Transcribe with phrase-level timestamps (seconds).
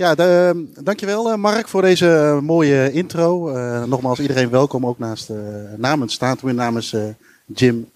[0.00, 3.50] Ja, de, dankjewel Mark voor deze mooie intro.
[3.86, 5.30] nogmaals, iedereen welkom ook naast,
[5.76, 6.96] namens, staat weer namens
[7.46, 7.90] Jim,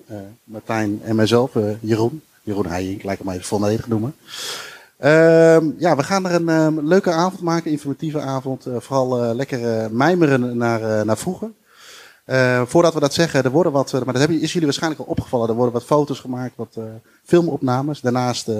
[0.45, 2.23] Martijn en mijzelf, Jeroen.
[2.43, 4.15] Jeroen Heijink, lijkt hem even volledig noemen.
[4.97, 8.67] Ehm, ja, we gaan er een ehm, leuke avond maken, informatieve avond.
[8.67, 11.51] Uh, vooral uh, lekker uh, mijmeren naar, naar vroeger.
[12.67, 15.49] Voordat we dat zeggen, er worden wat, maar dat hebben, is jullie waarschijnlijk al opgevallen.
[15.49, 16.79] Er worden wat foto's gemaakt, wat
[17.25, 18.01] filmopnames.
[18.01, 18.51] Daarnaast,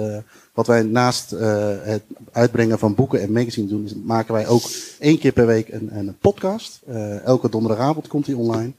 [0.53, 4.61] wat wij naast het uitbrengen van boeken en magazines doen, maken wij ook
[4.99, 6.81] één keer per week een, een podcast.
[7.23, 8.73] elke donderdagavond komt die online.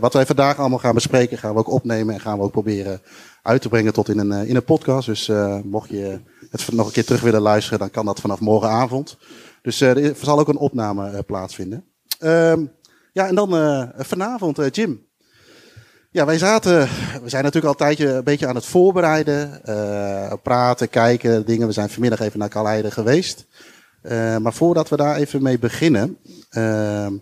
[0.00, 3.00] wat wij vandaag allemaal gaan bespreken, gaan we ook opnemen en gaan we ook proberen
[3.42, 5.06] uit te brengen tot in een, in een podcast.
[5.06, 5.30] Dus
[5.64, 6.20] mocht je
[6.50, 9.16] het nog een keer terug willen luisteren, dan kan dat vanaf morgenavond.
[9.62, 11.84] Dus er zal ook een opname plaatsvinden.
[12.20, 12.52] Uh,
[13.12, 15.06] ja, en dan uh, vanavond, Jim.
[16.10, 16.78] Ja, wij zaten,
[17.22, 19.60] we zijn natuurlijk al een tijdje een beetje aan het voorbereiden.
[20.42, 21.66] praten, kijken, dingen.
[21.66, 23.46] We zijn vanmiddag even naar Kaleide geweest.
[24.40, 26.18] maar voordat we daar even mee beginnen.
[26.50, 27.12] Ehm,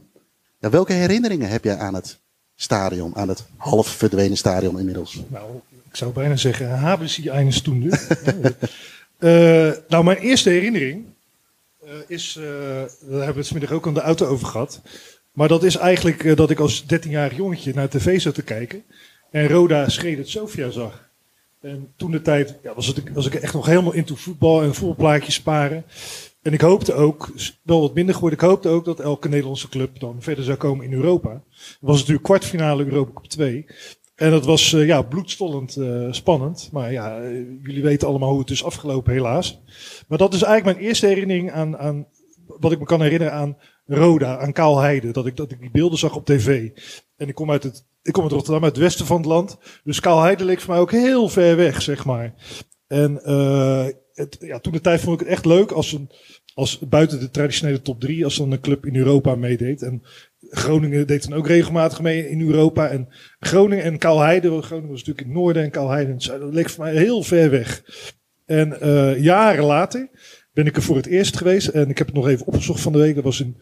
[0.58, 2.20] welke herinneringen heb jij aan het
[2.54, 5.22] stadion, aan het half verdwenen stadion inmiddels?
[5.28, 7.50] Nou, ik zou bijna zeggen, hebben ze eine?
[9.20, 11.04] Uh, nou, mijn eerste herinnering
[11.84, 14.80] uh, is, uh, daar hebben we het vanmiddag ook aan de auto over gehad.
[15.32, 18.82] Maar dat is eigenlijk dat ik als 13-jarig jongetje naar tv zat te kijken.
[19.30, 21.08] En Roda het Sofia zag.
[21.60, 24.74] En toen de tijd ja, was, het, was ik echt nog helemaal into voetbal en
[24.74, 25.84] voetbalplaatjes sparen.
[26.42, 27.30] En ik hoopte ook,
[27.62, 30.84] wel wat minder geworden, ik hoopte ook dat elke Nederlandse club dan verder zou komen
[30.84, 31.30] in Europa.
[31.32, 33.66] Het was natuurlijk kwartfinale Europa Cup 2.
[34.14, 36.68] En dat was uh, ja, bloedstollend uh, spannend.
[36.72, 37.22] Maar ja,
[37.62, 39.60] jullie weten allemaal hoe het is afgelopen, helaas.
[40.08, 42.06] Maar dat is eigenlijk mijn eerste herinnering aan, aan
[42.46, 43.56] wat ik me kan herinneren aan
[43.90, 45.10] Roda, aan Kaalheide.
[45.10, 46.70] Dat ik, dat ik die beelden zag op tv.
[47.16, 49.58] En ik kom uit het, ik kom uit Rotterdam, uit het westen van het land.
[49.84, 52.34] Dus Kaalheide leek voor mij ook heel ver weg, zeg maar.
[52.86, 53.20] En
[54.20, 56.10] het, ja, toen de tijd vond ik het echt leuk als een,
[56.54, 59.82] als buiten de traditionele top 3, als dan een club in Europa meedeed.
[59.82, 60.02] En
[60.50, 62.88] Groningen deed dan ook regelmatig mee in Europa.
[62.88, 63.08] En
[63.38, 66.46] Groningen en Kaalheide, Groningen was natuurlijk in het noorden en Kaalheide in het zuiden.
[66.46, 67.82] Dat leek voor mij heel ver weg.
[68.46, 70.08] En uh, jaren later
[70.52, 71.68] ben ik er voor het eerst geweest.
[71.68, 73.14] En ik heb het nog even opgezocht van de week.
[73.14, 73.56] Dat was in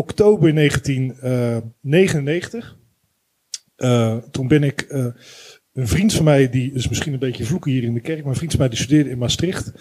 [0.00, 2.78] oktober 1999.
[3.76, 5.06] Uh, toen ben ik uh,
[5.72, 8.30] een vriend van mij, die is misschien een beetje vloeken hier in de kerk, maar
[8.30, 9.72] een vriend van mij die studeerde in Maastricht.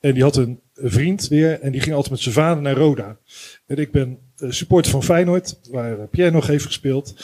[0.00, 3.18] En die had een vriend weer en die ging altijd met zijn vader naar Roda.
[3.66, 7.14] En ik ben supporter van Feyenoord, waar Pierre nog heeft gespeeld.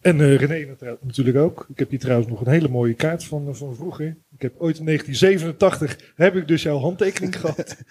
[0.00, 1.66] En René natuurlijk ook.
[1.68, 4.06] Ik heb hier trouwens nog een hele mooie kaart van, van vroeger.
[4.06, 7.76] Ik heb ooit in 1987, heb ik dus jouw handtekening gehad.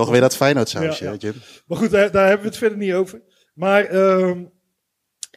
[0.00, 1.34] Toch weer dat Feyenoord sausje, ja, Jim.
[1.66, 3.22] Maar goed, daar, daar, hebben we het verder niet over.
[3.54, 4.38] Maar ehm,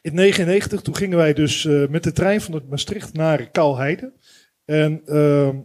[0.01, 4.13] in 1999, toen gingen wij dus met de trein van Maastricht naar Kaalheide.
[4.65, 5.57] En ehm,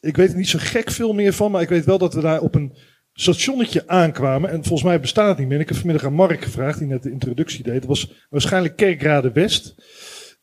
[0.00, 2.20] ik weet er niet zo gek veel meer van, maar ik weet wel dat we
[2.20, 2.76] daar op een
[3.12, 4.50] stationnetje aankwamen.
[4.50, 5.60] En volgens mij bestaat het niet meer.
[5.60, 7.74] Ik heb vanmiddag aan Mark gevraagd, die net de introductie deed.
[7.74, 9.74] Het was waarschijnlijk Kerkrade West.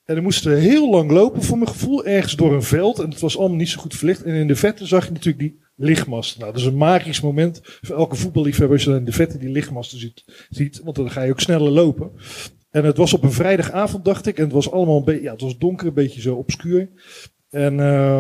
[0.06, 3.00] En we moesten heel lang lopen, voor mijn gevoel, ergens door een veld.
[3.00, 4.24] En het was allemaal niet zo goed verlicht.
[4.24, 6.40] En in de vette zag je natuurlijk die lichtmast.
[6.40, 9.50] Nou, dat is een magisch moment voor elke voetballiefhebber als je in de vette die
[9.50, 10.82] lichtmasten ziet, ziet.
[10.84, 12.12] Want dan ga je ook sneller lopen.
[12.70, 14.38] En het was op een vrijdagavond, dacht ik.
[14.38, 16.90] En het was allemaal een beetje, ja, het was donker, een beetje zo obscuur.
[17.50, 18.20] En uh,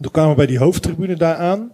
[0.00, 1.72] toen kwamen we bij die hoofdtribune daar aan.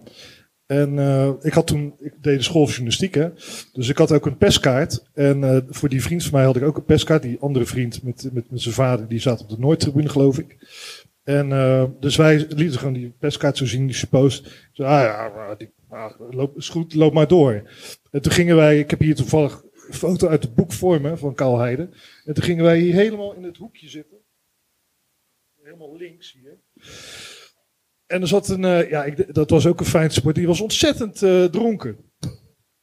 [0.65, 3.29] En uh, ik had toen, ik deed de school journalistiek, hè.
[3.73, 5.03] Dus ik had ook een perskaart.
[5.13, 7.21] En uh, voor die vriend van mij had ik ook een perskaart.
[7.21, 10.57] Die andere vriend met, met, met zijn vader, die zat op de Noordtribune, geloof ik.
[11.29, 14.69] En uh, dus wij lieten gewoon die perskaart zo zien, die suppost.
[14.71, 17.69] Zo, ah ja, die, ah, loop, is goed, loop maar door.
[18.11, 21.17] En toen gingen wij, ik heb hier toevallig een foto uit het boek voor me,
[21.17, 21.89] van Karl Heide.
[22.25, 24.17] En toen gingen wij hier helemaal in het hoekje zitten.
[25.63, 26.59] Helemaal links hier.
[28.05, 30.35] En er zat een, uh, ja, ik, dat was ook een fijn sport.
[30.35, 32.08] Die was ontzettend uh, dronken.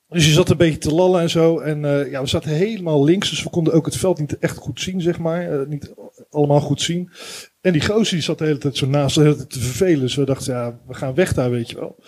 [0.08, 1.58] Dus je zat een beetje te lallen en zo.
[1.58, 4.56] En uh, ja, we zaten helemaal links, dus we konden ook het veld niet echt
[4.56, 5.68] goed zien, zeg maar.
[5.68, 5.94] niet
[6.30, 7.10] allemaal goed zien.
[7.60, 10.00] En die gozer die zat de hele tijd zo naast, de hele tijd te vervelen.
[10.00, 11.98] Dus we dachten, ja, we gaan weg daar, weet je wel.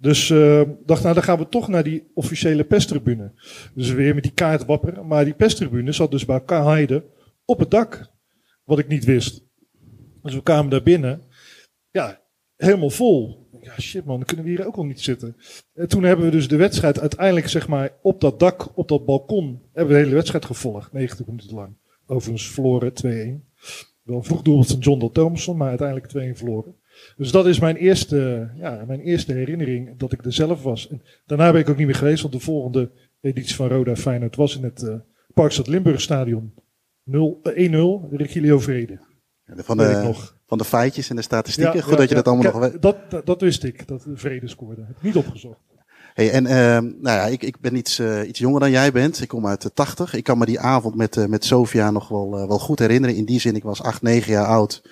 [0.00, 3.32] Dus uh, dacht, nou dan gaan we toch naar die officiële pestribune.
[3.74, 5.06] Dus weer met die kaart wapperen.
[5.06, 7.04] Maar die pestribune zat dus bij Heide
[7.44, 8.10] op het dak.
[8.64, 9.44] Wat ik niet wist.
[10.22, 11.22] Dus we kwamen daar binnen.
[11.90, 12.22] Ja,
[12.56, 13.37] helemaal vol.
[13.60, 15.36] Ja, shit man, dan kunnen we hier ook al niet zitten.
[15.74, 19.04] En toen hebben we dus de wedstrijd uiteindelijk, zeg maar, op dat dak, op dat
[19.04, 20.92] balkon, hebben we de hele wedstrijd gevolgd.
[20.92, 21.76] 90 minuten lang.
[22.06, 22.92] Overigens verloren
[23.42, 23.46] 2-1.
[24.02, 26.74] Wel vroeg doel van John Dal Thomason, maar uiteindelijk 2-1 verloren.
[27.16, 30.88] Dus dat is mijn eerste, ja, mijn eerste herinnering dat ik er zelf was.
[30.88, 32.90] En daarna ben ik ook niet meer geweest, want de volgende
[33.20, 34.94] editie van Roda Feyenoord was in het uh,
[35.34, 36.52] Parkstad Limburg Stadion
[37.10, 37.12] 1-0,
[38.10, 38.98] Regilio Vrede.
[39.56, 40.14] Van de,
[40.46, 41.82] van de feitjes en de statistieken.
[41.82, 42.82] Goed dat je dat allemaal nog weet.
[42.82, 44.84] Dat, dat, wist ik, dat de vrede scoorde.
[44.86, 45.58] Heb niet opgezocht.
[46.14, 49.20] Hey, en ehm, nou ja, ik, ik ben iets, eh, iets jonger dan jij bent.
[49.20, 50.14] Ik kom uit de 80.
[50.14, 53.16] Ik kan me die avond met, eh, met Sofia nog wel, eh, wel goed herinneren.
[53.16, 54.82] In die zin, ik was 8, 9 jaar oud.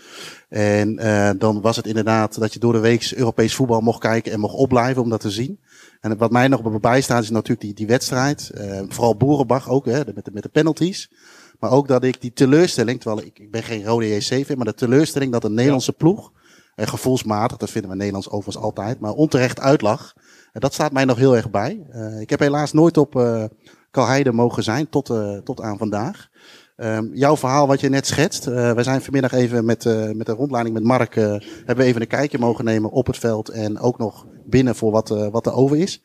[0.48, 0.96] En
[1.38, 4.54] dan was het inderdaad dat je door de week Europees voetbal mocht kijken en mocht
[4.54, 5.58] opblijven om dat te zien.
[6.00, 8.50] En wat mij nog bijstaat is natuurlijk die, die wedstrijd.
[8.50, 11.10] Eh, vooral Boerenbach ook, hè, met, de, met de penalties.
[11.58, 14.74] Maar ook dat ik die teleurstelling, terwijl ik, ik ben geen rode JC-fan, maar de
[14.74, 16.32] teleurstelling dat een Nederlandse ploeg,
[16.76, 20.14] en gevoelsmatig, dat vinden we Nederlands overigens altijd, maar onterecht uitlag.
[20.52, 21.86] En dat staat mij nog heel erg bij.
[21.90, 23.44] Eh, ik heb helaas nooit op uh,
[23.90, 26.28] Kalheide mogen zijn, tot, uh, tot aan vandaag.
[26.76, 28.46] Um, jouw verhaal wat je net schetst.
[28.46, 31.16] Uh, wij zijn vanmiddag even met, uh, met een rondleiding met Mark.
[31.16, 31.24] Uh,
[31.56, 33.48] hebben we even een kijkje mogen nemen op het veld.
[33.48, 36.02] En ook nog binnen voor wat, wat er over is.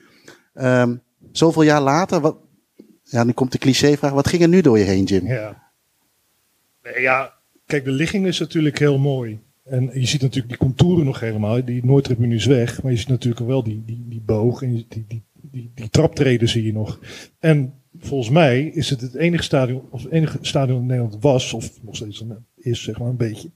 [0.54, 1.02] Um,
[1.32, 2.22] zoveel jaar later.
[2.22, 2.36] Wat,
[3.12, 4.12] ja, nu komt de clichévraag.
[4.12, 5.28] Wat ging er nu door je heen, Jim?
[5.28, 5.72] Ja.
[6.96, 7.34] Ja,
[7.66, 9.40] kijk, de ligging is natuurlijk heel mooi.
[9.64, 11.66] En je ziet natuurlijk die contouren nog helemaal.
[11.66, 12.84] Die Noordtribune is weg.
[12.84, 14.62] Maar je ziet natuurlijk wel die, die, die boog.
[14.62, 17.00] En die, die, die, die, traptreden zie je nog.
[17.40, 21.54] En volgens mij is het het enige stadion, of het enige stadion in Nederland was,
[21.54, 22.24] of nog steeds
[22.56, 23.52] is, zeg maar een beetje,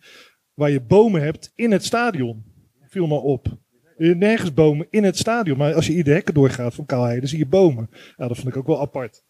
[0.54, 2.44] waar je bomen hebt in het stadion.
[2.88, 3.58] Viel maar op.
[3.98, 7.48] Nergens bomen in het stadion, maar als je ieder hekken doorgaat van Kaalheide, zie je
[7.48, 7.90] bomen.
[8.18, 9.24] Ja, dat vond ik ook wel apart.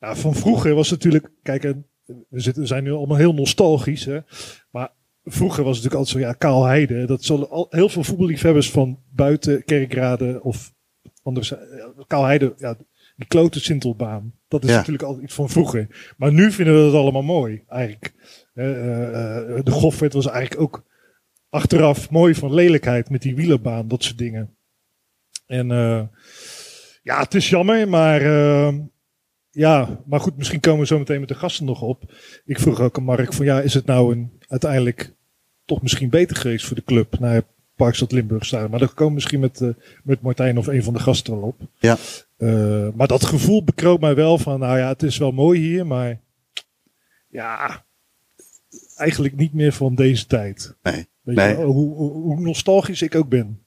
[0.00, 1.62] Ja, van vroeger was het natuurlijk, kijk,
[2.28, 4.18] we, zitten, we zijn nu allemaal heel nostalgisch, hè,
[4.70, 4.92] maar
[5.24, 9.02] vroeger was het natuurlijk altijd zo, ja, Kaalheide, dat zullen al, heel veel voetballiefhebbers van
[9.10, 10.72] buiten Kerkrade of
[11.22, 11.54] anders,
[12.06, 12.76] Kaalheide, ja,
[13.16, 14.34] die klote Sintelbaan.
[14.48, 14.76] Dat is ja.
[14.76, 16.14] natuurlijk altijd iets van vroeger.
[16.16, 18.12] Maar nu vinden we dat allemaal mooi, eigenlijk.
[18.54, 20.84] Uh, uh, de Goffert was eigenlijk ook
[21.48, 24.56] achteraf mooi van lelijkheid met die wielerbaan, dat soort dingen.
[25.46, 26.02] En uh,
[27.02, 28.20] ja, het is jammer, maar
[29.50, 32.02] ja, maar goed, misschien komen we zo meteen met de gasten nog op.
[32.44, 35.14] Ik vroeg ook aan Mark van ja, is het nou een, uiteindelijk
[35.64, 37.18] toch misschien beter geweest voor de club?
[37.18, 37.42] Nou,
[37.76, 38.70] Parkstad Limburg staan.
[38.70, 39.68] Maar daar komen we misschien met, uh,
[40.04, 41.60] met Martijn of een van de gasten wel op.
[41.78, 41.96] Ja.
[42.38, 45.86] Uh, maar dat gevoel bekroop mij wel van, nou ja, het is wel mooi hier,
[45.86, 46.20] maar
[47.28, 47.84] ja,
[48.96, 50.74] eigenlijk niet meer van deze tijd.
[50.82, 51.08] Nee.
[51.22, 51.56] Weet nee.
[51.56, 53.62] Je, hoe, hoe, nostalgisch ik ook ben.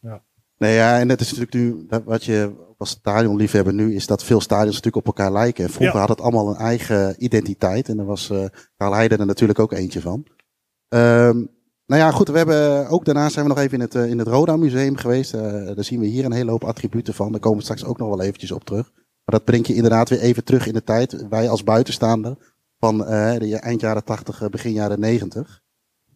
[0.00, 0.22] Ja.
[0.58, 4.40] Nee, ja, en het is natuurlijk nu, wat je als stadionliefhebber nu, is dat veel
[4.40, 5.64] stadions natuurlijk op elkaar lijken.
[5.64, 6.00] En vroeger ja.
[6.00, 7.88] had het allemaal een eigen identiteit.
[7.88, 8.44] En daar was uh,
[8.76, 10.26] Karl Heijden er natuurlijk ook eentje van.
[10.88, 11.50] Um,
[11.86, 12.28] nou ja, goed.
[12.28, 14.96] We hebben ook daarna zijn we nog even in het, uh, in het Roda Museum
[14.96, 15.34] geweest.
[15.34, 17.30] Uh, daar zien we hier een hele hoop attributen van.
[17.32, 18.90] Daar komen we straks ook nog wel eventjes op terug.
[18.94, 21.28] Maar dat brengt je inderdaad weer even terug in de tijd.
[21.28, 22.36] Wij als buitenstaander
[22.78, 25.62] van de eind jaren 80, begin jaren 90.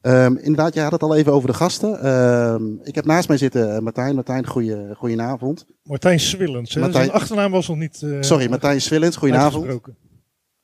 [0.03, 2.07] Um, inderdaad, je had het al even over de gasten.
[2.07, 4.15] Um, ik heb naast mij zitten Martijn.
[4.15, 5.67] Martijn, goeie, goedenavond.
[5.83, 6.75] Martijn Swillens.
[6.75, 7.05] Martijn...
[7.05, 8.07] Zijn achternaam was nog niet...
[8.21, 9.17] Sorry, Martijn Swillens.
[9.17, 9.81] Goedenavond.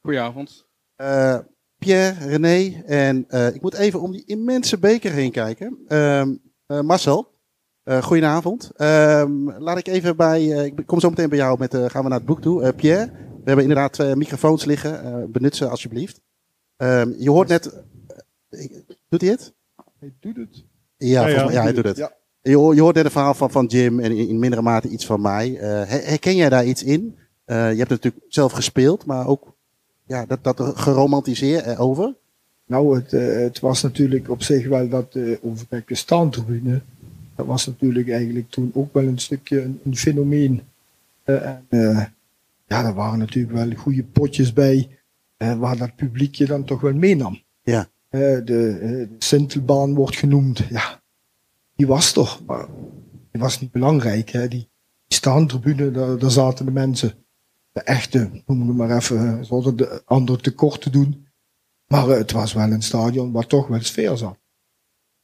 [0.00, 0.66] Goedenavond.
[1.78, 5.78] Pierre, René en uh, ik moet even om die immense beker heen kijken.
[5.88, 7.36] Uh, uh, Marcel,
[8.00, 8.70] goedenavond.
[8.76, 12.18] Ehm, laat ik even bij, ik kom zo meteen bij jou met, gaan we naar
[12.18, 12.72] het boek toe.
[12.72, 15.30] Pierre, we hebben inderdaad twee microfoons liggen.
[15.32, 16.20] benut ze alsjeblieft.
[16.76, 17.84] Ehm, je hoort net,
[19.08, 19.52] doet hij het?
[19.98, 20.64] Hij doet het.
[20.96, 21.96] Ja, ja, ja, ja hij doet het.
[21.96, 22.16] Ja.
[22.42, 25.06] Je, je, hoort net een verhaal van, van Jim en in, in mindere mate iets
[25.06, 25.48] van mij.
[25.88, 27.16] herken jij daar iets in?
[27.44, 29.56] je hebt het natuurlijk zelf gespeeld, maar ook
[30.06, 32.14] ja, dat, dat geromantiseer over?
[32.68, 36.80] Nou, het, uh, het was natuurlijk op zich wel dat uh, over de staantribune.
[37.34, 40.62] Dat was natuurlijk eigenlijk toen ook wel een stukje een, een fenomeen.
[41.24, 41.66] Uh, en,
[42.66, 44.88] ja, er waren natuurlijk wel goede potjes bij
[45.36, 47.40] waar dat publiekje dan toch wel meenam.
[47.62, 47.88] Ja.
[48.08, 50.58] De, de Sintelbaan wordt genoemd.
[50.58, 51.02] Ja,
[51.74, 52.66] die was toch, maar
[53.30, 54.30] die was niet belangrijk.
[54.30, 54.48] Hè?
[54.48, 54.70] Die,
[55.06, 57.26] die staantribune, daar, daar zaten de mensen
[57.72, 61.26] de echte, noem het maar even, zonder de andere tekort te doen.
[61.86, 64.38] Maar het was wel een stadion waar toch wel sfeer zat.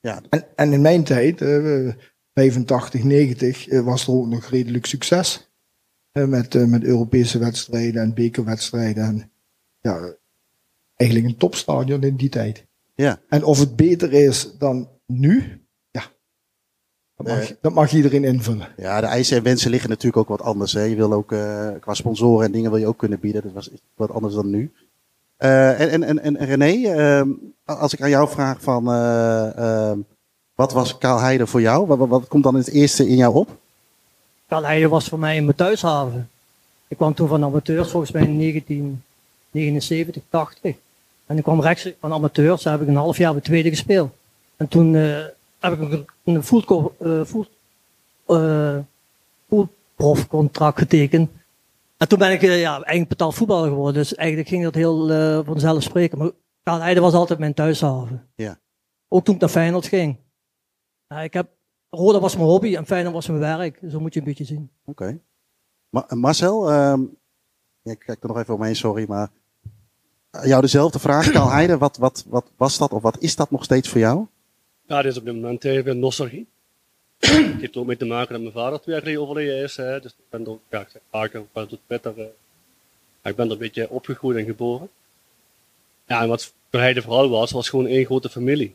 [0.00, 0.22] Ja.
[0.30, 1.92] En, en in mijn tijd, uh,
[2.34, 5.52] 85, 90, uh, was er ook nog redelijk succes.
[6.12, 9.04] met, met Europese wedstrijden en bekerwedstrijden.
[9.04, 9.30] En,
[9.80, 10.14] ja,
[10.96, 12.66] eigenlijk een topstadion in die tijd.
[12.94, 13.18] Ja.
[13.28, 15.64] En of het beter is dan nu,
[17.16, 18.68] dat mag, uh, dat mag, iedereen invullen.
[18.76, 20.72] Ja, de eisen en wensen liggen natuurlijk ook wat anders.
[20.72, 20.82] Hè.
[20.82, 23.42] Je wil ook uh, qua sponsoren en dingen wil je ook kunnen bieden.
[23.42, 24.72] Dat was wat anders dan nu.
[25.38, 27.26] Uh, en, en, en, en René,
[27.64, 28.84] als ik aan jou vraag van
[30.54, 31.86] wat was Kaalheide voor jou?
[31.86, 33.58] Wat, wat, wat, komt dan het eerste in jou op?
[34.48, 36.30] Kaalheide was voor mij in mijn thuishaven.
[36.88, 40.76] Ik kwam toen van amateurs volgens mij in 1979, 80.
[41.26, 44.12] En ik kwam rechts van amateurs, daar heb ik een half jaar bij tweede gespeeld.
[44.56, 47.46] En toen heb ik een, full, uh, full,
[48.28, 48.78] uh,
[50.74, 51.30] getekend.
[51.96, 53.94] En toen ben ik uh, ja, eigenlijk betaald voetballer geworden.
[53.94, 56.18] Dus eigenlijk ging dat heel uh, vanzelf spreken.
[56.18, 56.30] Maar
[56.62, 58.28] Karl Heide was altijd mijn thuishaven.
[58.34, 58.58] Ja.
[59.08, 60.16] Ook toen ik naar Feyenoord ging.
[61.08, 61.48] Ja, ik heb,
[61.90, 63.80] Roda was mijn hobby en Feyenoord was mijn werk.
[63.90, 64.70] Zo moet je een beetje zien.
[64.84, 65.02] Oké.
[65.02, 65.20] Okay.
[65.88, 67.00] Ma- Marcel, ehm,
[67.82, 69.28] ja, ik kijk er nog even omheen, sorry, maar eh,
[70.42, 73.64] jou dezelfde vraag, Karl Heide, wat, wat, wat was dat of wat is dat nog
[73.64, 74.26] steeds voor jou?
[74.86, 76.46] Ja, dit is op dit moment even nostalgie.
[77.18, 79.76] Het heeft ook mee te maken dat mijn vader twee jaar geleden overleden is.
[79.76, 80.00] Hè.
[80.00, 83.52] Dus ik ben er ook, ja, ik zeg vaker, tot Twitter, ja, ik ben er
[83.52, 84.88] een beetje opgegroeid en geboren.
[86.06, 88.74] Ja, en wat voor hij de vooral was, was gewoon één grote familie.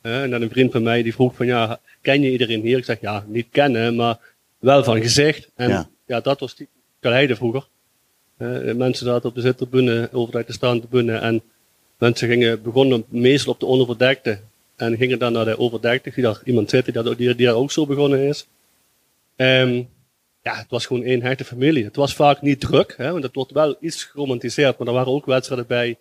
[0.00, 2.78] En dan een vriend van mij die vroeg van, ja, ken je iedereen hier?
[2.78, 4.18] Ik zeg, ja, niet kennen, maar
[4.58, 5.48] wel van gezicht.
[5.54, 5.88] En Ja.
[6.06, 6.68] ja, dat was die
[7.00, 7.66] Kaleide vroeger.
[8.76, 11.16] Mensen zaten op de zittribune, overdag de staande tribune.
[11.16, 11.42] En
[11.98, 14.40] mensen gingen, begonnen meestal op de onderverdekte.
[14.76, 16.10] En gingen dan naar de overdekte.
[16.14, 18.46] Die daar iemand zit die, die, die daar ook zo begonnen is.
[19.36, 19.82] Ehm,
[20.42, 21.84] ja, het was gewoon één hechte familie.
[21.84, 24.78] Het was vaak niet druk, hè, want het wordt wel iets geromantiseerd.
[24.78, 25.98] Maar er waren ook wedstrijden bij.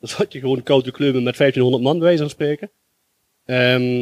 [0.00, 2.70] Dan zat je gewoon koude kleumen met 1500 man, van spreken.
[3.44, 4.00] Ehm,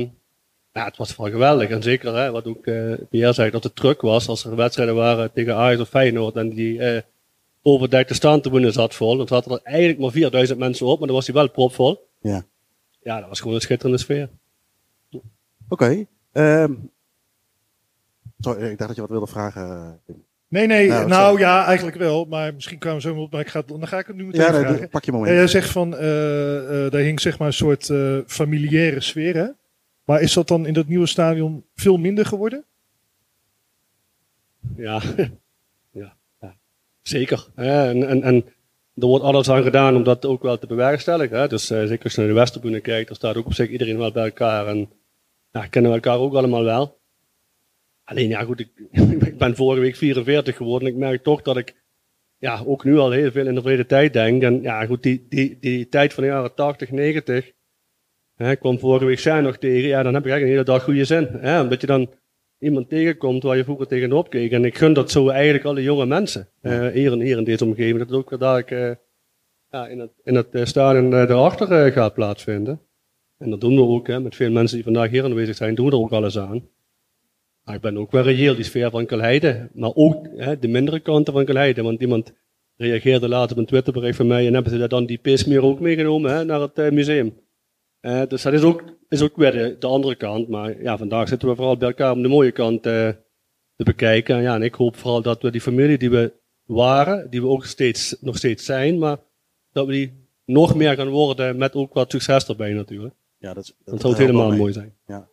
[0.73, 1.69] ja, het was vooral geweldig.
[1.71, 4.29] En zeker, hè, wat ook eh Pierre zei, dat het druk was.
[4.29, 7.03] Als er wedstrijden waren tegen Ajax of Feyenoord en die eh
[7.63, 9.17] overdekte staantribune zat vol.
[9.17, 12.09] Dan zaten er eigenlijk maar 4000 mensen op, maar dan was die wel propvol.
[12.21, 12.43] Ja.
[13.03, 14.29] Ja, dat was gewoon een schitterende sfeer.
[15.69, 16.07] Oké.
[16.33, 16.73] ehm,
[18.39, 19.63] sorry, ik dacht dat je wat wilde vragen.
[19.71, 20.25] eh, Tim.
[20.49, 22.25] Nee, nee, Nou, nou, ja, eigenlijk wel.
[22.25, 23.33] Maar misschien kwamen we zo op.
[23.33, 24.79] Maar ik ga, dan ga ik het nu meteen Ja, nee, vragen.
[24.79, 25.37] doe- pak je Ja, moment.
[25.37, 29.47] jij zegt van, eh eh daar hing zeg maar een soort eh, familiaire sfeer, hè?
[30.05, 32.65] Maar is dat dan in dat nieuwe stadion veel minder geworden?
[34.77, 35.29] Ja, ja, ja.
[37.11, 37.47] Zeker.
[37.55, 38.45] En, en, en
[38.95, 41.39] er wordt alles aan gedaan om dat ook wel te bewerkstelligen.
[41.39, 41.49] Hè.
[41.49, 43.99] Dus eh, zeker als je naar de Westerbune kijkt, dan staat ook op zich iedereen
[43.99, 44.67] wel bij elkaar.
[44.67, 44.91] En
[45.51, 46.99] ja, kennen we elkaar ook allemaal wel.
[48.05, 48.71] Alleen ja, goed, ik,
[49.39, 50.89] ben vorige week 44 geworden.
[50.89, 51.75] Ik merk toch dat ik
[52.39, 54.43] ja, ook nu al heel veel in de verleden tijd denk.
[54.43, 57.53] En ja, goed, die, die, die tijd van de jaren 80, 90.
[58.35, 59.89] Hè, ik kwam vorige week zijn nog tegen.
[59.89, 61.29] Ja, dan heb ik eigenlijk een hele dag goede zin.
[61.41, 62.11] Hè, omdat je dan
[62.61, 64.53] iemand tegenkomt waar je vroeger tegenop keek.
[64.53, 66.49] En ik gun dat zo eigenlijk alle jonge mensen.
[66.61, 67.99] eh hier, en hier in deze omgeving.
[67.99, 68.91] Dat het ook daar ik, eh,
[69.71, 72.81] ja, in het, in het eh, stadion daarachter eh, gaat plaatsvinden.
[73.39, 74.07] En dat doen we ook.
[74.07, 76.69] Hè, met veel mensen die vandaag hier aanwezig zijn, doen we er ook alles aan.
[77.65, 79.69] Maar ik ben ook wel reëel, die sfeer van Kalheide.
[79.75, 81.83] Maar ook hè, de mindere kanten van Kalheide.
[81.83, 82.33] Want iemand
[82.77, 84.47] reageerde later op een Twitterbericht van mij.
[84.47, 87.35] En hebben ze daar dan die pismeer ook meegenomen hè, naar het museum.
[88.01, 90.49] Dus dat is ook, is ook weer de, de andere kant.
[90.49, 93.09] Maar ja, vandaag zitten we vooral bij elkaar om de mooie kant eh,
[93.77, 94.37] te bekijken.
[94.37, 96.33] En, ja, en ik hoop vooral dat we die familie die we
[96.65, 99.19] waren, die we ook steeds, nog steeds zijn, maar
[99.73, 103.15] dat we die nog meer gaan worden met ook wat succes erbij natuurlijk.
[103.39, 104.95] Ja, dat, zou het helemaal mooi zijn.
[105.07, 105.29] Ja.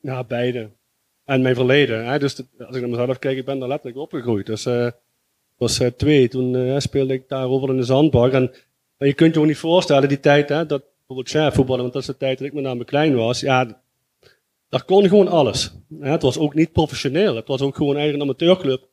[0.00, 0.70] Ja, beide.
[1.32, 2.06] En mijn verleden.
[2.06, 2.18] Hè?
[2.18, 4.46] Dus als ik naar mezelf kijk, ik ben daar letterlijk opgegroeid.
[4.46, 4.94] Dus eh, ik
[5.56, 8.32] was eh, twee, toen eh, speelde ik daarover in de zandbak.
[8.32, 8.52] En,
[8.98, 12.02] je kunt je ook niet voorstellen, die tijd, hè, dat bijvoorbeeld chef voetballen, want dat
[12.02, 13.40] is de tijd dat ik met name klein was.
[13.40, 13.82] Ja,
[14.68, 15.74] daar kon gewoon alles.
[16.00, 16.10] Hè?
[16.10, 17.36] Het was ook niet professioneel.
[17.36, 18.88] Het was ook gewoon eigen amateurclub.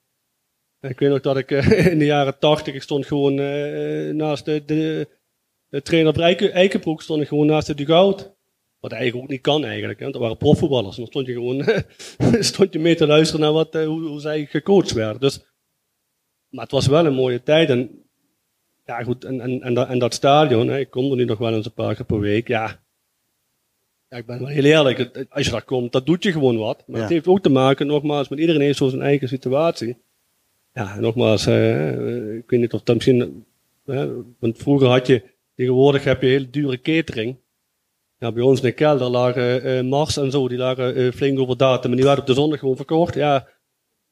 [0.81, 4.45] Ik weet nog dat ik eh, in de jaren tachtig, ik stond gewoon eh, naast
[4.45, 5.07] de, de,
[5.69, 8.37] de trainer Eikenbroek, stond ik gewoon naast de dugout.
[8.79, 9.97] Wat eigenlijk ook niet kan eigenlijk.
[9.99, 10.01] Hè?
[10.01, 10.97] want Dat waren profvoetballers.
[10.97, 11.83] En dan stond je gewoon
[12.43, 15.21] stond je mee te luisteren naar wat, eh, hoe, hoe zij gecoacht werden.
[15.21, 15.39] Dus,
[16.49, 17.69] maar het was wel een mooie tijd.
[17.69, 18.03] En,
[18.85, 21.37] ja, goed, en, en, en, dat, en dat stadion, hè, ik kom er nu nog
[21.37, 22.47] wel eens een paar keer per week.
[22.47, 22.79] Ja,
[24.09, 25.27] ja ik ben wel heel eerlijk.
[25.29, 26.83] Als je daar komt, dat doet je gewoon wat.
[26.87, 27.01] Maar Ja.
[27.03, 29.97] het heeft ook te maken, nogmaals, met iedereen heeft zo zijn eigen situatie.
[30.73, 33.45] Ja, nogmaals, eh, ik weet niet of dat misschien...
[33.85, 34.05] eh,
[34.39, 35.21] want vroeger had je,
[35.55, 37.35] tegenwoordig heb je heel dure catering.
[38.19, 41.39] Ja, bij ons in de kelder lagen eh, Mars en zo, die lagen eh, flink
[41.39, 41.89] over datum.
[41.91, 43.13] En die werden op de zondag gewoon verkocht.
[43.13, 43.47] Ja,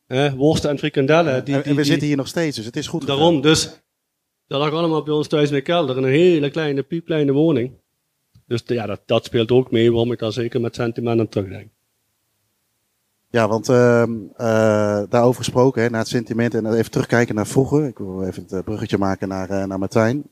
[0.08, 1.46] eh, worsten en frikandellen.
[1.46, 3.08] Die, en, we die- zitten hier nog steeds, dus het is goed.
[3.08, 3.82] Daarom, dus
[4.48, 5.98] dat lag allemaal bij ons thuis in de kelder.
[5.98, 7.72] In een hele kleine, piepkleine woning.
[8.46, 11.70] Dus ja, dat, dat speelt ook mee, waarom ik daar zeker met sentiment aan terugdenk.
[13.30, 17.88] Ja, want ehm, eh, daarover gesproken, hè, naar het sentiment en even terugkijken naar vroeger.
[17.88, 20.24] Ik wil even het bruggetje maken naar, naar Martijn.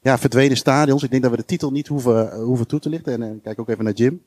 [0.00, 1.02] Ja, verdwenen stadions.
[1.02, 3.12] Ik denk dat we de titel niet hoeven, eh, hoeven toe te lichten.
[3.12, 4.22] En, en kijk ook even naar Jim.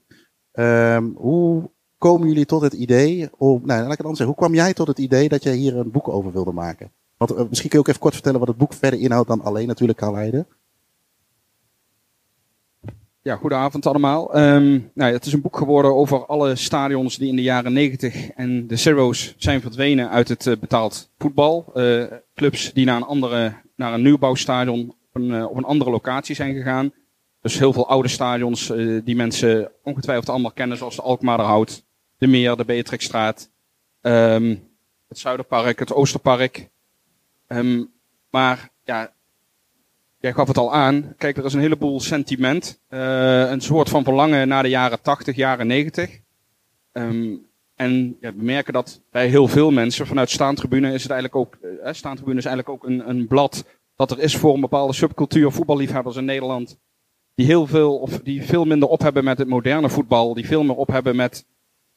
[0.51, 4.25] Ehm, hoe komen jullie tot het idee om, nou, laat ik het anders zeggen.
[4.25, 6.91] Hoe kwam jij tot het idee dat je hier een boek over wilde maken?
[7.17, 9.67] Eh, misschien kun je ook even kort vertellen wat het boek verder inhoudt dan alleen
[9.67, 10.45] natuurlijk Karl.
[13.23, 14.33] Ja, goedenavond allemaal.
[14.33, 18.29] Ehm, nou, het is een boek geworden over alle stadions die in de jaren 90
[18.29, 21.71] en de Zero's zijn verdwenen uit het eh, betaald voetbal.
[21.73, 22.03] Eh,
[22.35, 26.93] clubs die naar een, andere, naar een nieuwbouwstadion eh, op een andere locatie zijn gegaan.
[27.41, 31.85] Dus heel veel oude stadions eh, die mensen ongetwijfeld allemaal kennen, zoals de Alkmaarderhout,
[32.17, 33.49] de Meer, de Beatrixstraat,
[34.01, 34.55] ehm,
[35.07, 36.69] het Zuiderpark, het Oosterpark.
[37.47, 37.83] Ehm,
[38.29, 39.13] maar ja,
[40.19, 41.13] jij gaf het al aan.
[41.17, 42.79] Kijk, er is een heleboel sentiment.
[42.87, 46.19] eh, een soort van verlangen naar de jaren 80, jaren 90.
[46.91, 47.35] Ehm,
[47.75, 51.93] en we merken dat bij heel veel mensen vanuit Staantribune is het eigenlijk ook, eh,
[51.93, 53.65] Staantribune is eigenlijk ook een, een blad
[54.01, 56.77] dat er is voor een bepaalde subcultuur, voetballiefhebbers in Nederland.
[57.35, 60.33] Die heel veel, of die veel minder op hebben met het moderne voetbal.
[60.33, 61.45] Die veel meer op hebben met,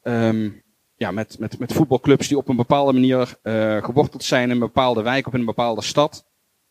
[0.01, 0.49] ehm,
[0.95, 4.59] ja, met, met, met voetbalclubs die op een bepaalde manier eh, geworteld zijn in een
[4.59, 6.25] bepaalde wijk of in een bepaalde stad.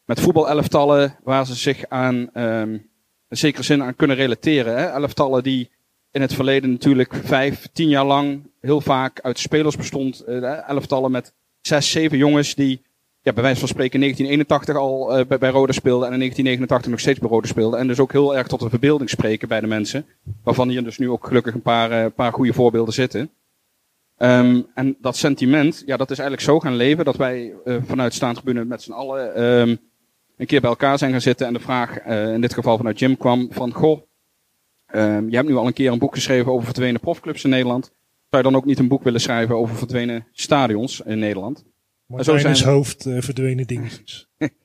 [0.04, 2.72] Met voetbalelftallen waar ze zich aan, ehm,
[3.28, 4.76] in zekere zin aan kunnen relateren.
[4.76, 4.84] Hè?
[4.84, 5.70] Elftallen die
[6.10, 10.20] in het verleden natuurlijk vijf, tien jaar lang heel vaak uit spelers bestond.
[10.20, 12.82] Eh, elftallen met zes, zeven jongens die
[13.24, 16.90] ja, bij wijze van spreken in 1981 al eh, bij, Rode speelden en in 1989
[16.90, 17.80] nog steeds bij Rode speelden.
[17.80, 20.06] En dus ook heel erg tot de verbeelding spreken bij de mensen.
[20.42, 23.30] Waarvan hier dus nu ook gelukkig een paar, eh, paar goede voorbeelden zitten.
[24.16, 28.14] Ehm, en dat sentiment, ja, dat is eigenlijk zo gaan leven dat wij eh, vanuit
[28.14, 29.76] Staantribune met z'n allen ehm,
[30.36, 31.46] een keer bij elkaar zijn gaan zitten.
[31.46, 34.00] En de vraag, in dit geval vanuit Jim, kwam van, goh,
[34.86, 37.84] ehm, je hebt nu al een keer een boek geschreven over verdwenen profclubs in Nederland.
[38.30, 41.64] Zou je dan ook niet een boek willen schrijven over verdwenen stadions in Nederland?
[42.06, 42.70] Martijn zijn is we.
[42.70, 44.28] hoofd eh, verdwenen dingetjes.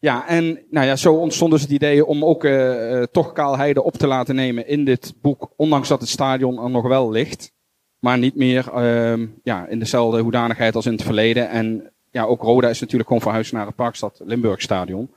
[0.00, 3.94] Ja, en nou ja, zo ontstond dus het idee om ook eh, toch Kaalheide op
[3.94, 5.52] te laten nemen in dit boek.
[5.56, 7.52] Ondanks dat het stadion er nog wel ligt.
[7.98, 11.48] Maar niet meer ehm, ja, in dezelfde hoedanigheid als in het verleden.
[11.48, 15.10] En ja, ook Roda is natuurlijk gewoon verhuisd naar het Parkstad Limburg stadion.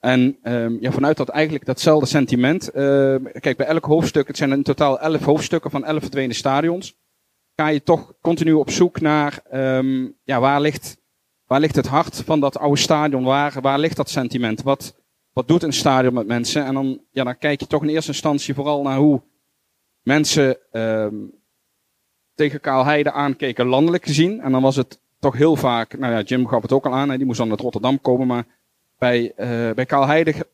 [0.00, 2.70] En ehm, ja, vanuit dat eigenlijk datzelfde sentiment.
[2.70, 6.96] ehm, kijk, bij elk hoofdstuk, het zijn in totaal elf hoofdstukken van elf verdwenen stadions.
[7.56, 11.02] Ga je toch continu op zoek naar ehm, ja, waar ligt
[11.46, 13.24] Waar ligt het hart van dat oude stadion?
[13.24, 14.62] Waar, waar ligt dat sentiment?
[14.62, 14.94] Wat,
[15.32, 16.64] wat doet een stadion met mensen?
[16.64, 19.22] En dan, ja, dan kijk je toch in eerste instantie vooral naar hoe
[20.02, 21.14] mensen ehm,
[22.34, 24.40] tegen Kaalheide aankeken, landelijk gezien.
[24.40, 27.10] En dan was het toch heel vaak, nou ja, Jim gaf het ook al aan,
[27.10, 28.26] hè, die moest dan uit Rotterdam komen.
[28.26, 28.46] Maar
[28.98, 30.46] bij, eh bij Kaalheide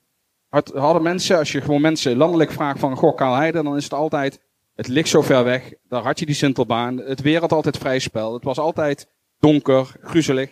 [0.48, 3.94] had, hadden mensen, als je gewoon mensen landelijk vraagt van, goh, Kaalheide, dan is het
[3.94, 4.40] altijd,
[4.74, 5.72] het ligt zo ver weg.
[5.88, 6.96] Daar had je die Sintelbaan.
[6.96, 8.35] Het weer had altijd vrij spel.
[8.35, 10.50] Het was altijd donker, griezelig.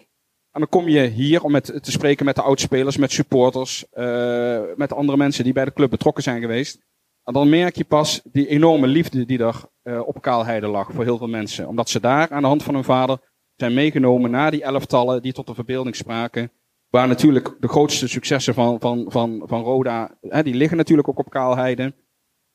[0.52, 4.61] En dan kom je hier om met, te spreken met de oudspelers, met supporters, uh,
[4.76, 6.78] met andere mensen die bij de club betrokken zijn geweest.
[7.24, 11.04] En dan merk je pas die enorme liefde die er uh, op Kaalheide lag voor
[11.04, 11.68] heel veel mensen.
[11.68, 13.18] Omdat ze daar aan de hand van hun vader
[13.57, 16.52] zijn meegenomen naar die elftallen die tot de verbeelding spraken.
[16.88, 21.18] Waar natuurlijk de grootste successen van, van, van, van Roda, hè, die liggen natuurlijk ook
[21.18, 21.94] op Kaalheide.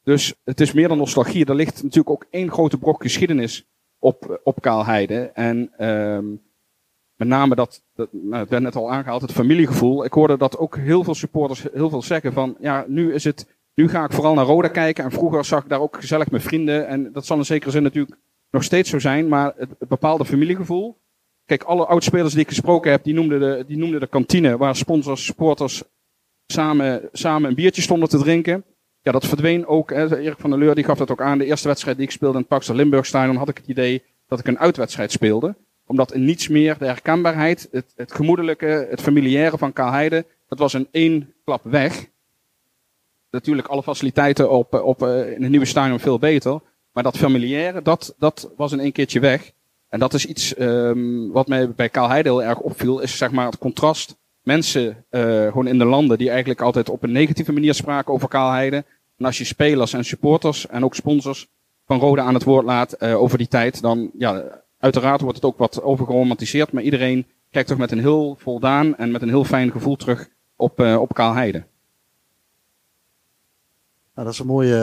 [0.04, 1.46] Dus het is meer dan nostalgie.
[1.46, 3.66] Er ligt natuurlijk ook één grote brok geschiedenis
[4.00, 5.32] op, op Kaalheide.
[5.34, 6.42] En um,
[7.16, 10.06] met name dat, dat nou, het werd net al aangehaald, het familiegevoel.
[10.06, 13.48] Ik hoorde dat ook heel veel supporters heel veel zeggen van, ja, nu is het,
[13.74, 15.04] nu ga ik vooral naar Roda kijken.
[15.04, 16.88] En vroeger zag ik daar ook gezellig met vrienden.
[16.88, 18.18] En dat zal in zekere zin natuurlijk
[18.50, 19.28] nog steeds zo zijn.
[19.28, 21.02] Maar het, het bepaalde familiegevoel.
[21.46, 24.76] Kijk, alle oudspelers die ik gesproken heb, die noemden de, die noemden de kantine waar
[24.76, 25.84] sponsors, supporters
[26.48, 28.64] samen, samen een biertje stonden te drinken.
[29.04, 29.90] Ja, dat verdween ook.
[29.90, 30.20] Hè.
[30.20, 31.38] Erik van der Leur die gaf dat ook aan.
[31.38, 34.04] De eerste wedstrijd die ik speelde in het Paxter Limburg Stadion had ik het idee
[34.28, 39.02] dat ik een uitwedstrijd speelde omdat in niets meer de herkenbaarheid, het, het gemoedelijke, het
[39.02, 42.08] familiaire van Kaalheide, dat was in één klap weg.
[43.32, 46.60] Natuurlijk alle faciliteiten op, op, in het nieuwe stadion veel beter.
[46.92, 49.52] Maar dat familiaire, dat, dat was in één keertje weg.
[49.90, 53.46] En dat is iets um, wat mij bij Kaalheide heel erg opviel, is zeg maar
[53.46, 54.18] het contrast.
[54.44, 58.28] Mensen uh, gewoon in de landen die eigenlijk altijd op een negatieve manier spraken over
[58.28, 58.86] Kaalheide.
[59.18, 61.48] En als je spelers en supporters en ook sponsors
[61.86, 65.46] van Rode aan het woord laat uh, over die tijd, dan ja, Uiteraard wordt het
[65.46, 69.44] ook wat overgeromantiseerd, maar iedereen kijkt toch met een heel voldaan en met een heel
[69.44, 71.18] fijn gevoel terug op, uh, op.
[71.18, 71.64] Nou,
[74.14, 74.74] dat is een mooi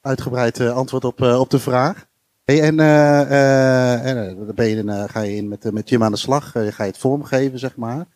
[0.00, 2.06] uitgebreid antwoord op, op de vraag.
[2.44, 6.50] Hey, en dan ben je in, ga je in met, met Jim aan de slag,
[6.50, 8.06] ga je het vormgeven, zeg maar.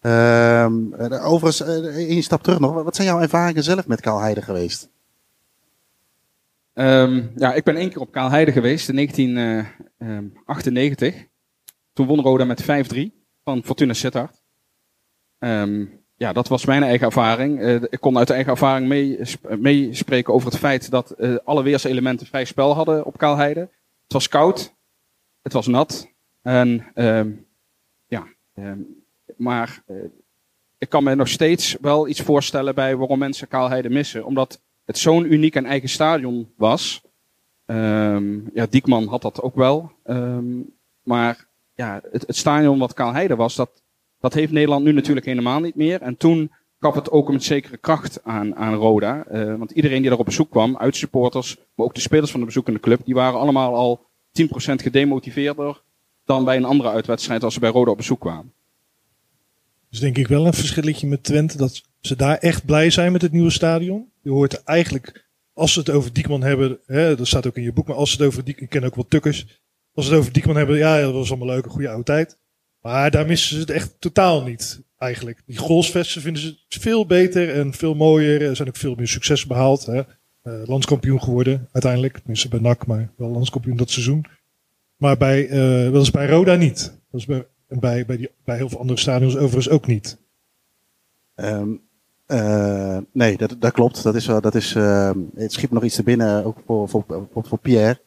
[0.00, 1.60] Ehm, overigens,
[1.96, 2.82] één stap terug nog.
[2.82, 4.88] Wat zijn jouw ervaringen zelf met Kaalheide geweest?
[6.78, 11.14] Um, ja, ik ben één keer op Kaalheide geweest in 1998.
[11.14, 11.28] Um,
[11.92, 12.66] Toen won Roda met 5-3
[13.44, 14.42] van Fortuna Sittard.
[15.38, 17.60] Um, ja, dat was mijn eigen ervaring.
[17.60, 18.88] Uh, ik kon uit eigen ervaring
[19.58, 23.60] meespreken mee over het feit dat uh, alle weerselementen vrij spel hadden op Kaalheide.
[24.02, 24.74] Het was koud,
[25.42, 26.08] het was nat.
[26.42, 26.86] En
[28.06, 28.26] ja,
[29.38, 29.96] maar uh,
[30.78, 34.24] ik kan me nog steeds wel iets voorstellen bij waarom mensen Kaalheide missen.
[34.24, 37.02] Omdat het zo'n uniek en eigen stadion was.
[37.66, 39.92] Um, ja, Diekman had dat ook wel.
[40.04, 43.82] Um, maar ja, het, stadion wat Kaalheide was, dat,
[44.20, 46.02] dat heeft Nederland nu natuurlijk helemaal niet meer.
[46.02, 49.24] En toen gaf het ook een zekere kracht aan, aan Roda.
[49.32, 52.40] Uh, want iedereen die daar op bezoek kwam, uit supporters, maar ook de spelers van
[52.40, 54.06] de bezoekende club, die waren allemaal al
[54.42, 55.82] 10% gedemotiveerder
[56.24, 58.52] dan bij een andere uitwedstrijd als ze bij Roda op bezoek kwamen.
[59.90, 63.22] Dus denk ik wel een verschilletje met Twente, dat ze daar echt blij zijn met
[63.22, 64.10] het nieuwe stadion.
[64.22, 67.72] Je hoort eigenlijk, als ze het over Diekman hebben, hè, dat staat ook in je
[67.72, 69.62] boek, maar als ze het over Diekman, ik ken ook wel tukkers.
[69.94, 72.38] Als ze het over Diekman hebben, ja, dat was allemaal leuk, een goede oude tijd.
[72.80, 75.42] Maar daar missen ze het echt totaal niet, eigenlijk.
[75.46, 78.42] Die goalsvesten vinden ze veel beter en veel mooier.
[78.42, 79.86] Er zijn ook veel meer succes behaald.
[79.86, 80.02] Hè.
[80.42, 82.18] Eh, landskampioen geworden, uiteindelijk.
[82.18, 84.24] Tenminste bij NAC, maar wel landskampioen dat seizoen.
[84.96, 87.00] Maar bij, eh dat bij Roda niet.
[87.10, 90.18] Dat is bij, en bij, bij, die, bij heel veel andere stadions overigens ook niet.
[91.34, 91.68] Ehm,
[92.26, 94.02] eh, nee, dat, dat klopt.
[94.02, 97.04] Dat is, wel- dat is, ehm, het schiet nog iets te binnen, ook voor, voor,
[97.32, 98.00] voor, voor Pierre.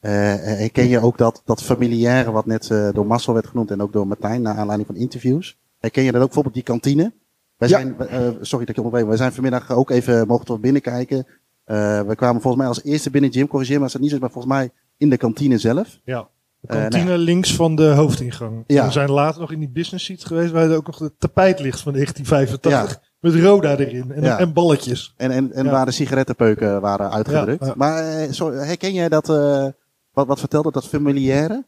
[0.00, 3.82] Eh, herken je ook dat, dat familiaire wat net eh, door Marcel werd genoemd en
[3.82, 5.56] ook door Martijn naar aanleiding van interviews?
[5.78, 7.12] Herken je dat ook bijvoorbeeld die kantine?
[7.56, 7.78] Wij Ja.
[7.78, 11.26] zijn, eh, sorry dat ik je onderbreek, wij zijn vanmiddag ook even mogen toch binnenkijken.
[11.64, 14.18] Eh we kwamen volgens mij als eerste binnen Jim, corrigeer me als het niet is,
[14.18, 16.00] maar volgens mij in de kantine zelf.
[16.04, 16.28] Ja.
[16.68, 18.64] Eh, kantine links van de hoofdingang.
[18.66, 18.86] Ja.
[18.86, 21.60] We zijn later nog in die business seat geweest, waar er ook nog de tapijt
[21.60, 23.06] ligt van 1985.
[23.20, 24.38] Met Roda erin en, Ja.
[24.38, 25.14] en balletjes.
[25.16, 25.70] En, en, en Ja.
[25.70, 27.60] waar de sigarettenpeuken waren uitgedrukt.
[27.60, 27.74] Ja, ja.
[27.76, 29.66] Maar eh, sorry, herken jij dat, eh,
[30.12, 31.64] wat, wat vertelde dat familiaire?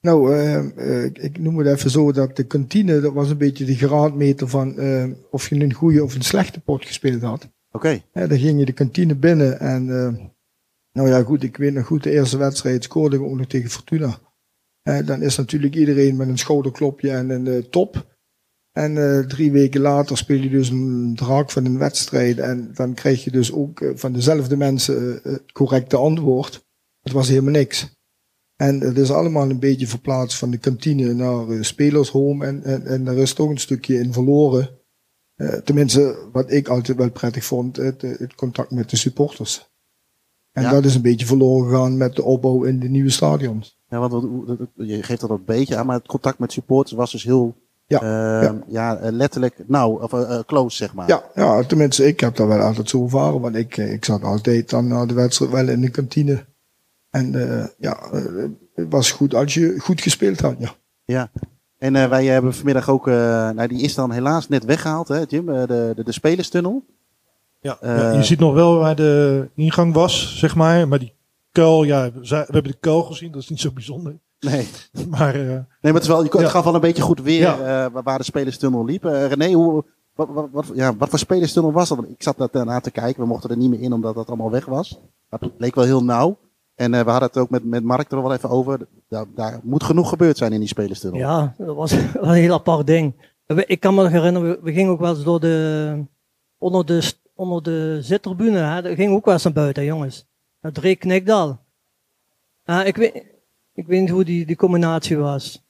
[0.00, 3.64] Nou, eh, eh, ik- noem het even zo dat de kantine, dat was een beetje
[3.64, 7.48] de graadmeter van eh, of je een goede of een slechte pot gespeeld had.
[7.72, 10.24] Oké, Hè, dan ging je de kantine binnen en, eh,
[10.92, 13.70] nou ja goed, ik weet nog goed, de eerste wedstrijd scoorde ik ook nog tegen
[13.70, 14.18] Fortuna.
[14.88, 18.16] Dan is natuurlijk iedereen met een schouderklopje en een eh, top.
[18.72, 22.94] En eh, drie weken later speel je dus een draak van een wedstrijd en dan
[22.94, 26.66] krijg je dus ook eh, van dezelfde mensen het correcte antwoord.
[27.00, 27.96] Het was helemaal niks.
[28.56, 32.46] En het is allemaal een beetje verplaatst van de kantine naar spelershome.
[32.46, 34.76] En, en, en daar is toch een stukje in verloren.
[35.64, 39.70] Tenminste, wat ik altijd wel prettig vond, het, het contact met de supporters.
[40.52, 40.70] En Ja.
[40.70, 43.77] dat is een beetje verloren gegaan met de opbouw in de nieuwe stadions.
[43.88, 44.26] Ja, want
[44.74, 47.54] je geeft dat een beetje aan, maar het contact met supporters was dus heel
[47.86, 48.58] Ja, eh, ja.
[48.66, 51.08] ja, eh, letterlijk nauw, of eh, eh, close zeg maar.
[51.08, 53.40] Ja, ja, tenminste, ik heb dat wel altijd zo ervaren.
[53.40, 56.44] Want ik, ik zat altijd dan na de wedstrijd wel in de kantine.
[57.10, 57.98] En eh, ja,
[58.74, 60.70] het was goed als je goed gespeeld had, ja.
[61.04, 61.30] Ja.
[61.78, 63.14] En wij hebben vanmiddag ook, eh,
[63.50, 66.84] nou die is dan helaas net weggehaald, hè Jim, de, de, de spelerstunnel.
[67.60, 70.88] Ja, ja, je ziet nog wel waar de ingang was, zeg maar.
[70.88, 71.12] Maar die
[71.62, 74.18] kuil, ja, we, hebben de kuil gezien, dat is niet zo bijzonder.
[74.40, 74.68] Nee,
[75.10, 76.48] Maar eh, nee maar het, is wel, het Ja.
[76.48, 77.84] gaf wel een beetje goed weer Ja.
[77.86, 79.04] eh, waar- de spelerstunnel liep.
[79.04, 81.98] Eh, René, hoe, wat, wat, wat, ja, wat voor spelerstunnel was dat?
[81.98, 84.50] Want ik zat daarna te kijken, we mochten er niet meer in omdat dat allemaal
[84.50, 85.00] weg was.
[85.28, 86.38] Maar het leek wel heel nauw.
[86.74, 88.78] En eh, we hadden het ook met, met Mark er wel even over.
[89.08, 91.18] Daar, daar moet genoeg gebeurd zijn in die spelerstunnel.
[91.20, 93.14] Ja, dat was wel een heel apart ding.
[93.66, 96.04] Ik kan me nog herinneren, we, we gingen ook wel eens door de,
[96.58, 100.26] onder de, onder de zittribune, hè, daar gingen we ook wel eens naar buiten, jongens.
[100.60, 101.58] Naar Dree Knikdal.
[102.64, 103.14] Ja, ik, weet,
[103.72, 105.62] ik weet niet hoe die, die combinatie was.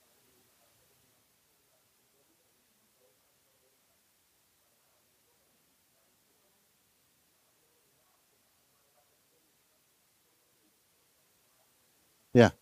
[12.30, 12.52] Ja.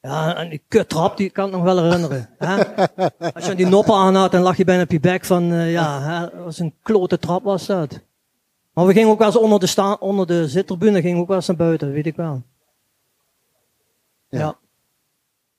[0.00, 2.28] Ja, en die kuttrap, die kan ik nog wel herinneren.
[2.38, 2.74] Hè?
[3.34, 5.72] Als je die noppen aan had, dan lag je bijna op je bek van, eh,
[5.72, 8.00] ja, hè, dat was een klote trap was dat.
[8.72, 11.36] Maar we gingen ook wel eens onder de, sta onder de zittribune, gingen ook wel
[11.36, 12.42] eens naar buiten, weet ik wel.
[14.28, 14.38] Ja.
[14.38, 14.58] Ja.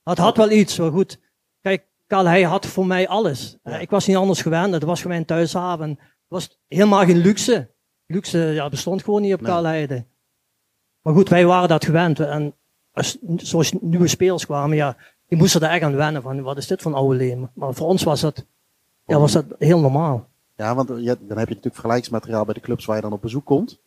[0.04, 1.20] Het had wel iets, maar goed.
[1.60, 3.56] Kijk, Karl, hij had voor mij alles.
[3.64, 3.78] Ja.
[3.78, 5.88] Ik was niet anders gewend, het was gewoon mijn thuishaven.
[5.88, 5.98] Het
[6.28, 7.70] was helemaal geen luxe.
[8.06, 10.06] Luxe ja, bestond gewoon niet op Nee.
[11.02, 12.20] Maar goed, wij waren dat gewend.
[12.20, 12.54] En
[12.92, 14.96] als, zoals nieuwe spelers kwamen, ja,
[15.28, 17.50] die moesten er echt aan wennen van, wat is dit voor een oude leem?
[17.54, 18.46] Maar voor ons was dat,
[19.06, 20.28] ja, was dat heel normaal.
[20.56, 23.12] Ja, want eh, je, dan heb je natuurlijk vergelijksmateriaal bij de clubs waar je dan
[23.12, 23.78] op bezoek komt.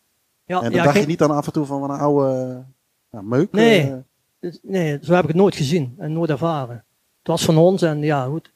[0.46, 2.64] Ja, en dan ja, dacht je niet dan af en toe van een oude
[3.12, 3.52] ja, meuk.
[3.52, 3.82] Nee.
[3.82, 3.94] eh,
[4.40, 6.76] Dus, Nee, zo heb ik het nooit gezien en nooit ervaren.
[7.20, 8.52] Het was van ons en ja, goed.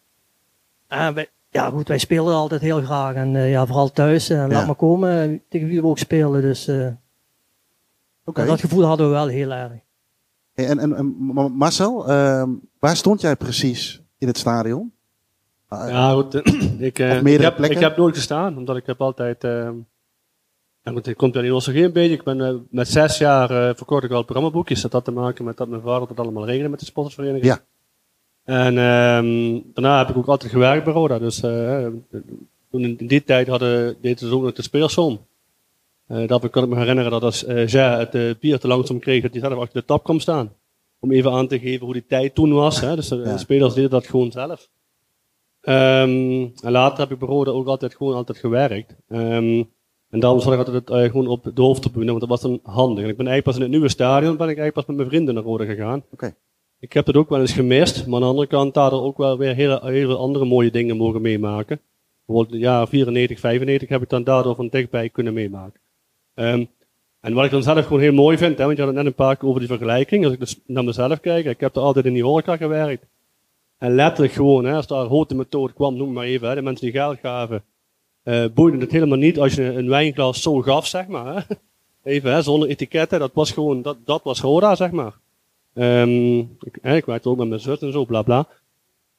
[0.88, 4.30] En wij, ja, goed, wij speelden altijd heel graag en eh, ja, vooral thuis.
[4.30, 4.48] En Ja.
[4.48, 6.42] laat maar komen eh, tegen wie we ook spelen.
[6.42, 6.88] Dus eh,
[8.26, 8.46] Oké.
[8.46, 9.72] dat gevoel hadden we wel heel erg.
[10.54, 14.92] En, en, en Ma- Marcel, ehm, waar stond jij precies in het stadion?
[15.72, 16.36] Ja, goed.
[16.36, 16.44] eh,
[16.88, 19.44] ik, eh, ik, heb, ik heb nooit gestaan, omdat ik heb altijd...
[19.44, 19.70] eh
[20.84, 22.16] goed, ik komt wel in Nostalgie een beetje.
[22.16, 24.82] Ik ben met zes jaar eh verkocht ik al programmaboekjes.
[24.82, 27.46] Dat had te maken met dat mijn vader dat allemaal regelde met de sportersvereniging.
[27.46, 27.60] Ja.
[28.44, 31.20] En ehm, daarna heb ik ook altijd gewerkt bij Roda.
[31.20, 31.40] Dus
[32.72, 35.26] toen in, die tijd hadden, deden ze ook nog de speelsom.
[36.08, 39.40] Dat kan ik me herinneren dat als ja, het bier te langzaam kreeg, dat hij
[39.42, 40.54] zelf achter de tap kwam staan.
[41.00, 42.80] Om even aan te geven hoe die tijd toen was.
[42.82, 42.96] Hè.
[42.96, 43.24] Dus de, Ja.
[43.32, 44.70] de spelers deden dat gewoon zelf.
[45.62, 48.96] Ehm, en later heb ik bij Roda ook altijd gewoon altijd gewerkt.
[49.08, 49.64] Ehm,
[50.10, 53.04] en daarom zat ik altijd eh, gewoon op de hoofdtribune, want dat was dan handig.
[53.04, 55.10] En ik ben eigenlijk pas in het nieuwe stadion, ben ik eigenlijk pas met mijn
[55.10, 56.04] vrienden naar Roda gegaan.
[56.12, 56.36] Oké.
[56.80, 59.18] Ik heb het ook wel eens gemist, maar aan de andere kant daar er ook
[59.18, 61.82] wel weer hele, hele andere mooie dingen mogen meemaken.
[62.26, 65.80] Bijvoorbeeld de jaren 94, 95 heb ik dan daardoor van dichtbij kunnen meemaken.
[66.34, 66.66] Ehm,
[67.20, 69.12] en wat ik dan zelf gewoon heel mooi vind, hè, want je had het net
[69.12, 70.24] een paar keer over die vergelijking.
[70.24, 73.06] Als ik dus naar mezelf kijk, ik heb er altijd in die horeca gewerkt.
[73.82, 76.86] En letterlijk gewoon, hè, als daar hote methode kwam, noem maar even, hè, de mensen
[76.86, 77.64] die geld gaven,
[78.24, 81.36] eh boeide het helemaal niet als je een wijnglas zo gaf, zeg maar.
[81.36, 81.56] Hè.
[82.12, 85.14] Even, hè, zonder etiketten, dat was gewoon, dat, dat was Roda, zeg maar.
[85.74, 88.48] Ehm, ik, hè, ik werkte ook met mijn zus en zo, bla bla.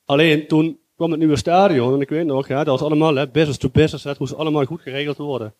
[0.04, 3.28] Alleen toen kwam het nieuwe stadion en ik weet nog, ja, dat was allemaal hè,
[3.28, 5.54] business to business, het moest allemaal goed geregeld worden.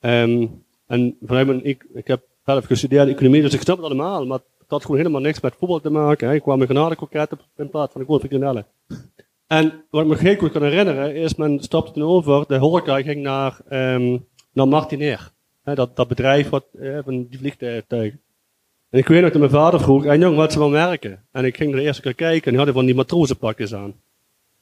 [0.00, 0.46] Ehm,
[0.86, 4.40] en vanuit mijn, ik, ik heb zelf gestudeerd economie, dus ik snap het allemaal, maar
[4.66, 6.34] had gewoon helemaal niks met voetbal te maken.
[6.34, 8.66] Ik kwam een genadekoket op in plaats van goede frikandellen.
[9.46, 13.02] En wat ik me heel goed kan herinneren, is men stapte toen over, de horeca
[13.02, 14.18] ging naar, ehm
[14.52, 18.20] naar dat, dat bedrijf wat, eh, van die vliegtuigen.
[18.90, 21.24] En ik weet nog dat mijn vader vroeg, en jong, wat ze wel merken?
[21.32, 23.94] En ik ging er de eerste keer kijken en die hadden van die matrozenpakjes aan.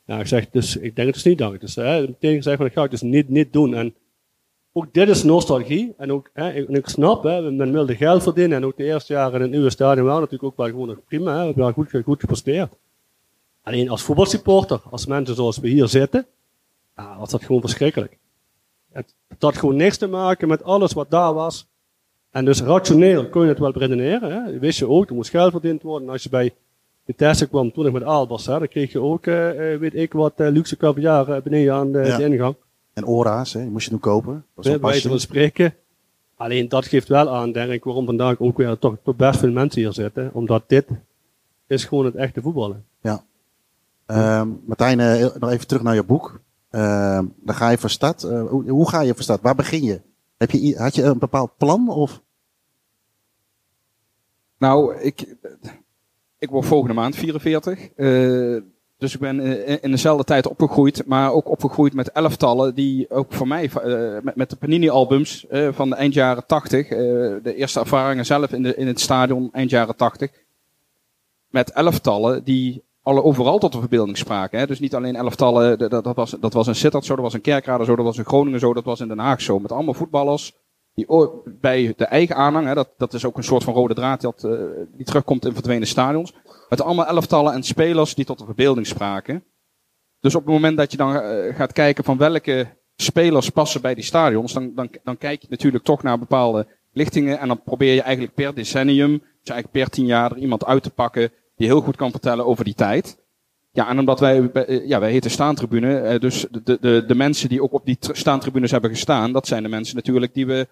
[0.06, 1.60] Ja, ik zeg, dus ik denk het dus niet dank.
[1.60, 3.74] Dus hè, meteen gezegd van, dat ga ik dus niet, niet doen.
[3.74, 3.94] En
[4.76, 5.94] ook dit is nostalgie.
[5.96, 8.56] En ook, hè, ik, en ik snap, hè, men wilde geld verdienen.
[8.56, 10.98] En ook de eerste jaren in het nieuwe stadion waren natuurlijk ook wel gewoon nog
[11.08, 11.32] prima.
[11.32, 12.72] Hè, we hebben goed, goed gepresteerd.
[13.62, 16.26] Alleen als voetbalsupporter, als mensen zoals we hier zitten,
[16.96, 18.18] ja, was dat gewoon verschrikkelijk.
[18.92, 21.66] Het, het had gewoon niks te maken met alles wat daar was.
[22.30, 24.32] En dus rationeel kun je het wel redeneren.
[24.32, 24.58] Hè.
[24.58, 26.06] Wist je ook, er moest geld verdiend worden.
[26.06, 26.54] En als je bij
[27.04, 30.12] Vitesse kwam, toen ik met Albers, hè, dan kreeg je ook, eh, eh, weet ik
[30.12, 32.16] wat, eh, luxe caviar beneden aan de, Ja.
[32.16, 32.54] de ingang.
[32.94, 34.44] En ora's, hè, die moest je toen kopen.
[34.54, 35.74] Bij wijze van spreken.
[36.36, 39.52] Alleen dat geeft wel aan, denk ik, waarom vandaag ook weer toch, toch best veel
[39.52, 40.30] mensen hier zitten.
[40.32, 40.86] Omdat dit
[41.66, 42.84] is gewoon het echte voetballen.
[44.06, 46.40] Ehm, Martijn, eh, nog even terug naar je boek.
[46.70, 48.22] Ehm, dan ga je van start.
[48.22, 49.40] Eh, hoe, hoe ga je van start?
[49.40, 50.00] Waar begin je?
[50.36, 51.88] Heb je had je een bepaald plan?
[51.88, 52.22] Of?
[54.58, 55.36] Nou, ik,
[56.38, 57.88] ik word volgende maand 44.
[58.98, 63.32] Dus ik ben eh, in dezelfde tijd opgegroeid, maar ook opgegroeid met elftallen die ook
[63.32, 66.98] voor mij, eh, met, de Panini-albums eh, van de eind jaren 80, eh,
[67.42, 70.30] de eerste ervaringen zelf in, de, in het stadion eind jaren 80,
[71.48, 74.66] met elftallen die alle overal tot de verbeelding spraken.
[74.66, 77.40] Dus niet alleen elftallen, dat, dat, was, dat was in Sittard zo, dat was in
[77.40, 79.58] Kerkrade zo, dat was in Groningen zo, dat was in Den Haag zo.
[79.58, 80.52] Met allemaal voetballers
[80.94, 81.06] die
[81.60, 84.48] bij de eigen aanhang, dat, dat is ook een soort van rode draad dat,
[84.96, 86.32] die terugkomt in verdwenen stadions.
[86.74, 89.44] Met allemaal elftallen en spelers die tot de verbeelding spraken.
[90.20, 93.94] Dus op het moment dat je dan eh, gaat kijken van welke spelers passen bij
[93.94, 97.38] die stadions, dan, dan, dan kijk je natuurlijk toch naar bepaalde lichtingen.
[97.38, 100.82] En dan probeer je eigenlijk per decennium, dus eigenlijk per tien jaar, er iemand uit
[100.82, 103.18] te pakken die heel goed kan vertellen over die tijd.
[103.72, 107.48] Ja, en omdat wij, eh, ja, wij heten staantribune, eh, dus de, de, de mensen
[107.48, 110.68] die ook op die tr- staantribunes hebben gestaan, dat zijn de mensen natuurlijk die we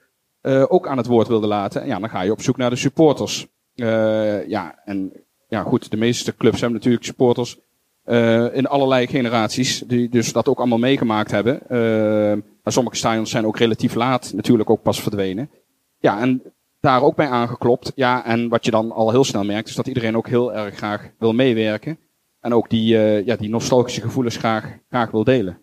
[0.69, 1.83] ook aan het woord wilden laten.
[1.83, 3.47] En ja, dan ga je op zoek naar de supporters.
[3.75, 5.13] Ja, en
[5.53, 7.59] ja, goed, de meeste clubs hebben natuurlijk supporters
[8.05, 11.69] eh, in allerlei generaties, die dus dat ook allemaal meegemaakt hebben.
[11.69, 15.51] Eh, maar sommige stadions zijn ook relatief laat natuurlijk ook pas verdwenen.
[15.99, 16.43] Ja, en
[16.81, 17.93] daar ook bij aangeklopt.
[17.95, 20.75] Ja, en wat je dan al heel snel merkt, is dat iedereen ook heel erg
[20.75, 21.99] graag wil meewerken.
[22.41, 25.59] En ook die, eh, ja, die nostalgische gevoelens graag, graag wil delen.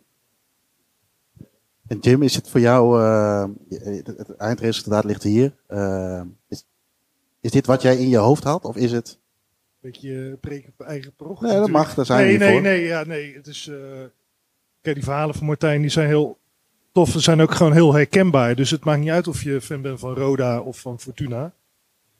[1.88, 3.02] En Jim, is het voor jou,
[3.70, 5.56] het, eindresultaat ligt hier.
[6.48, 6.66] Is,
[7.42, 8.66] is dit wat jij in je hoofd had?
[8.66, 9.19] Of is het...
[9.82, 11.48] beetje preken op eigen parochie.
[11.48, 11.86] Nee, dat natuurlijk.
[11.88, 12.62] mag, daar zijn nee, nee, voor.
[12.62, 13.34] nee, ja, nee.
[13.36, 13.76] Het is, eh,
[14.82, 16.38] kijk, die verhalen van Martijn die zijn heel
[16.92, 17.10] tof.
[17.10, 18.56] Ze zijn ook gewoon heel herkenbaar.
[18.56, 21.54] Dus het maakt niet uit of je fan bent van Roda of van Fortuna.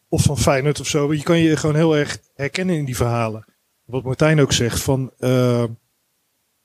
[0.10, 1.14] Of van Feyenoord of zo.
[1.14, 3.46] Je kan je gewoon heel erg herkennen in die verhalen.
[3.86, 5.12] Wat Martijn ook zegt van...
[5.20, 5.64] eh,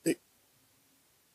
[0.01, 0.17] ik,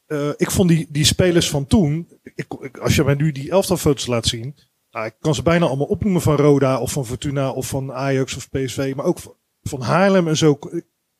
[0.07, 2.09] eh, ik vond die, die spelers van toen...
[2.35, 4.57] Ik, ik- als je mij nu die elftalfoto's laat zien...
[4.93, 8.37] Nou, ik kan ze bijna allemaal opnoemen van Roda of van Fortuna of van Ajax
[8.37, 8.93] of PSV.
[8.97, 10.59] Maar ook van, van Haarlem en zo.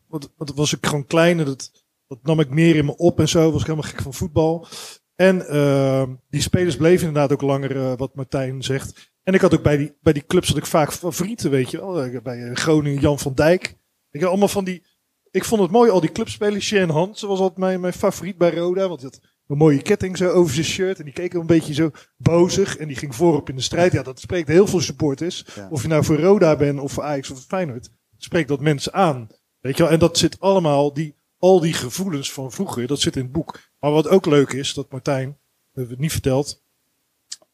[0.07, 1.71] Want, want was ik gewoon klein en dat,
[2.07, 3.51] dat nam ik meer in me op en zo.
[3.51, 4.67] Was ik helemaal gek van voetbal.
[5.15, 9.13] En eh, die spelers bleven inderdaad ook langer, eh, wat Martijn zegt.
[9.23, 11.77] En ik had ook bij die, bij die clubs had ik vaak favorieten, weet je
[11.77, 12.03] wel.
[12.03, 13.77] Eh, Bij eh, Groningen Jan van Dijk.
[14.11, 14.83] Ik had allemaal van die...
[15.31, 16.67] Ik vond het mooi, al die clubspelers.
[16.67, 18.89] Shane Hans was altijd mijn, mijn favoriet bij Roda.
[18.89, 20.99] Want hij had een mooie ketting zo over zijn shirt.
[20.99, 22.77] En die keek een beetje zo bozig.
[22.77, 23.93] En die ging voorop in de strijd.
[23.93, 25.45] Ja, dat spreekt heel veel supporters.
[25.55, 25.69] Ja.
[25.71, 27.91] Of je nou voor Roda bent of voor Ajax of voor Feyenoord.
[28.23, 29.29] Spreekt dat mensen aan.
[29.61, 29.93] Weet je wel?
[29.93, 33.61] En dat zit allemaal, die, al die gevoelens van vroeger, dat zit in het boek.
[33.81, 35.39] Maar wat ook leuk is, dat Martijn,
[35.73, 36.63] hebben we het niet verteld.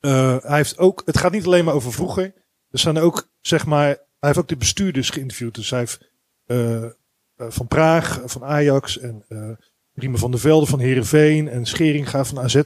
[0.00, 2.24] eh, hij heeft ook, het gaat niet alleen maar over vroeger.
[2.70, 5.55] Er zijn ook, zeg maar, hij heeft ook de bestuurders geïnterviewd.
[5.55, 6.11] Dus hij heeft
[6.46, 6.90] eh, eh,
[7.37, 9.24] van Praag, van Ajax en
[9.94, 12.62] Riemen van der Velde van Herenveen en Scheringa van AZ.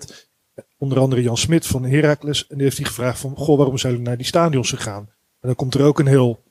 [0.79, 2.47] Onder andere Jan Smit van Heracles.
[2.47, 5.09] En die heeft hij gevraagd van, goh, waarom zijn jullie naar die stadions gegaan?
[5.41, 6.43] En dan komt er ook een heel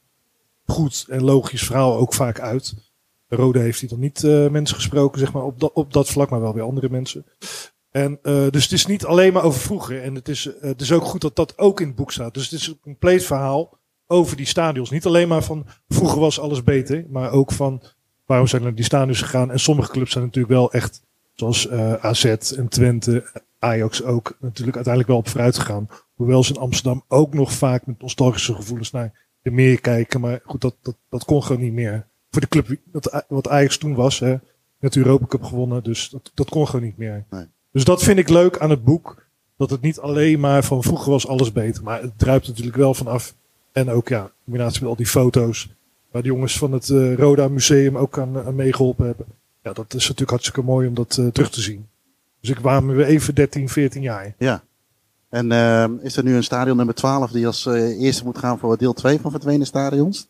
[0.69, 2.73] goed en logisch verhaal ook vaak uit.
[3.29, 6.29] Rode heeft hij dan niet eh, mensen gesproken, zeg maar, op, dat op dat vlak,
[6.29, 7.25] maar wel weer andere mensen.
[7.91, 10.01] En, eh, dus het is niet alleen maar over vroeger.
[10.03, 12.33] En het is, eh, het is ook goed dat dat ook in het boek staat.
[12.33, 13.77] Dus het is een compleet verhaal
[14.07, 14.89] over die stadions.
[14.89, 17.81] Niet alleen maar van vroeger was alles beter, maar ook van
[18.25, 19.51] waarom zijn naar die stadions gegaan.
[19.51, 21.01] En sommige clubs zijn natuurlijk wel echt,
[21.33, 25.87] zoals AZ en Twente, Ajax ook, natuurlijk uiteindelijk wel op vooruit gegaan.
[26.13, 30.21] Hoewel ze in Amsterdam ook nog vaak met nostalgische gevoelens naar de meer kijken.
[30.21, 32.07] Maar goed, dat, dat, dat kon gewoon niet meer.
[32.31, 34.35] Voor de club dat, wat Ajax toen was, hè,
[34.79, 37.25] net de Europa Cup gewonnen, dus dat, dat kon gewoon niet meer.
[37.29, 37.45] Nee.
[37.71, 39.27] Dus dat vind ik leuk aan het boek.
[39.57, 41.83] Dat het niet alleen maar van vroeger was alles beter.
[41.83, 43.35] Maar het druipt natuurlijk wel vanaf.
[43.71, 45.69] En ook ja, in combinatie met al die foto's.
[46.11, 49.25] Waar de jongens van het eh, Roda Museum ook aan, aan meegeholpen hebben.
[49.63, 51.87] Ja, dat is natuurlijk hartstikke mooi om dat eh, terug te zien.
[52.41, 54.35] Dus ik waam me weer even 13, 14 jaar.
[54.37, 54.63] Ja.
[55.29, 58.59] En ehm, is er nu een stadion nummer 12 die als eh, eerste moet gaan
[58.59, 60.29] voor deel 2 van verdwenen stadions?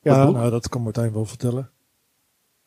[0.00, 1.70] Ja, nou, dat kan Martijn wel vertellen.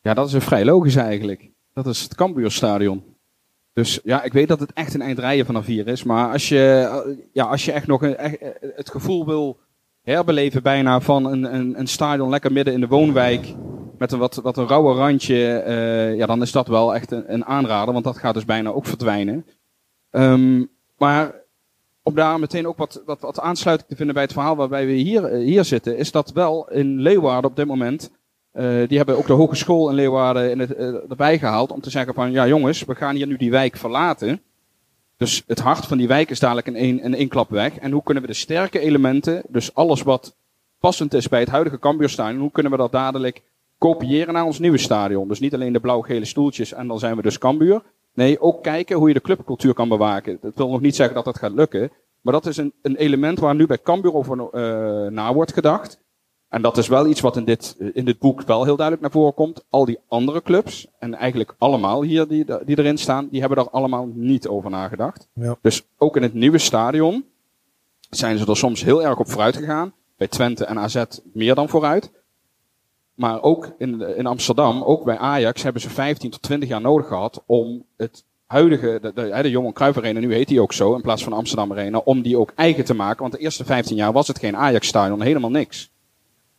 [0.00, 1.50] Ja, dat is een vrij logisch eigenlijk.
[1.74, 3.02] Dat is het Cambuurstadion.
[3.72, 6.02] Dus ja, ik weet dat het echt een eind rijden vanaf hier is.
[6.02, 9.58] Maar als je, eh, ja, als je echt nog een, echt, eh, het gevoel wil
[10.02, 13.54] herbeleven bijna van een, een, een stadion lekker midden in de woonwijk.
[13.98, 15.58] Met een wat, wat een rauwe randje.
[15.58, 17.92] eh, ja, dan is dat wel echt een, een aanrader.
[17.92, 19.46] Want dat gaat dus bijna ook verdwijnen.
[20.10, 20.64] Ehm,
[20.98, 21.41] maar
[22.02, 24.92] om daar meteen ook wat, wat, wat aansluiting te vinden bij het verhaal waarbij we
[24.92, 25.96] hier, eh, hier zitten.
[25.96, 28.10] Is dat wel in Leeuwarden op dit moment
[28.52, 31.90] eh, die hebben ook de hogeschool in Leeuwarden in het, eh, erbij gehaald om te
[31.90, 34.42] zeggen van ja jongens, we gaan hier nu die wijk verlaten.
[35.16, 37.78] Dus het hart van die wijk is dadelijk in één, in klap weg.
[37.78, 40.36] En hoe kunnen we de sterke elementen, dus alles wat
[40.78, 43.42] passend is bij het huidige Cambuurstadion, hoe kunnen we dat dadelijk
[43.78, 45.28] kopiëren naar ons nieuwe stadion?
[45.28, 47.82] Dus niet alleen de blauw-gele stoeltjes en dan zijn we dus Cambuur.
[48.14, 50.38] Nee, ook kijken hoe je de clubcultuur kan bewaken.
[50.40, 51.90] Dat wil nog niet zeggen dat dat gaat lukken.
[52.20, 56.00] Maar dat is een, een element waar nu bij Cambuur over uh, na wordt gedacht.
[56.48, 59.22] En dat is wel iets wat in dit, in dit boek wel heel duidelijk naar
[59.22, 59.64] voren komt.
[59.70, 63.70] Al die andere clubs, en eigenlijk allemaal hier die, die erin staan, die hebben daar
[63.70, 65.28] allemaal niet over nagedacht.
[65.34, 65.56] Ja.
[65.60, 67.24] Dus ook in het nieuwe stadion
[68.10, 69.92] zijn ze er soms heel erg op vooruit gegaan.
[70.16, 72.10] Bij Twente en AZ meer dan vooruit.
[73.14, 77.06] Maar ook in, in Amsterdam, ook bij Ajax, hebben ze 15 tot 20 jaar nodig
[77.06, 81.00] gehad om het huidige, de, de, de Cruijff Arena, nu heet die ook zo, in
[81.00, 83.20] plaats van Amsterdam Arena, om die ook eigen te maken.
[83.20, 85.90] Want de eerste 15 jaar was het geen Ajax-stadion, helemaal niks.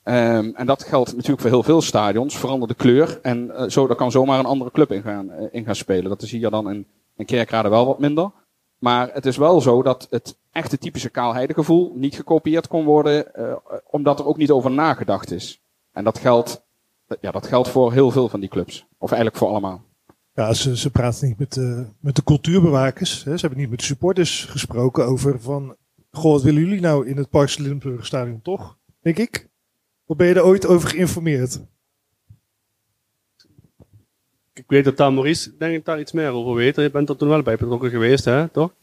[0.03, 2.37] Um, en dat geldt natuurlijk voor heel veel stadions.
[2.37, 5.47] Verander de kleur en uh, zo, daar kan zomaar een andere club in gaan, uh,
[5.51, 6.09] in gaan spelen.
[6.09, 8.31] Dat is hier dan in, in Kerkrade wel wat minder.
[8.77, 13.53] Maar het is wel zo dat het echte typische kaalheidegevoel niet gekopieerd kon worden, uh,
[13.89, 15.62] omdat er ook niet over nagedacht is.
[15.93, 16.63] En dat geldt,
[17.21, 18.86] ja, dat geldt voor heel veel van die clubs.
[18.97, 19.84] Of eigenlijk voor allemaal.
[20.34, 23.23] Ja, ze, ze praten niet met de, met de cultuurbewakers.
[23.23, 23.34] Hè.
[23.38, 25.75] Ze hebben niet met de supporters gesproken over van...
[26.12, 28.77] Goh, wat willen jullie nou in het Parks Limburg stadion toch?
[29.01, 29.49] Denk ik.
[30.06, 31.60] Of ben je er ooit over geïnformeerd?
[34.53, 36.75] Ik weet dat daar Maurice, denk ik, daar iets meer over weet.
[36.75, 38.73] Je bent er toen wel bij betrokken geweest, hè, toch?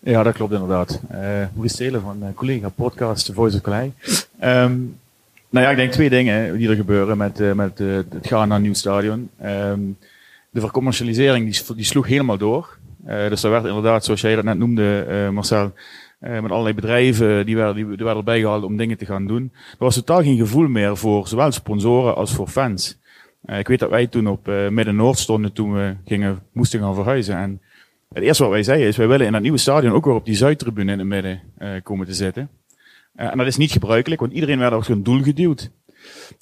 [0.00, 1.00] Ja, dat klopt inderdaad.
[1.10, 1.18] Uh,
[1.52, 3.90] Maurice Telen van uh, collega podcast The Voice of Calais.
[4.42, 5.00] Um,
[5.50, 8.48] nou ja, ik denk twee dingen die er gebeuren met, uh, met uh, het gaan
[8.48, 9.30] naar een nieuw stadion.
[9.44, 9.98] Um,
[10.50, 12.78] de vercommercialisering die, die sloeg helemaal door.
[13.06, 15.72] Uh, dus er werd inderdaad, zoals jij dat net noemde, Marcel,
[16.18, 19.50] met allerlei bedrijven die werden, die, die werden erbij gehaald om dingen te gaan doen.
[19.54, 22.98] Er was totaal geen gevoel meer voor zowel sponsoren als voor fans.
[23.46, 27.36] Ik weet dat wij toen op Midden-Noord stonden toen we gingen, moesten gaan verhuizen.
[27.36, 27.60] En
[28.12, 30.24] het eerste wat wij zeiden is, wij willen in dat nieuwe stadion ook weer op
[30.24, 31.40] die Zuidtribune in het midden
[31.82, 32.48] komen te zitten.
[33.18, 35.70] Uh, en dat is niet gebruikelijk, want iedereen werd op zijn doel geduwd.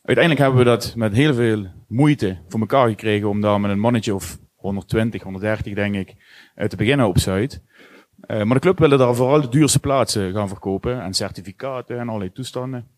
[0.02, 3.78] Uiteindelijk hebben we dat met heel veel moeite voor elkaar gekregen om daar met een
[3.78, 6.14] mannetje of 120, 130 denk ik,
[6.56, 7.62] uh, te beginnen op Zuid.
[8.26, 12.08] Uh, maar de club wilde daar vooral de duurste plaatsen gaan verkopen en certificaten en
[12.08, 12.88] allerlei toestanden.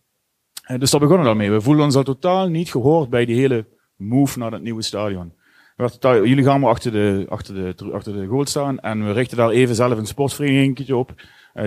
[0.78, 1.50] Dus daar begonnen we daarmee.
[1.50, 5.32] We voelden ons al totaal niet gehoord bij die hele move naar het nieuwe stadion.
[5.76, 9.36] Totaal, jullie gaan maar achter de, achter, de, achter de goal staan en we richten
[9.36, 11.14] daar even zelf een sportsvereniging op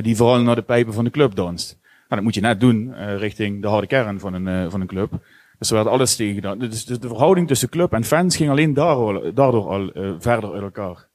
[0.02, 1.81] die vooral naar de pijpen van de club danst.
[2.16, 4.88] Dat moet je net doen uh, richting de harde kern van een, uh, van een
[4.88, 5.12] club.
[5.60, 6.60] Dus er werd alles tegen gedaan.
[6.60, 10.54] Dus de, de verhouding tussen club en fans ging alleen daardoor, daardoor al uh, verder
[10.54, 11.08] uit elkaar.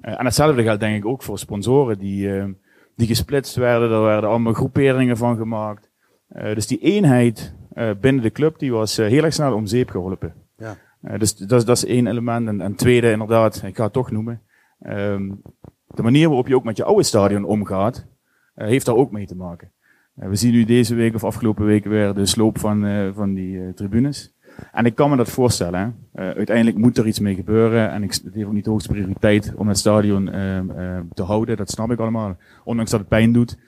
[0.00, 2.54] En hetzelfde geldt denk ik ook voor sponsoren die,
[2.96, 3.90] die gesplitst werden.
[3.90, 5.90] Er werden allemaal groeperingen van gemaakt.
[6.28, 7.54] Dus die eenheid
[8.00, 10.34] binnen de club die was heel erg snel om zeep geholpen.
[10.56, 10.76] Ja.
[11.18, 12.48] Dus dat, dat is één element.
[12.48, 14.42] En, en tweede inderdaad, ik ga het toch noemen.
[14.86, 15.42] Um,
[15.86, 18.06] de manier waarop je ook met je oude stadion omgaat,
[18.54, 19.72] heeft daar ook mee te maken.
[20.16, 23.34] Uh, we zien nu deze week of afgelopen weken weer de sloop van, uh, van
[23.34, 24.34] die uh, tribunes.
[24.72, 25.96] En ik kan me dat voorstellen.
[26.14, 27.90] Uiteindelijk moet er iets mee gebeuren.
[27.90, 31.22] En ik, het heeft ook niet de hoogste prioriteit om het stadion uh, uh, te
[31.22, 31.56] houden.
[31.56, 32.36] Dat snap ik allemaal.
[32.64, 33.58] Ondanks dat het pijn doet.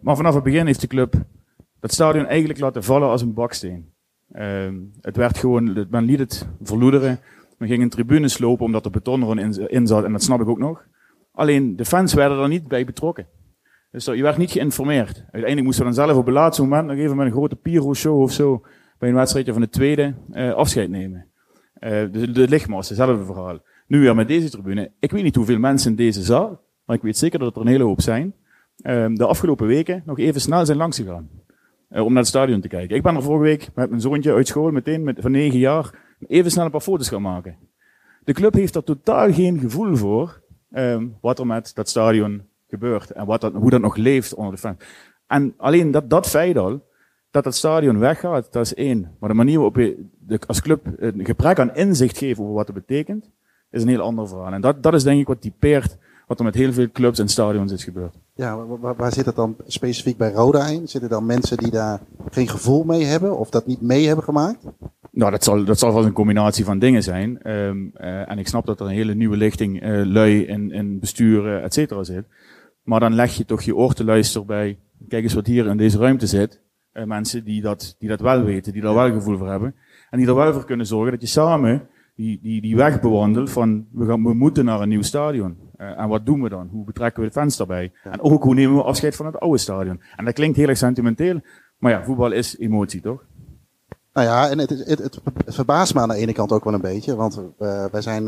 [0.00, 1.14] Maar vanaf het begin heeft de club
[1.80, 3.92] dat stadion eigenlijk laten vallen als een baksteen.
[4.32, 7.18] Ehm, het werd gewoon, men liet het verloederen.
[7.58, 10.40] Men ging in tribunes lopen omdat er beton erin in, in zat, en dat snap
[10.40, 10.84] ik ook nog.
[11.32, 13.26] Alleen de fans werden er niet bij betrokken.
[13.90, 15.16] Dus je werd niet geïnformeerd.
[15.16, 18.20] Uiteindelijk moesten we dan zelf op het laatste moment nog even met een grote pyro-show
[18.20, 18.62] of zo
[18.98, 21.26] bij een wedstrijdje van de tweede uh, afscheid nemen.
[21.80, 23.58] Uh, de, de lichtmast, hetzelfde verhaal.
[23.86, 24.92] Nu weer met deze tribune.
[25.00, 27.68] Ik weet niet hoeveel mensen in deze zaal, maar ik weet zeker dat er een
[27.68, 28.34] hele hoop zijn.
[28.82, 31.28] Uh, de afgelopen weken nog even snel zijn langs gegaan.
[31.90, 32.96] Uh, om naar het stadion te kijken.
[32.96, 35.90] Ik ben er vorige week met mijn zoontje uit school, meteen met, van negen jaar,
[36.26, 37.56] even snel een paar foto's gaan maken.
[38.24, 43.10] De club heeft er totaal geen gevoel voor um, wat er met dat stadion gebeurt
[43.10, 44.76] en wat dat, hoe dat nog leeft onder de fans.
[45.26, 46.86] En alleen dat, dat feit al,
[47.30, 49.16] dat het stadion weggaat, dat is één.
[49.20, 52.66] Maar de manier waarop je de, als club een gebrek aan inzicht geeft over wat
[52.66, 53.30] het betekent,
[53.70, 54.52] is een heel ander verhaal.
[54.52, 55.96] En dat, dat is denk ik wat typeert
[56.26, 58.14] wat er met heel veel clubs en stadions is gebeurd.
[58.34, 60.88] Ja, waar, waar zit het dan specifiek bij Roda in?
[60.88, 62.00] Zitten dan mensen die daar
[62.30, 64.64] geen gevoel mee hebben of dat niet mee hebben gemaakt?
[65.10, 67.50] Nou, dat zal, dat zal wel een combinatie van dingen zijn.
[67.50, 70.98] Um, uh, en ik snap dat er een hele nieuwe lichting uh, lui in, in
[70.98, 72.24] besturen, et cetera zit.
[72.88, 74.78] Maar dan leg je toch je oor te luisteren bij,
[75.08, 76.60] kijk eens wat hier in deze ruimte zit.
[76.92, 79.74] Uh, mensen die dat, die dat wel weten, die daar wel gevoel voor hebben.
[80.10, 83.50] En die er wel voor kunnen zorgen dat je samen die, die, die weg bewandelt
[83.50, 85.56] van, we, gaan, we moeten naar een nieuw stadion.
[85.78, 86.68] Uh, en wat doen we dan?
[86.70, 87.92] Hoe betrekken we de fans daarbij?
[88.04, 88.10] Ja.
[88.10, 90.00] En ook hoe nemen we afscheid van het oude stadion?
[90.16, 91.40] En dat klinkt heel erg sentimenteel.
[91.78, 93.24] Maar ja, voetbal is emotie, toch?
[94.12, 96.74] Nou ja, en het, het, het, het verbaast me aan de ene kant ook wel
[96.74, 97.16] een beetje.
[97.16, 98.24] Want uh, wij zijn,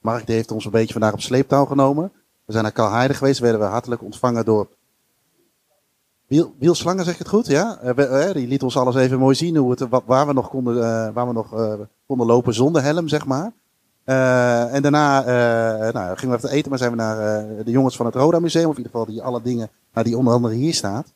[0.00, 2.12] Mark die heeft ons een beetje vandaag op sleeptouw genomen.
[2.44, 4.68] We zijn naar Kalheide geweest, werden we hartelijk ontvangen door
[6.26, 7.46] Wiel, Wiel Slangen, zeg ik het goed?
[7.46, 7.78] Ja?
[7.84, 11.08] Uh, die liet ons alles even mooi zien, hoe het, waar we nog konden, uh,
[11.14, 11.74] waar we nog, uh,
[12.06, 13.52] konden lopen zonder helm, zeg maar.
[14.70, 15.24] en daarna
[15.92, 18.68] nou, gingen we even eten, maar zijn we naar de jongens van het Roda Museum,
[18.68, 21.12] of in ieder geval die alle dingen nou, die onder andere hier staat.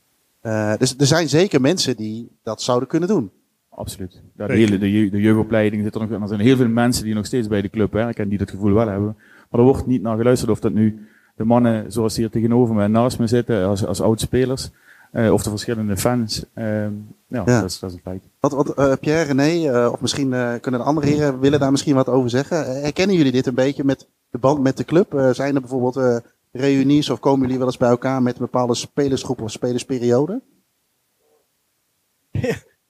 [0.78, 3.30] dus er zijn zeker mensen die dat zouden kunnen doen.
[3.68, 4.22] Absoluut.
[4.36, 6.20] Ja, de, hele, de, de jeugdopleiding zit er nog.
[6.20, 8.50] Er zijn heel veel mensen die nog steeds bij de club werken en die dat
[8.50, 9.16] gevoel wel hebben.
[9.50, 11.08] Maar er wordt niet naar geluisterd of dat nu
[11.38, 14.70] de mannen zoals hier tegenover me en naast me zitten als, als oud-spelers.
[15.12, 16.44] Uh, of de verschillende fans.
[16.54, 16.90] Uh, ja,
[17.26, 18.22] ja, Dat, is, dat is een feit.
[18.40, 20.30] Wat, wat uh, Pierre, René, of misschien
[20.60, 22.80] kunnen de andere heren willen daar misschien wat over zeggen.
[22.80, 25.30] herkennen jullie dit een beetje met de band met de club?
[25.32, 26.22] zijn er bijvoorbeeld
[26.52, 30.40] reunies of komen jullie wel eens bij elkaar met een bepaalde spelersgroep of spelersperiode?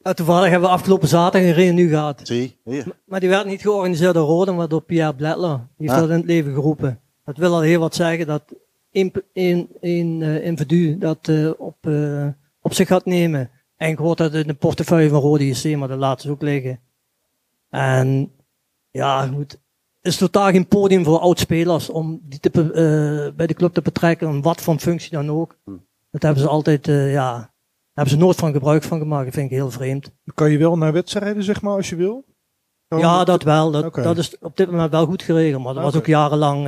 [0.08, 2.20] Ja, toevallig hebben we afgelopen zaterdag een reunie gehad.
[2.22, 2.86] Zie, hier.
[3.04, 5.56] Maar die werd niet georganiseerd door Roden, maar door Pierre Bletler.
[5.76, 6.00] Die heeft ah.
[6.00, 7.00] dat in het leven geroepen.
[7.28, 8.42] Dat wil al heel wat zeggen dat
[8.92, 12.26] uh, individu dat uh, op, uh,
[12.60, 13.50] op zich gaat nemen.
[13.76, 16.42] En ik hoor dat in de portefeuille van Rode JC, maar dat laten ze ook
[16.42, 16.80] liggen.
[17.68, 18.32] En
[18.90, 19.52] ja, goed.
[20.00, 24.28] Het is totaal geen podium voor oudspelers om die te, bij de club te betrekken,
[24.28, 25.58] om wat voor functie dan ook.
[25.64, 25.76] Hm.
[26.10, 27.50] Dat hebben ze altijd, ja, daar
[27.92, 29.24] hebben ze nooit van gebruik van gemaakt.
[29.24, 30.10] Dat vind ik heel vreemd.
[30.34, 32.24] Kan je wel naar wedstrijden, zeg maar, als je wil?
[32.88, 33.70] Ja, dat wel.
[33.70, 34.04] Dat, okay.
[34.04, 35.92] dat is op dit moment wel goed geregeld, maar dat okay.
[35.92, 36.66] was ook jarenlang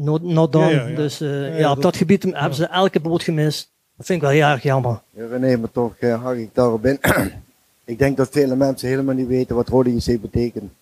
[0.00, 0.70] not, not done.
[0.70, 0.96] Ja, ja, ja.
[0.96, 3.70] Dus uh, ja, op dat gebied hebben ze elke boot gemist.
[3.96, 5.02] Dat vind ik wel heel erg jammer.
[5.10, 6.98] Ja, René, maar toch uh, hak ik daarop in.
[7.84, 10.72] ik denk dat vele mensen helemaal niet weten wat Rode JC betekent.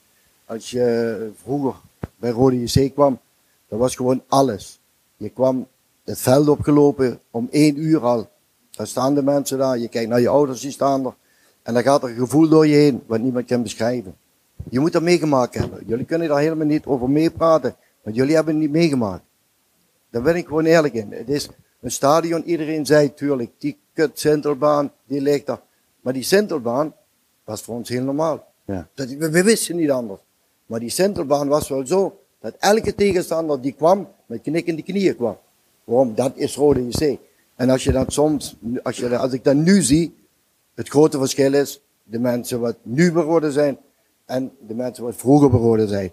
[0.45, 1.75] Als je uh, vroeger
[2.17, 3.19] bij Rode JC kwam,
[3.69, 4.79] dat was gewoon alles.
[5.17, 5.67] Je kwam
[6.05, 8.29] het veld opgelopen om één uur al.
[8.71, 11.15] Daar staan de mensen daar, je kijkt naar je ouders, die staan er.
[11.69, 14.17] En dan gaat er een gevoel door je heen, wat niemand kan beschrijven.
[14.71, 15.83] Je moet dat meegemaakt hebben.
[15.87, 17.77] Jullie kunnen daar helemaal niet over meepraten.
[18.03, 19.23] Want jullie hebben het niet meegemaakt.
[20.11, 21.13] Daar ben ik gewoon eerlijk in.
[21.13, 21.49] Het is
[21.81, 25.61] een stadion, iedereen zei tuurlijk, die kut Centralbaan, die ligt daar.
[26.01, 26.95] Maar die Centralbaan
[27.45, 28.47] was voor ons heel normaal.
[28.65, 28.89] Ja.
[28.95, 30.21] Dat, we, we wisten niet anders.
[30.67, 35.37] Maar die Centralbaan was wel zo, dat elke tegenstander die kwam, met knikkende knieën kwam.
[35.85, 36.15] Waarom?
[36.15, 37.19] Dat is Rode JC.
[37.55, 40.17] En als je dat soms, als, je, als ik dat nu zie,
[40.79, 43.79] het grote verschil is, de mensen wat nu beroden zijn,
[44.27, 46.11] en de mensen wat vroeger beroden zijn.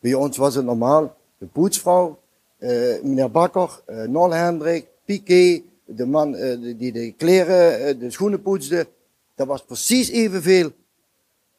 [0.00, 1.16] Bij ons was het normaal.
[1.38, 2.18] De poetsvrouw,
[2.58, 2.70] uh,
[3.02, 8.86] meneer Bakker, uh, Nol Hendrik, Piquet, de man uh, die de kleren, de schoenen poetste.
[9.34, 10.70] Dat was precies evenveel.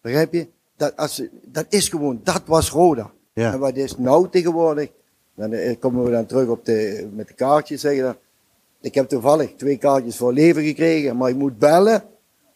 [0.01, 0.47] Begrijp je?
[0.77, 3.11] Dat, als, dat is gewoon, dat was Roda.
[3.33, 3.53] Ja.
[3.53, 4.89] En wat is nou tegenwoordig?
[5.35, 8.15] Dan komen we dan terug op de, met de kaartjes, zeggen dan.
[8.81, 12.03] Ik heb toevallig twee kaartjes voor leven gekregen, maar ik moet bellen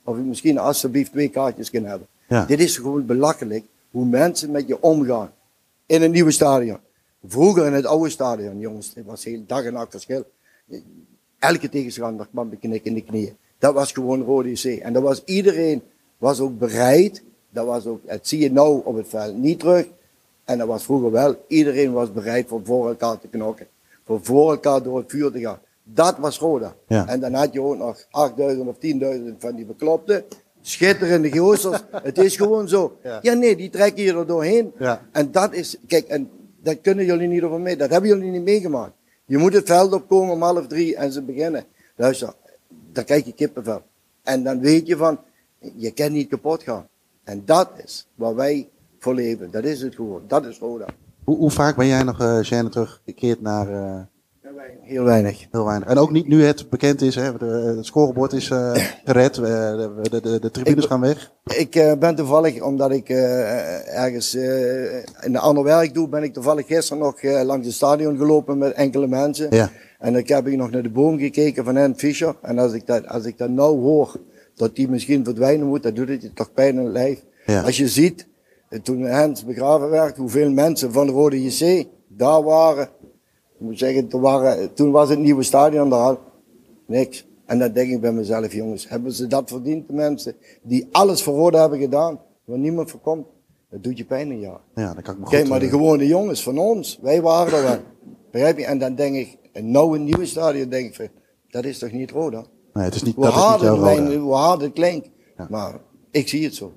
[0.10, 2.08] of ik misschien alsjeblieft twee kaartjes kan hebben.
[2.28, 2.46] Ja.
[2.46, 5.32] Dit is gewoon belachelijk hoe mensen met je omgaan
[5.86, 6.78] in een nieuwe stadion.
[7.28, 10.26] Vroeger in het oude stadion, jongens, het was heel dag en nacht verschil.
[11.40, 13.36] Elke tegenstander kwam knik in de knieën.
[13.58, 14.64] Dat was gewoon Rode C.
[14.66, 15.82] En dat was iedereen
[16.18, 17.24] was ook bereid.
[17.50, 19.88] Dat was ook, het zie je nou op het veld niet terug.
[20.44, 21.46] En dat was vroeger wel.
[21.48, 23.68] Iedereen was bereid voor voor elkaar te knokken.
[24.06, 25.60] Voor voor elkaar door het vuur te gaan.
[25.94, 26.76] Dat was Roda.
[26.88, 27.08] Ja.
[27.08, 30.24] En dan had je ook nog 8000 of 10.000 van die beklopten.
[30.62, 31.84] schitterende gozers.
[32.04, 32.98] het is gewoon zo.
[33.04, 33.20] Ja.
[33.22, 33.34] Ja.
[33.34, 34.72] nee, die trekken hier er doorheen.
[34.80, 35.02] Ja.
[35.12, 36.30] En dat is, kijk, en
[36.64, 37.78] dat kunnen jullie niet over mee.
[37.78, 38.94] Dat hebben jullie niet meegemaakt.
[39.26, 41.66] Je moet het veld opkomen om half drie en ze beginnen.
[41.96, 42.34] Luister,
[42.92, 43.82] dan krijg je kippenvel.
[44.24, 45.20] En dan weet je van,
[45.76, 46.88] je kan niet kapot gaan.
[47.24, 48.70] En dat is waar wij
[49.00, 49.52] voor leven.
[49.52, 50.24] Dat is het gewoon.
[50.28, 50.86] Dat is Roda.
[51.24, 53.70] Hoe, hoe vaak ben jij nog, uh, Jeanne, teruggekeerd naar...
[53.70, 54.02] Uh,
[54.82, 55.48] Heel weinig.
[55.52, 55.88] Heel weinig.
[55.88, 58.72] En ook niet nu het bekend is, hè, de, het scorebord is uh,
[59.06, 61.32] gered, de, de, de, de tribunes ik, gaan weg.
[61.58, 66.34] Ik uh, ben toevallig, omdat ik uh, ergens in een ander werk doe, ben ik
[66.34, 69.48] toevallig gisteren nog langs het stadion gelopen met enkele mensen.
[69.50, 69.70] Ja.
[70.00, 72.36] En ik heb ik nog naar de boom gekeken van Ant Fischer.
[72.42, 74.20] En als ik dat, als ik dat nou hoor,
[74.56, 77.24] dat die misschien verdwijnen moet, dan doet het je toch pijn in het lijf.
[77.46, 77.62] Ja.
[77.62, 78.28] Als je ziet,
[78.84, 82.90] toen Hans begraven werd, hoeveel mensen van de Rode JC daar waren.
[83.60, 86.18] Ik moet zeggen, toen, waren, toen was het nieuwe stadion daar
[86.86, 87.28] niks.
[87.46, 91.24] En dan denk ik bij mezelf, jongens, hebben ze dat verdiend, de mensen die alles
[91.24, 93.28] voor Roda hebben gedaan, waar niemand voor komt?
[93.70, 94.60] Dat doet je pijn een jaar.
[94.76, 97.22] Ja, dat kan ik me Kijk, goed, maar de uh, gewone jongens van ons, wij
[97.22, 97.78] waren er wel.
[98.32, 98.66] Begrijp je?
[98.66, 101.08] En dan denk ik, en nou een nieuwe stadion, denk ik, van,
[101.50, 102.46] dat is toch niet Roda?
[102.74, 104.02] Nee, het is niet, Hoe dat is niet jouw het, Roda.
[104.02, 105.10] mijn, hoe hard het klinkt.
[105.38, 105.48] Ja.
[105.50, 105.80] Maar
[106.12, 106.74] ik zie het zo.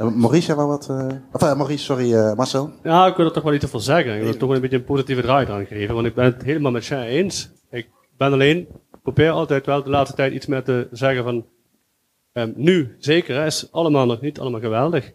[0.00, 0.88] Uh, Maurice, jij wou wat...
[0.90, 2.72] Uh, of uh, Maurice, sorry, uh, Marcel.
[2.82, 4.14] Ja, ik wil er toch wel iets over zeggen.
[4.14, 5.94] Ik wil er toch wel een beetje een positieve draai aan geven.
[5.94, 7.50] Want ik ben het helemaal met Jean eens.
[7.70, 8.68] Ik ben alleen,
[9.02, 11.46] probeer altijd wel de laatste tijd iets meer te zeggen van...
[12.32, 15.12] Um, nu, zeker, hè, is allemaal nog niet allemaal geweldig.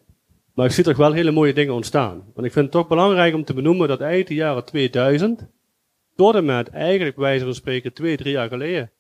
[0.54, 2.24] Maar ik zie toch wel hele mooie dingen ontstaan.
[2.34, 5.48] Want ik vind het toch belangrijk om te benoemen dat eind de jaren 2000...
[6.16, 8.92] tot en met eigenlijk bij wijze van spreken twee, drie jaar geleden...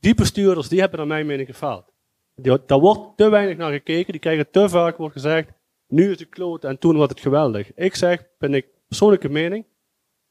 [0.00, 1.92] die bestuurders, die hebben naar mijn mening gefaald.
[2.40, 4.12] Daar wordt te weinig naar gekeken.
[4.12, 5.48] Die krijgen te vaak, wordt gezegd,
[5.88, 7.74] nu is het kloot en toen was het geweldig.
[7.74, 9.64] Ik zeg, ben ik persoonlijke mening,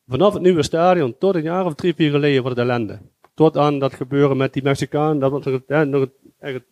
[0.07, 2.99] vanaf het nieuwe stadion tot een jaar of drie, vier geleden wordt het ellende.
[3.33, 6.63] Tot aan dat gebeuren met die Mexicaan, dat was nog het, eh, nog het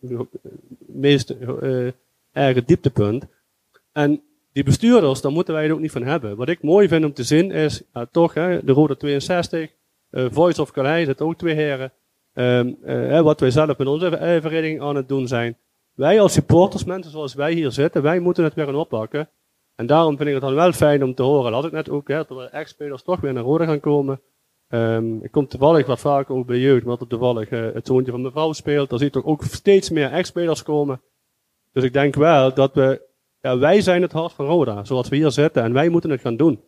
[0.78, 1.34] meest
[2.32, 3.26] erge dieptepunt.
[3.92, 4.22] En
[4.52, 6.36] die bestuurders, daar moeten wij het ook niet van hebben.
[6.36, 9.70] Wat ik mooi vind om te zien is, toch, hè, de Rode 62,
[10.10, 11.92] uh, Voice of Calais, zitten ook twee heren.
[12.38, 14.10] Um, uh, wat wij zelf met onze
[14.42, 15.56] vereniging aan het doen zijn.
[15.94, 19.28] Wij als supporters, mensen zoals wij hier zitten, wij moeten het weer gaan oppakken.
[19.74, 21.52] En daarom vind ik het dan wel fijn om te horen.
[21.52, 24.20] Dat ik net ook, hè, dat er ex-spelers toch weer naar Rode gaan komen.
[24.68, 28.22] Um, ik kom toevallig wat vaker ook bij jeugd, er toevallig uh, het zoontje van
[28.22, 28.90] mevrouw speelt.
[28.90, 31.00] Daar zie je toch ook steeds meer ex-spelers komen.
[31.72, 33.02] Dus ik denk wel dat we,
[33.40, 35.62] ja, wij zijn het hart van Roda, zoals we hier zitten.
[35.62, 36.60] En wij moeten het gaan doen.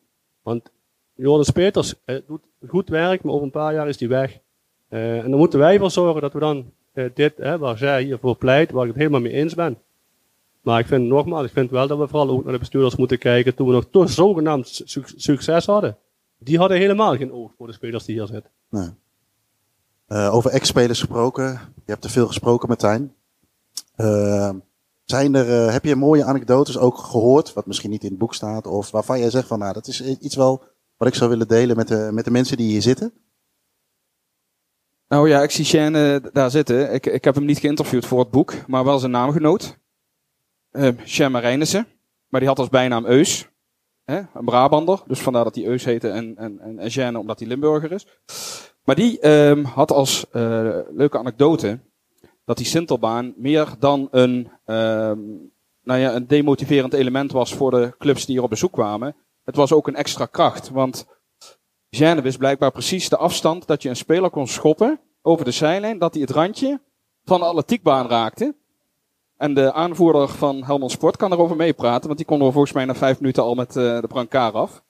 [0.42, 0.70] Want
[1.14, 1.94] Joris Peters
[2.26, 4.38] doet goed werk, maar over een paar jaar is hij weg.
[4.90, 8.02] Uh, en dan moeten wij voor zorgen dat we dan uh, dit, hè, waar zij
[8.02, 9.78] hiervoor pleit, waar ik het helemaal mee eens ben.
[10.60, 13.18] Maar ik vind nogmaals, ik vind wel dat we vooral ook naar de bestuurders moeten
[13.18, 15.96] kijken toen we nog toch zogenaamd su succes hadden.
[16.38, 18.50] Die hadden helemaal geen oog voor de spelers die hier zitten.
[18.68, 18.88] Nee.
[20.08, 21.44] Uh, over ex-spelers gesproken.
[21.74, 23.14] Je hebt er veel gesproken, Martijn.
[25.04, 28.66] zijn er, heb je mooie anekdotes ook gehoord, wat misschien niet in het boek staat,
[28.66, 30.62] of waarvan jij zegt van, nou, dat is iets wel
[30.96, 33.12] wat ik zou willen delen met de, met de mensen die hier zitten?
[35.08, 36.92] Nou ja, ik zie Shane uh, daar zitten.
[36.92, 39.78] Ik, ik heb hem niet geïnterviewd voor het boek, maar wel zijn naamgenoot.
[40.72, 41.86] Uh, Shane Marijnissen.
[42.28, 43.48] Maar die had als bijnaam Eus.
[44.04, 44.18] Hè?
[44.34, 45.02] Een Brabander.
[45.06, 48.06] Dus vandaar dat hij Eus heette en, en, en, Shane omdat hij Limburger is.
[48.84, 51.78] Maar die um, had als uh, leuke anekdote
[52.44, 55.52] dat die Sintelbaan meer dan een, um,
[55.82, 59.16] nou ja, een demotiverend element was voor de clubs die hier op bezoek kwamen.
[59.44, 61.06] Het was ook een extra kracht, want
[61.90, 65.98] Jeanne wist blijkbaar precies de afstand dat je een speler kon schoppen over de zijlijn,
[65.98, 66.80] dat hij het randje
[67.24, 68.54] van de atletiekbaan raakte.
[69.36, 72.84] En de aanvoerder van Helmond Sport kan erover meepraten, want die kon er volgens mij
[72.84, 74.82] na vijf minuten al met uh, de brancard af.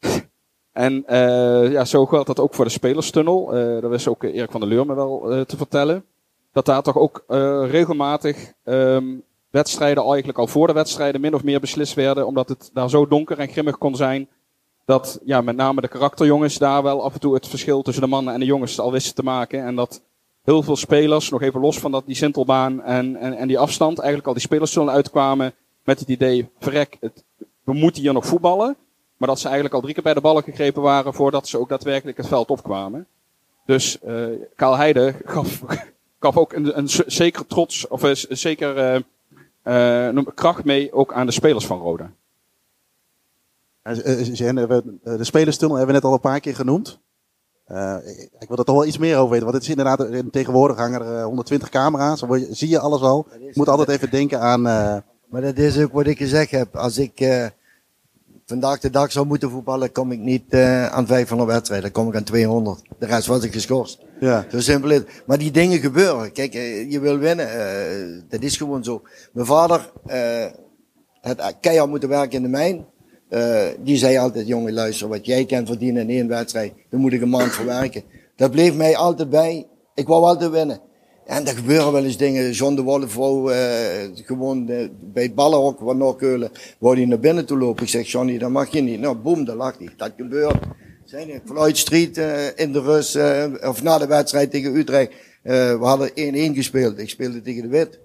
[0.72, 3.56] en uh, ja, zo geldt dat ook voor de spelerstunnel.
[3.58, 6.04] Uh, dat wist ook Erik van der Leur me wel te vertellen.
[6.52, 7.24] Dat daar toch ook
[7.70, 12.70] regelmatig um, wedstrijden, eigenlijk al voor de wedstrijden, min of meer beslist werden, omdat het
[12.72, 14.28] daar zo donker en grimmig kon zijn
[14.90, 18.08] dat ja, met name de karakterjongens daar wel af en toe het verschil tussen de
[18.08, 19.64] mannen en de jongens al wisten te maken.
[19.64, 20.02] En dat
[20.42, 23.98] heel veel spelers, nog even los van dat, die Sintelbaan en, en, en die afstand,
[23.98, 27.24] eigenlijk al die spelers zullen uitkwamen met het idee, verrek, het,
[27.64, 28.76] we moeten hier nog voetballen.
[29.16, 31.68] Maar dat ze eigenlijk al drie keer bij de ballen gegrepen waren voordat ze ook
[31.68, 33.06] daadwerkelijk het veld opkwamen.
[33.66, 34.26] Dus uh,
[34.56, 35.62] Kaal Heide gaf,
[36.20, 39.02] gaf ook een, een zeker trots, of een zeker
[39.64, 42.12] uh, uh, kracht mee ook aan de spelers van Roda.
[43.96, 47.00] De spelerstunnel hebben we net al een paar keer genoemd.
[47.68, 47.96] Uh,
[48.38, 51.02] ik wil er toch wel iets meer over weten, want het is inderdaad, tegenwoordig hangen
[51.02, 53.26] er 120 camera's, dan zie je alles al.
[53.38, 54.66] Je moet altijd even denken aan...
[54.66, 54.96] Uh...
[55.28, 56.76] Maar dat is ook wat ik gezegd heb.
[56.76, 57.46] Als ik uh,
[58.50, 61.92] vandaag de dag zou moeten voetballen, kom ik niet eh, aan 500 wedstrijden.
[61.92, 62.82] Dan kom ik aan 200.
[62.98, 63.98] De rest was ik geschorst.
[64.20, 64.44] Ja.
[64.50, 65.22] Zo simpel is het.
[65.26, 66.32] Maar die dingen gebeuren.
[66.32, 67.48] Kijk, eh, je wil winnen.
[67.48, 69.02] eh, dat is gewoon zo.
[69.32, 70.46] Mijn vader eh
[71.20, 72.86] had keihard moeten werken in de mijn.
[73.30, 77.12] Eh, die zei altijd, jongen luister, wat jij kan verdienen in één wedstrijd, daar moet
[77.12, 78.02] ik een maand voor werken.
[78.36, 79.66] Dat bleef mij altijd bij.
[79.94, 80.80] Ik wou altijd winnen.
[81.26, 82.50] En er gebeuren wel eens dingen.
[82.50, 83.58] John de Wollevo, eh
[84.14, 87.82] gewoon eh, bij het ballenhok van Noordkeulen, wou hij naar binnen toe lopen.
[87.82, 89.00] Ik zeg, Johnny, dat mag je niet.
[89.00, 89.88] Nou, boem, daar lag hij.
[89.96, 90.58] Dat gebeurt.
[91.04, 92.16] Zijn er Floyd Street
[92.56, 93.16] in de rust,
[93.68, 95.12] of na de wedstrijd tegen Utrecht.
[95.42, 96.98] we hadden 1-1 gespeeld.
[96.98, 97.98] Ik speelde tegen de Wit.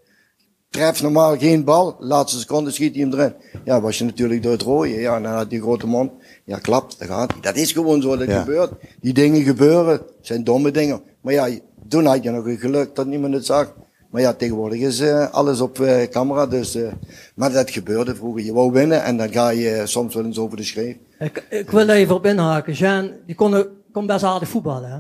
[0.76, 1.96] Treft normaal geen bal.
[2.00, 3.34] Laatste seconde schiet hij hem erin.
[3.66, 5.00] Ja, was je natuurlijk door het rooien.
[5.00, 6.12] Ja, dan had die grote mond.
[6.44, 7.42] Ja, klapt, daar gaat hij.
[7.42, 8.40] Dat is gewoon zo, dat Ja.
[8.40, 8.72] gebeurt.
[9.02, 9.92] Die dingen gebeuren.
[9.94, 11.02] Het zijn domme dingen.
[11.22, 11.48] Maar ja,
[11.88, 13.74] toen had je nog een geluk dat niemand het zag.
[14.10, 16.46] Maar ja, tegenwoordig is eh, alles op eh, camera.
[16.48, 16.92] Dus, eh,
[17.36, 18.44] maar dat gebeurde vroeger.
[18.44, 20.96] Je wou winnen en dan ga je soms wel eens over de schreef.
[21.20, 22.74] Ik, ik wil even op inhaken.
[22.74, 24.98] Jean, die kon, kon best aardig voetballen, hè?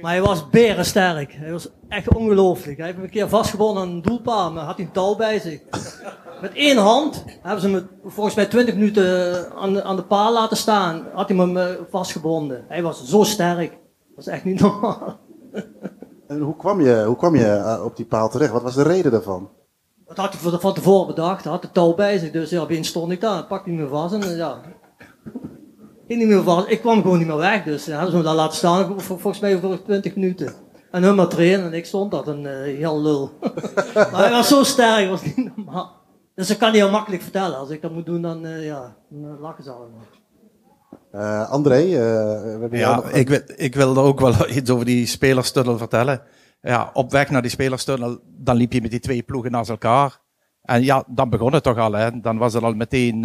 [0.00, 1.32] Maar hij was berensterk.
[1.32, 2.76] Hij was echt ongelooflijk.
[2.76, 5.38] Hij heeft me een keer vastgebonden aan een doelpaal, maar had hij een touw bij
[5.40, 5.60] zich.
[6.40, 10.32] Met één hand hebben ze me volgens mij 20 minuten aan de, aan de paal
[10.32, 11.06] laten staan.
[11.12, 12.64] Had hij me eh, vastgebonden.
[12.68, 13.70] Hij was zo sterk.
[13.70, 15.18] Dat was echt niet normaal.
[16.26, 18.52] En hoe kwam je, hoe kwam je eh, op die paal terecht?
[18.52, 19.50] Wat was de reden daarvan?
[20.06, 21.42] Dat had hij van- tevoren bedacht.
[21.42, 22.30] Hij had de touw bij zich.
[22.30, 23.44] Dus ja, opeens stond ik daar.
[23.44, 24.60] Pakte hij me vast en eh, ja.
[26.08, 26.68] Ik, niet meer vast.
[26.68, 27.62] ik kwam gewoon niet meer weg.
[27.64, 29.00] Dus ja, hadden ze me daar laten staan.
[29.00, 30.52] Vol- Volgens mij voor 20 minuten.
[30.90, 31.66] En hun maar trainen.
[31.66, 33.30] En ik stond dat een eh, heel lul.
[33.94, 35.08] maar hij was zo sterk.
[35.08, 35.96] was niet normaal.
[36.34, 37.58] Dus ik kan niet heel makkelijk vertellen.
[37.58, 40.06] Als ik dat moet doen, dan, eh, ja, dan eh, lachen ze allemaal.
[41.12, 45.06] Eh, André, eh, we Ja, nog- ik, wil- ik wilde ook wel iets over die
[45.06, 46.22] spelerstunnel vertellen.
[46.60, 50.18] Ja, op weg naar die spelerstunnel, dan liep je met die twee ploegen naast elkaar.
[50.62, 51.92] En ja, dan begon het toch al.
[51.92, 52.20] Hè.
[52.20, 53.24] Dan was het al meteen,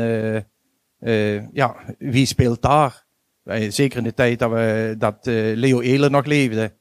[1.53, 3.05] ja, wie speelt daar?
[3.43, 6.73] Wij- Zeker in de tijd dat, we, dat eh, Leo Ehlen nog leefde.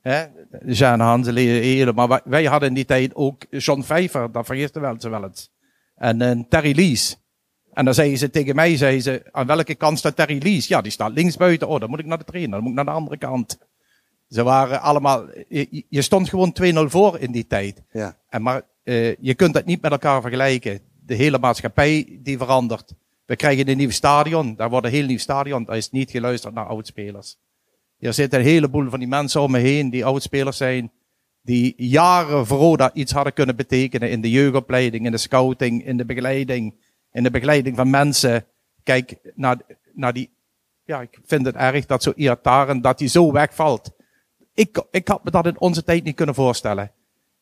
[0.00, 0.24] Hè?
[0.66, 1.94] Jean Hansen, Leo Ehlen.
[1.94, 5.50] Maar wij, hadden in die tijd ook John Vijver, dat vergisten wel ze wel eens.
[5.94, 7.16] En eh, Terry Lees.
[7.72, 10.66] En dan zeiden ze tegen mij, zeiden ze, aan welke kant staat Terry Lees?
[10.66, 11.68] Ja, die staat links buiten.
[11.68, 13.58] Oh, dan moet ik naar de trainer, dan moet ik naar de andere kant.
[14.28, 17.82] Ze waren allemaal, je, je stond gewoon 2-0 voor in die tijd.
[17.92, 18.16] Ja.
[18.28, 20.80] En maar eh, je kunt dat niet met elkaar vergelijken.
[21.06, 22.94] De hele maatschappij die verandert.
[23.26, 25.64] We krijgen een nieuw stadion, daar wordt een heel nieuw stadion.
[25.64, 27.36] Daar is niet geluisterd naar oudspelers.
[27.98, 30.92] Er zitten een heleboel van die mensen om me heen die oudspelers zijn.
[31.42, 35.96] Die jaren voor Roda iets hadden kunnen betekenen in de jeugdopleiding, in de scouting, in
[35.96, 36.74] de begeleiding,
[37.12, 38.44] in de begeleiding van mensen.
[38.82, 39.60] Kijk naar,
[39.92, 40.30] naar die,
[40.84, 43.90] ja, ik vind het erg dat zo Iataren, dat die zo wegvalt.
[44.54, 46.92] Ik, ik had me dat in onze tijd niet kunnen voorstellen.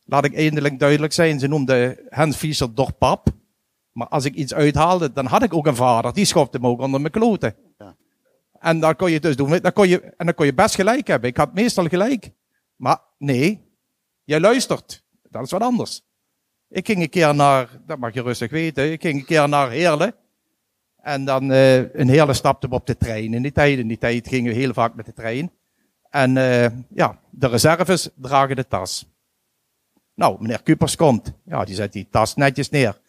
[0.04, 3.28] Laat ik eindelijk duidelijk zijn, ze noemden Hans Fischer toch pap.
[3.94, 6.12] Maar als ik iets uithaalde, dan had ik ook een vader.
[6.12, 7.56] Die schopte me ook onder mijn kloten.
[7.78, 7.96] Ja.
[8.58, 9.58] En dan kon je dus doen.
[9.58, 11.30] Dan kon je, en dan kon je best gelijk hebben.
[11.30, 12.30] Ik had meestal gelijk.
[12.76, 13.60] Maar nee,
[14.24, 15.04] jij luistert.
[15.30, 16.02] Dat is wat anders.
[16.68, 19.70] Ik ging een keer naar, dat mag je rustig weten, ik ging een keer naar
[19.70, 20.14] Heerlen.
[20.96, 23.34] En dan eh een hele stapte op de trein.
[23.34, 25.52] In die tijd, in die tijd gingen we heel vaak met de trein.
[26.10, 29.06] En eh, ja, de reserves dragen de tas.
[30.14, 31.32] Nou, meneer Kupers komt.
[31.44, 33.00] Ja, die zet die tas netjes neer.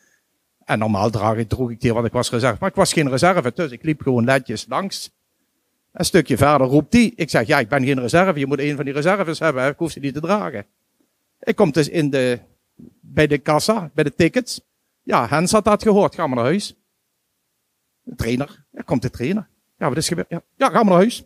[0.66, 2.58] En normaal draag ik, droeg ik die, want ik was reserve.
[2.60, 5.12] Maar ik was geen reserve, dus ik liep gewoon netjes langs.
[5.92, 7.14] Een stukje verder roept die.
[7.16, 8.40] Ik zeg, ja, ik ben geen reserve.
[8.40, 9.68] Je moet een van die reserves hebben.
[9.68, 10.66] Ik hoef ze niet te dragen.
[11.40, 12.40] Ik kom dus in de,
[13.02, 14.62] bij de kassa, bij de tickets.
[15.04, 16.16] Ja, Hens had dat gehoord.
[16.16, 16.76] Ga maar naar huis.
[18.02, 18.66] De trainer.
[18.72, 19.48] Ja, komt de trainer.
[19.78, 20.30] Ja, wat is gebeurd?
[20.30, 21.24] Ja, ja ga maar naar huis.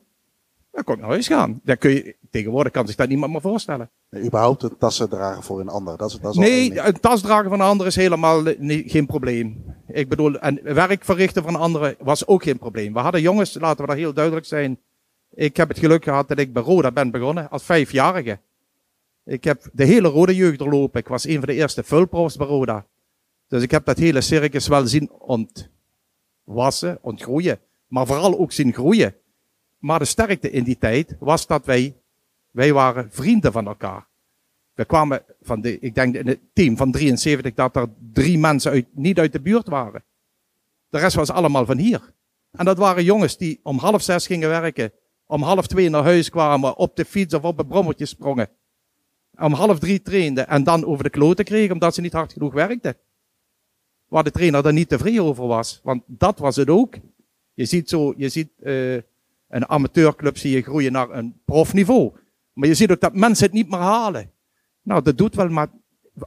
[0.79, 1.59] Dan kon ik naar huis gaan.
[1.63, 3.89] Dan kun je, tegenwoordig kan zich dat niemand meer voorstellen.
[4.09, 5.97] Nee, überhaupt een tassen dragen voor een ander.
[5.97, 8.43] Dat is, dat is Nee, een tas dragen van een ander is helemaal
[8.85, 9.63] geen probleem.
[9.87, 12.93] Ik bedoel, en werk verrichten van anderen was ook geen probleem.
[12.93, 14.79] We hadden jongens, laten we daar heel duidelijk zijn.
[15.33, 18.39] Ik heb het geluk gehad dat ik bij Roda ben begonnen als vijfjarige.
[19.25, 20.99] Ik heb de hele Rode jeugd doorlopen.
[20.99, 22.85] Ik was een van de eerste vulprofs bij Roda.
[23.47, 25.11] Dus ik heb dat hele circus wel zien
[26.45, 27.59] ontwassen, ontgroeien.
[27.87, 29.15] Maar vooral ook zien groeien.
[29.79, 31.95] Maar de sterkte in die tijd was dat wij,
[32.51, 34.07] wij waren vrienden van elkaar.
[34.73, 38.71] We kwamen van de, ik denk in het team van 73 dat er drie mensen
[38.71, 40.03] uit, niet uit de buurt waren.
[40.89, 42.13] De rest was allemaal van hier.
[42.51, 44.91] En dat waren jongens die om half zes gingen werken.
[45.25, 48.49] Om half twee naar huis kwamen, op de fiets of op een brommetje sprongen.
[49.37, 52.53] Om half drie trainden en dan over de kloten kregen omdat ze niet hard genoeg
[52.53, 52.97] werkten.
[54.07, 55.79] Waar de trainer er niet tevreden over was.
[55.83, 56.95] Want dat was het ook.
[57.53, 58.97] Je ziet zo, je ziet eh,
[59.49, 62.11] een amateurclub zie je groeien naar een profniveau.
[62.53, 64.31] Maar je ziet ook dat mensen het niet meer halen.
[64.81, 65.67] Nou, dat doet wel, maar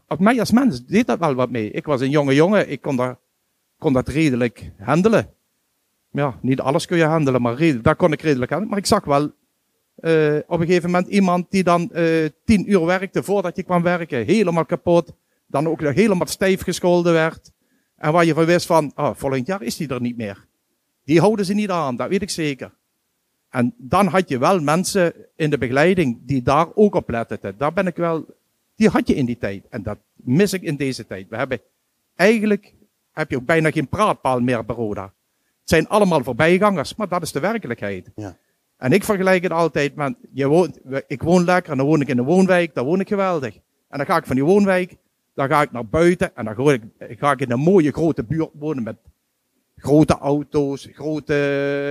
[0.09, 1.71] op mij als mens deed dat wel wat mee.
[1.71, 3.19] Ik was een jonge jongen, ik kon dat,
[3.79, 5.35] kon dat redelijk handelen.
[6.11, 8.69] ja, niet alles kun je handelen, maar redelijk, daar kon ik redelijk aan.
[8.69, 9.33] Maar ik zag wel
[9.95, 13.83] eh, op een gegeven moment iemand die dan eh, tien uur werkte voordat je kwam
[13.83, 15.15] werken, helemaal kapot.
[15.47, 17.51] Dan ook nog helemaal stijf gescholden werd.
[17.97, 20.47] En waar je van wist van, oh, volgend jaar is die er niet meer.
[21.05, 22.75] Die houden ze niet aan, dat weet ik zeker.
[23.53, 27.55] En dan had je wel mensen in de begeleiding die daar ook op letten.
[27.57, 28.27] Daar ben ik wel,
[28.75, 29.69] die had je in die tijd.
[29.69, 31.29] En dat mis ik in deze tijd.
[31.29, 31.61] We hebben
[32.15, 32.75] eigenlijk,
[33.13, 35.03] heb je ook bijna geen praatpaal meer bij Roda.
[35.03, 38.11] Het zijn allemaal voorbijgangers, maar dat is de werkelijkheid.
[38.15, 38.37] Ja.
[38.77, 42.09] En ik vergelijk het altijd met, je woont, ik woon lekker en dan woon ik
[42.09, 43.55] in een woonwijk, daar woon ik geweldig.
[43.89, 44.97] En dan ga ik van die woonwijk,
[45.35, 46.83] dan ga ik naar buiten en dan ga ik,
[47.19, 48.97] ga ik in een mooie grote buurt wonen met
[49.83, 51.35] grote auto's, grote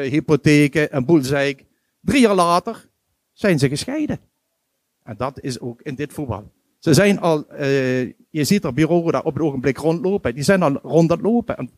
[0.10, 1.66] hypotheken, een boel zeik.
[2.02, 2.90] Drie jaar later
[3.34, 4.20] zijn ze gescheiden.
[5.04, 6.52] En dat is ook in dit voetbal.
[6.80, 10.36] Ze zijn al, uh, je ziet er bureaus daar op het ogenblik rondlopen.
[10.36, 11.58] Die zijn al rond het lopen.
[11.58, 11.70] En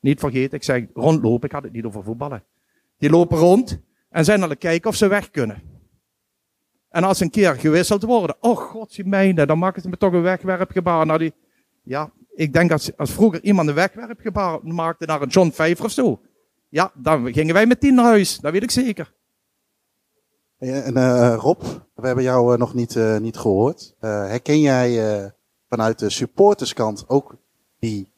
[0.00, 2.44] niet vergeten, ik zeg rondlopen, ik had het niet over voetballen.
[2.98, 5.62] Die lopen rond en zijn aan het kijken of ze weg kunnen.
[6.88, 9.96] En als ze een keer gewisseld worden, oh god, je mijne, dan maken ze me
[9.96, 11.32] toch een wegwerpgebaar naar die.
[11.82, 15.90] Ja, ik denk als, als vroeger iemand een wegwerpgebaar maakte naar een John Pfeiffer of
[15.90, 16.20] zo.
[16.68, 19.14] Ja, dan gingen wij met tien naar huis, dat weet ik zeker.
[20.58, 21.62] En uh, Rob,
[21.94, 23.94] we hebben jou uh, nog niet, uh, niet gehoord.
[24.00, 25.32] herken jij
[25.68, 27.36] vanuit de supporterskant ook
[27.78, 28.12] die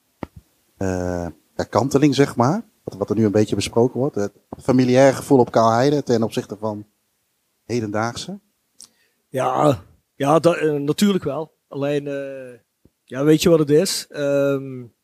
[1.70, 2.64] kanteling, zeg maar?
[2.84, 4.14] Wat, wat, er nu een beetje besproken wordt.
[4.14, 6.86] Het familiaire gevoel op Kaalheide ten opzichte van
[7.64, 8.40] hedendaagse?
[9.28, 9.82] Ja,
[10.14, 11.54] ja dat, natuurlijk wel.
[11.68, 12.04] Alleen,
[13.06, 14.06] ja, weet je wat het is?
[14.10, 14.94] Um,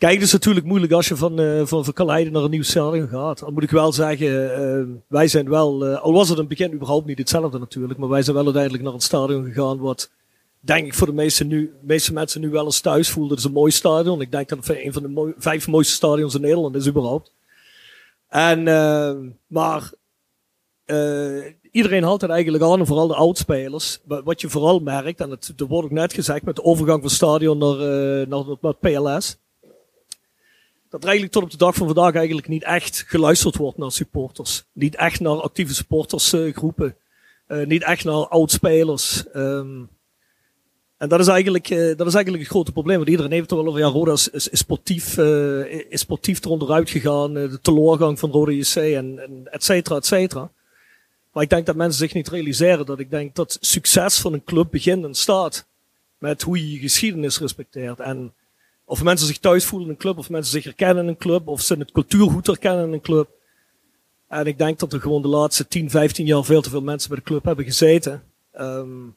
[0.00, 2.62] Kijk, het is natuurlijk moeilijk als je van, uh, van, van Kaleiden naar een nieuw
[2.62, 3.38] stadion gaat.
[3.38, 6.58] Dan moet ik wel zeggen, uh, wij zijn wel, uh, al was het in het
[6.58, 10.10] begin überhaupt niet hetzelfde natuurlijk, maar wij zijn wel uiteindelijk naar een stadion gegaan wat,
[10.60, 13.30] denk ik, voor de meeste, nu, meeste mensen nu wel eens thuis voelde.
[13.30, 14.20] Het is een mooi stadion.
[14.20, 17.32] Ik denk dat het een van de vijf mooiste stadions in Nederland is überhaupt.
[18.28, 18.62] En,
[19.46, 19.92] maar,
[21.70, 23.98] iedereen houdt het eigenlijk aan, en vooral de oudspelers.
[24.04, 27.10] Wat je vooral merkt, en het, er wordt ook net gezegd met de overgang van
[27.10, 27.76] stadion naar,
[28.28, 29.38] naar, naar PLS
[30.90, 33.92] dat er eigenlijk tot op de dag van vandaag eigenlijk niet echt geluisterd wordt naar
[33.92, 34.64] supporters.
[34.72, 36.96] Niet echt naar actieve supportersgroepen.
[37.48, 39.24] Uh, niet echt naar oudspelers.
[39.34, 39.88] Um,
[40.96, 42.96] en dat is, eigenlijk, uh, dat is eigenlijk het grote probleem.
[42.96, 45.18] Want iedereen heeft het wel over, ja, Roda is, is, sportief,
[45.88, 47.34] is sportief eronder uitgegaan.
[47.34, 50.50] de teleurgang van Roda JC en, en et cetera, et cetera.
[51.32, 54.44] Maar ik denk dat mensen zich niet realiseren dat ik denk dat succes van een
[54.44, 55.66] club begint en staat
[56.18, 58.00] met hoe je je geschiedenis respecteert.
[58.00, 58.32] En
[58.84, 61.48] of mensen zich thuis voelen in een club, of mensen zich herkennen in een club,
[61.48, 63.28] of ze het cultuurgoed herkennen in een club.
[64.28, 67.08] En ik denk dat er gewoon de laatste 10, 15 jaar veel te veel mensen
[67.08, 68.22] bij de club hebben gezeten.
[68.60, 69.16] Um,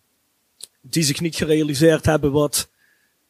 [0.81, 2.69] die zich niet gerealiseerd hebben wat,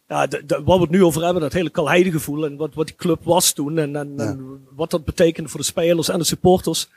[0.07, 2.73] ja, de, de, wat we het nu over hebben, dat hele Kalheide gevoel en wat,
[2.73, 4.23] wat die club was toen en, en, ja.
[4.23, 6.89] en wat dat betekende voor de spelers en de supporters.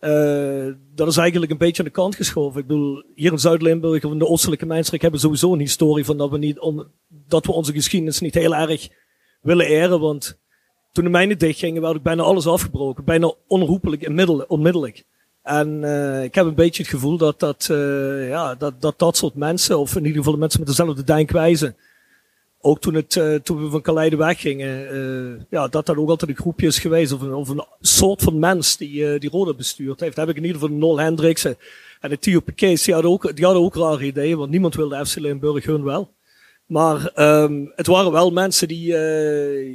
[0.00, 2.60] Uh, dat is eigenlijk een beetje aan de kant geschoven.
[2.60, 6.04] Ik bedoel, hier in Zuid-Limburg of in de oostelijke mijnstreek hebben we sowieso een historie
[6.04, 6.58] van dat we, niet
[7.28, 8.88] dat we onze geschiedenis niet heel erg
[9.40, 10.00] willen eren.
[10.00, 10.38] Want
[10.92, 13.04] toen de mijnen dichtgingen, werd bijna alles afgebroken.
[13.04, 14.02] Bijna onherroepelijk,
[14.48, 15.04] onmiddellijk.
[15.42, 19.16] En uh, ik heb een beetje het gevoel dat dat, uh, ja, dat, dat dat
[19.16, 21.74] soort mensen, of in ieder geval de mensen met dezelfde denkwijze,
[22.60, 26.30] ook toen, het, uh, toen we van Kaleide weggingen, uh, ja, dat dat ook altijd
[26.30, 27.12] een groepje is geweest.
[27.12, 30.16] Of een, of een soort van mens die, uh, die Roda bestuurd heeft.
[30.16, 31.56] Dat heb ik in ieder geval Nol Hendriksen
[32.00, 32.84] en de Theo Piquet.
[32.84, 36.16] Die hadden ook, die hadden ook rare ideeën, want niemand wilde FC Limburg hun wel.
[36.66, 38.86] Maar um, het waren wel mensen die,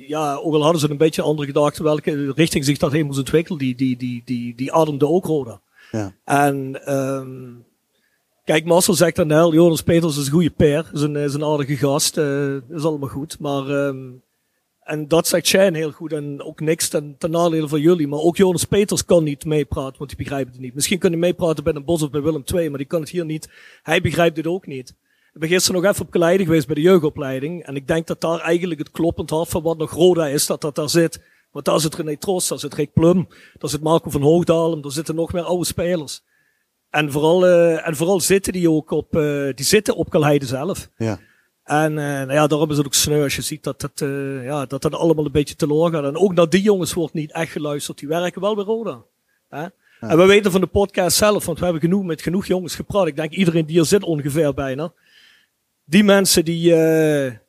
[0.07, 3.19] ja, ook al hadden ze een beetje andere gedachten welke richting zich dat heen moest
[3.19, 5.61] ontwikkelen, die, die, die, die, die ademden ook Roda.
[5.91, 6.13] Ja.
[6.25, 7.65] En um,
[8.43, 11.43] Kijk, Marcel zegt dan heel, Jonas Peters is een goede peer, is een, is een
[11.43, 13.39] aardige gast, uh, is allemaal goed.
[13.39, 14.21] Maar, um,
[14.79, 18.07] en dat zegt Shane heel goed en ook niks ten, ten nadele van jullie.
[18.07, 20.73] Maar ook Jonas Peters kan niet meepraten, want die begrijpt het niet.
[20.73, 23.09] Misschien kan hij meepraten bij een Bos of bij Willem II, maar die kan het
[23.09, 23.49] hier niet.
[23.83, 24.89] Hij begrijpt dit ook niet.
[25.33, 27.65] Ik ben gisteren nog even op Geleide geweest bij de jeugdopleiding.
[27.65, 30.61] En ik denk dat daar eigenlijk het kloppend hart van wat nog Roda is, dat
[30.61, 31.21] dat daar zit.
[31.51, 33.27] Want daar zit René Trost, daar zit Rick Plum,
[33.57, 36.23] daar zit Marco van Hoogdalem, daar zitten nog meer oude spelers.
[36.93, 40.89] En vooral, uh, en vooral zitten die ook op, uh, die zitten op Kalheide zelf.
[40.97, 41.19] Ja.
[41.63, 44.09] En uh, nou ja, daarom is het ook sneu als je ziet dat dat,
[44.43, 46.03] ja, dat dat allemaal een beetje teloor gaat.
[46.03, 47.97] En ook naar die jongens wordt niet echt geluisterd.
[47.97, 49.01] Die werken wel bij Roda.
[49.49, 49.61] Hè?
[49.61, 49.71] Ja.
[49.99, 53.07] En we weten van de podcast zelf, want we hebben genoeg met genoeg jongens gepraat.
[53.07, 54.93] Ik denk iedereen die er zit ongeveer bijna.
[55.85, 56.75] Die mensen die,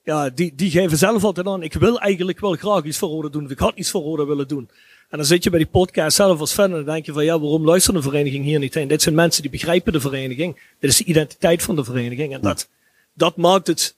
[0.04, 1.62] ja, die, die geven zelf altijd aan.
[1.62, 3.44] Ik wil eigenlijk wel graag iets voor Roda doen.
[3.44, 4.70] Of ik had iets voor Roda willen doen.
[5.14, 7.24] En dan zit je bij die podcast zelf als fan en dan denk je van
[7.24, 8.88] ja, waarom luistert de vereniging hier niet heen?
[8.88, 10.54] Dit zijn mensen die begrijpen de vereniging.
[10.78, 12.32] Dit is de identiteit van de vereniging.
[12.34, 12.68] En dat,
[13.12, 13.96] dat maakt het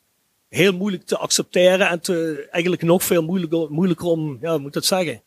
[0.49, 4.67] heel moeilijk te accepteren en te, eigenlijk nog veel moeilijker, moeilijker om, ja, hoe moet
[4.67, 5.23] ik dat zeggen,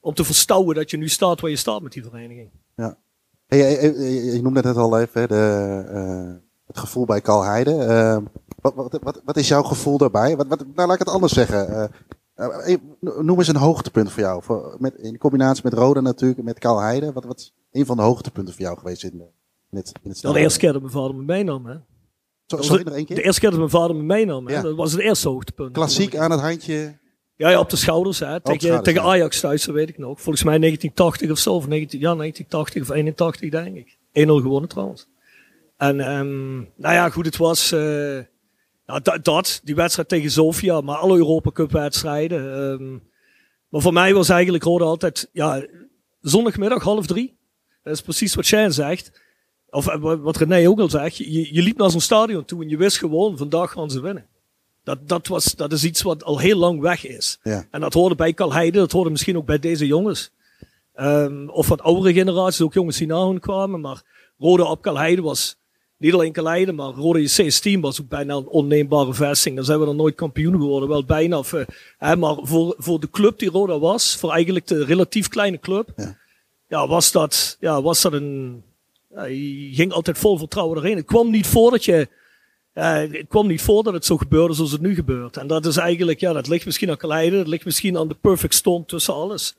[0.00, 2.50] om te verstouwen dat je nu staat waar je staat met die vereniging.
[2.76, 2.96] Ja.
[3.46, 6.34] Hey, hey, hey, je noemde het net al even, hè, de, eh,
[6.66, 7.84] het gevoel bij Karl Heide.
[7.84, 8.18] Eh,
[8.60, 10.36] wat, wat, wat, wat is jouw gevoel daarbij?
[10.36, 11.68] Wat, wat, nou, laat ik het anders zeggen.
[11.68, 11.84] Eh,
[13.00, 14.42] noem eens een hoogtepunt voor jou.
[14.42, 17.12] Voor, met, in combinatie met Roda natuurlijk, met Karl Heide.
[17.12, 19.24] Wat, wat is een van de hoogtepunten voor jou geweest in, de,
[19.70, 21.76] in het, in het de eerste keer dat mijn vader me meenam, hè.
[22.46, 23.16] Zo- sorry, de- nog één keer?
[23.16, 24.54] De eerste keer dat mijn vader me meenam, hè.
[24.54, 24.62] Ja.
[24.62, 25.72] Dat was het eerste hoogtepunt.
[25.72, 26.98] Klassiek aan het handje.
[27.36, 28.40] Ja, ja, op de schouders, hè.
[28.40, 29.08] Tegen, schouders, tegen ja.
[29.08, 30.20] Ajax thuis, dat weet ik nog.
[30.20, 33.98] Volgens mij 1980 of zo, of 19, ja, 1980 of 81, denk ik.
[34.12, 35.08] 1-0 gewonnen trouwens.
[35.76, 38.18] En, ehm, nou ja, goed, het was, eh,
[38.86, 42.54] nou, dat, dat, die wedstrijd tegen Sofia, maar alle Europa Cup wedstrijden.
[42.54, 42.98] ehm.
[43.68, 45.66] maar voor mij was eigenlijk Rode altijd, ja,
[46.20, 47.36] zondagmiddag half drie.
[47.82, 49.22] Dat is precies wat Shane zegt.
[49.70, 51.16] Of eh, wat René ook al zegt.
[51.16, 54.26] Je, je liep naar zo'n stadion toe en je wist gewoon, vandaag gaan ze winnen.
[54.84, 57.38] Dat, dat, was, dat is iets wat al heel lang weg is.
[57.42, 57.66] Ja.
[57.70, 60.30] En dat hoorde bij Kalheide, dat hoorde misschien ook bij deze jongens.
[60.94, 63.80] Ehm, of wat oudere generaties, ook jongens die na hun kwamen.
[63.80, 64.02] Maar
[64.38, 65.56] Rode op Kalheide was
[66.04, 69.56] niet alleen Kalheide, maar Rode JC's team was ook bijna een onneembare vesting.
[69.56, 70.88] Dan zijn we dan nooit kampioen geworden.
[70.88, 71.38] Wel bijna.
[71.38, 71.66] Of, eh,
[71.98, 75.92] hè, maar voor, voor de club die Roda was, voor eigenlijk de relatief kleine club,
[75.96, 76.16] Ja.
[76.68, 78.62] ja, was, dat, ja, was dat een.
[79.14, 80.96] Ja, je ging altijd vol vertrouwen erin.
[80.96, 82.08] Het kwam niet voor dat je.
[82.74, 85.36] Ja, het kwam niet voor dat het zo gebeurde zoals het nu gebeurt.
[85.36, 88.16] En dat is eigenlijk, ja, dat ligt misschien aan Kaleide, dat ligt misschien aan de
[88.20, 89.54] perfect storm tussen alles.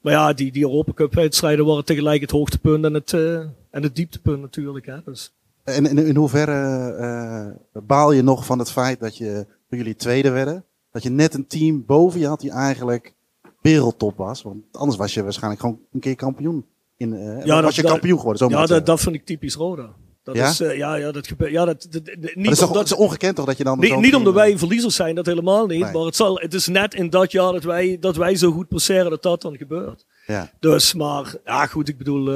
[0.00, 3.38] Maar ja, die, die Europa Cup wedstrijden waren tegelijk het hoogtepunt en het, eh,
[3.70, 4.86] en het dieptepunt natuurlijk.
[4.86, 4.96] Hè.
[5.04, 5.32] Dus,
[5.64, 10.30] En in, in hoeverre eh, baal je nog van het feit dat je, jullie tweede
[10.30, 13.14] werden, dat je net een team boven je had die eigenlijk
[13.60, 14.42] wereldtop was?
[14.42, 16.64] Want anders was je waarschijnlijk gewoon een keer kampioen.
[16.96, 19.54] In, eh, Ja, was dat- je kampioen geworden, zo ja, dat, dat vind ik typisch
[19.54, 19.90] Roda.
[20.22, 20.48] Dat Ja?
[20.48, 21.50] is, eh, ja, ja, dat gebeurt.
[21.50, 23.56] Ja, dat, dat- dat- Maar niet dat is toch omdat- het is ongekend toch dat
[23.56, 23.78] je dan...
[23.78, 25.80] Niet, niet omdat wij verliezers zijn, dat helemaal niet.
[25.80, 25.92] Nee.
[25.92, 28.68] Maar het, zal, het is net in dat jaar dat wij, dat wij zo goed
[28.68, 30.06] presteren dat dat dan gebeurt.
[30.26, 30.50] Ja.
[30.60, 32.28] Dus, maar ja goed, ik bedoel...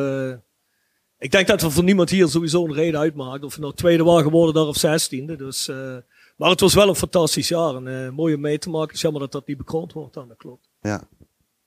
[1.18, 3.44] ik denk dat er voor niemand hier sowieso een reden uitmaakt.
[3.44, 5.36] Of we nou tweede waren geworden daar of zestiende.
[5.36, 5.96] Dus, eh,
[6.36, 7.74] maar het was wel een fantastisch jaar.
[7.74, 8.86] En eh mooi om mee te maken.
[8.86, 10.68] Het is jammer dat dat niet bekroond wordt dan, dat klopt.
[10.80, 11.08] Ja.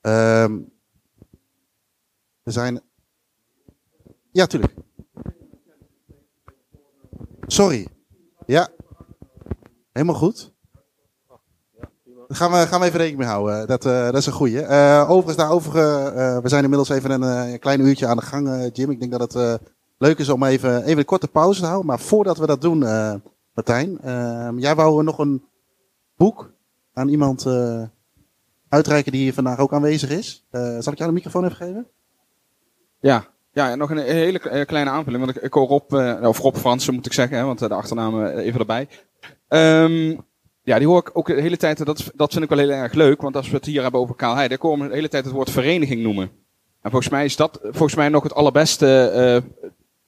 [0.02, 0.60] Ehm,
[2.44, 2.82] er zijn.
[4.32, 4.74] Ja, tuurlijk.
[7.48, 7.88] Sorry.
[8.46, 8.70] Ja.
[9.92, 10.54] Helemaal goed.
[12.32, 13.68] Gaan we, gaan we even rekening mee houden.
[13.68, 14.62] Dat, eh, dat is een goeie.
[14.62, 17.24] Eh, overigens, daarover, eh, we zijn inmiddels even een,
[17.54, 18.92] eh, klein uurtje aan de gang, eh, Jim.
[18.92, 19.54] Ik denk dat het eh,
[19.98, 21.88] leuk is om even, even een korte pauze te houden.
[21.88, 23.14] Maar voordat we dat doen, eh,
[23.54, 24.00] Martijn.
[24.02, 25.44] ehm, jij wou nog een
[26.18, 26.52] boek
[26.94, 27.84] aan iemand eh,
[28.70, 30.46] uitreiken die hier vandaag ook aanwezig is.
[30.52, 31.88] Eh, zal ik jou de microfoon even geven?
[33.00, 35.26] Ja, ja nog een hele eh, kleine aanvulling.
[35.26, 38.26] Want ik, hoor Rob, eh, of Rob Fransen moet ik zeggen, want eh, de achternaam
[38.26, 38.88] eh, even erbij.
[39.48, 40.18] Ehm,
[40.64, 41.80] ja, die hoor ik ook de hele tijd.
[41.80, 43.22] en Dat, dat vind ik wel heel erg leuk.
[43.22, 45.26] Want als we het hier hebben over Kaal Heide, ik hoor hem de hele tijd
[45.26, 46.32] het woord vereniging noemen.
[46.82, 49.66] En volgens mij is dat volgens mij nog het allerbeste eh,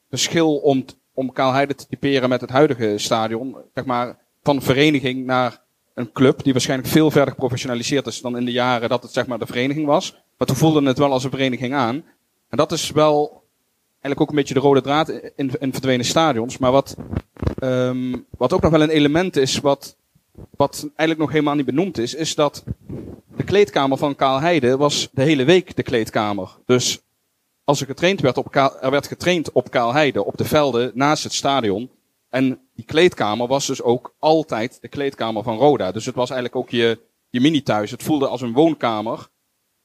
[0.09, 3.57] verschil om, om Kaal Heide te typeren met het huidige stadion.
[3.73, 5.61] Zeg maar van vereniging naar
[5.93, 9.27] een club die waarschijnlijk veel verder geprofessionaliseerd is dan in de jaren dat het zeg
[9.27, 10.23] maar de vereniging was.
[10.37, 11.95] Maar toen voelde het wel als een vereniging aan.
[12.49, 13.43] En dat is wel
[13.89, 16.57] eigenlijk ook een beetje de rode draad in, in verdwenen stadions.
[16.57, 16.95] Maar wat,
[17.59, 19.97] ehm, wat ook nog wel een element is, wat,
[20.55, 22.63] wat eigenlijk nog helemaal niet benoemd is, is dat
[23.35, 26.57] de kleedkamer van Kaal Heide was de hele week de kleedkamer.
[26.65, 27.01] Dus
[27.63, 30.91] als er getraind werd op Kaal, er werd getraind op Kaal Heide, op de velden
[30.93, 31.89] naast het stadion.
[32.29, 35.91] En die kleedkamer was dus ook altijd de kleedkamer van Roda.
[35.91, 37.91] Dus het was eigenlijk ook je, je mini-thuis.
[37.91, 39.27] Het voelde als een woonkamer.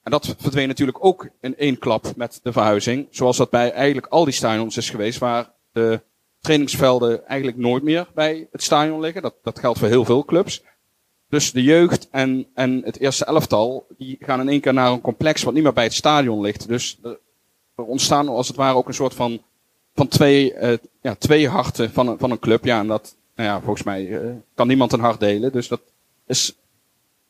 [0.02, 3.06] En dat verdween natuurlijk ook in één klap met de verhuizing.
[3.10, 6.00] Zoals dat bij eigenlijk al die stadions is geweest, waar de
[6.40, 9.22] trainingsvelden eigenlijk nooit meer bij het stadion liggen.
[9.22, 10.62] Dat, dat geldt voor heel veel clubs.
[11.28, 15.00] Dus de jeugd en, en het eerste elftal, die gaan in één keer naar een
[15.00, 16.68] complex wat niet meer bij het stadion ligt.
[16.68, 19.42] Dus er ontstaan als het ware ook een soort van,
[19.94, 22.64] van twee, eh, ja, twee harten van een, van een club.
[22.64, 25.52] Ja, en dat, nou ja, volgens mij eh, kan niemand een hart delen.
[25.52, 25.80] Dus dat
[26.26, 26.56] is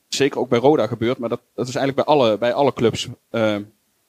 [0.08, 3.08] zeker ook bij Roda gebeurd, maar dat, dat is eigenlijk bij alle, bij alle clubs
[3.30, 3.56] eh,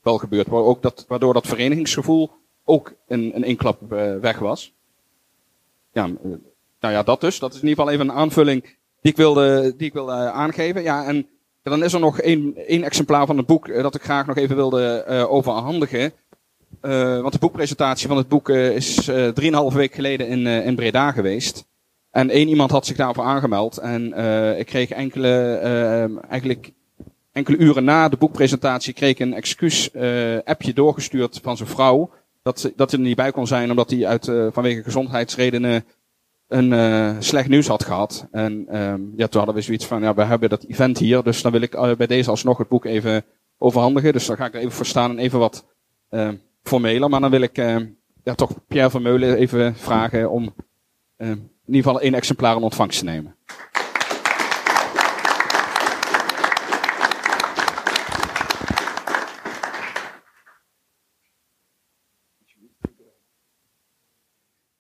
[0.02, 0.48] wel gebeurd.
[0.48, 2.32] Waar ook dat, waardoor dat verenigingsgevoel
[2.64, 4.74] ook in, in één klap eh, weg was.
[5.92, 6.32] Ja, eh,
[6.80, 7.40] nou ja, dat dus.
[7.40, 8.62] Dat is in ieder geval even een aanvulling
[9.02, 10.84] die ik wilde, die ik wilde eh, aangeven.
[10.84, 11.28] Ja, en
[11.70, 14.38] dan is er nog één, één exemplaar van het boek eh, dat ik graag nog
[14.38, 16.14] even wilde overhandigen.
[17.22, 21.68] Want de boekpresentatie van het boek eh, is drieënhalve week geleden in, in Breda geweest.
[22.12, 23.78] En één iemand had zich daarvoor aangemeld.
[23.78, 24.14] En
[24.58, 26.72] ik kreeg enkele, eh, eigenlijk
[27.32, 29.94] enkele uren na de boekpresentatie kreeg een excuus
[30.44, 32.10] appje doorgestuurd van zijn vrouw.
[32.50, 35.86] Dat, dat hij er niet bij kon zijn omdat hij uit, eh, vanwege gezondheidsredenen
[36.48, 38.28] een eh, slecht nieuws had gehad.
[38.32, 41.42] En ehm, ja, toen hadden we zoiets van, ja, we hebben dat event hier, dus
[41.42, 43.26] dan wil ik eh, bij deze alsnog het boek even
[43.58, 44.14] overhandigen.
[44.14, 45.66] Dus dan ga ik er even voor staan en even wat
[46.10, 46.30] uh,
[46.64, 47.10] formeler.
[47.10, 47.76] Maar dan wil ik uh,
[48.24, 50.54] ja, toch Pierre Vermeulen even vragen om
[51.18, 53.36] in ieder geval één exemplaar in ontvangst te nemen.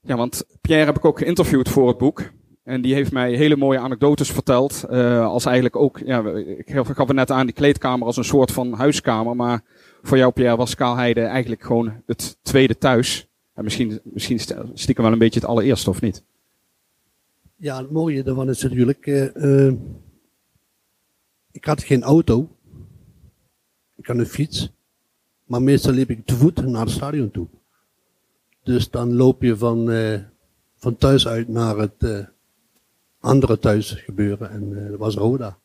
[0.09, 2.31] Ja, want Pierre heb ik ook geïnterviewd voor het boek.
[2.63, 4.85] En die heeft mij hele mooie anekdotes verteld.
[4.89, 8.51] Uh, als eigenlijk ook, ja, ik gaf het net aan, die kleedkamer als een soort
[8.51, 9.35] van huiskamer.
[9.35, 9.63] Maar
[10.01, 13.27] voor jou, Pierre, was Kaalheide eigenlijk gewoon het tweede thuis.
[13.53, 14.39] En misschien, misschien
[14.73, 16.23] stiekem wel een beetje het allereerste, of niet?
[17.55, 19.73] Ja, het mooie daarvan is natuurlijk, uh, uh,
[21.51, 22.49] ik had geen auto.
[23.95, 24.71] Ik had een fiets.
[25.45, 27.47] Maar meestal liep ik te voet naar het stadion toe.
[28.69, 30.19] Dus dan loop je van, uh,
[30.75, 32.25] van thuis uit naar het uh,
[33.19, 34.49] andere thuis gebeuren.
[34.49, 35.57] En uh, dat was Roda.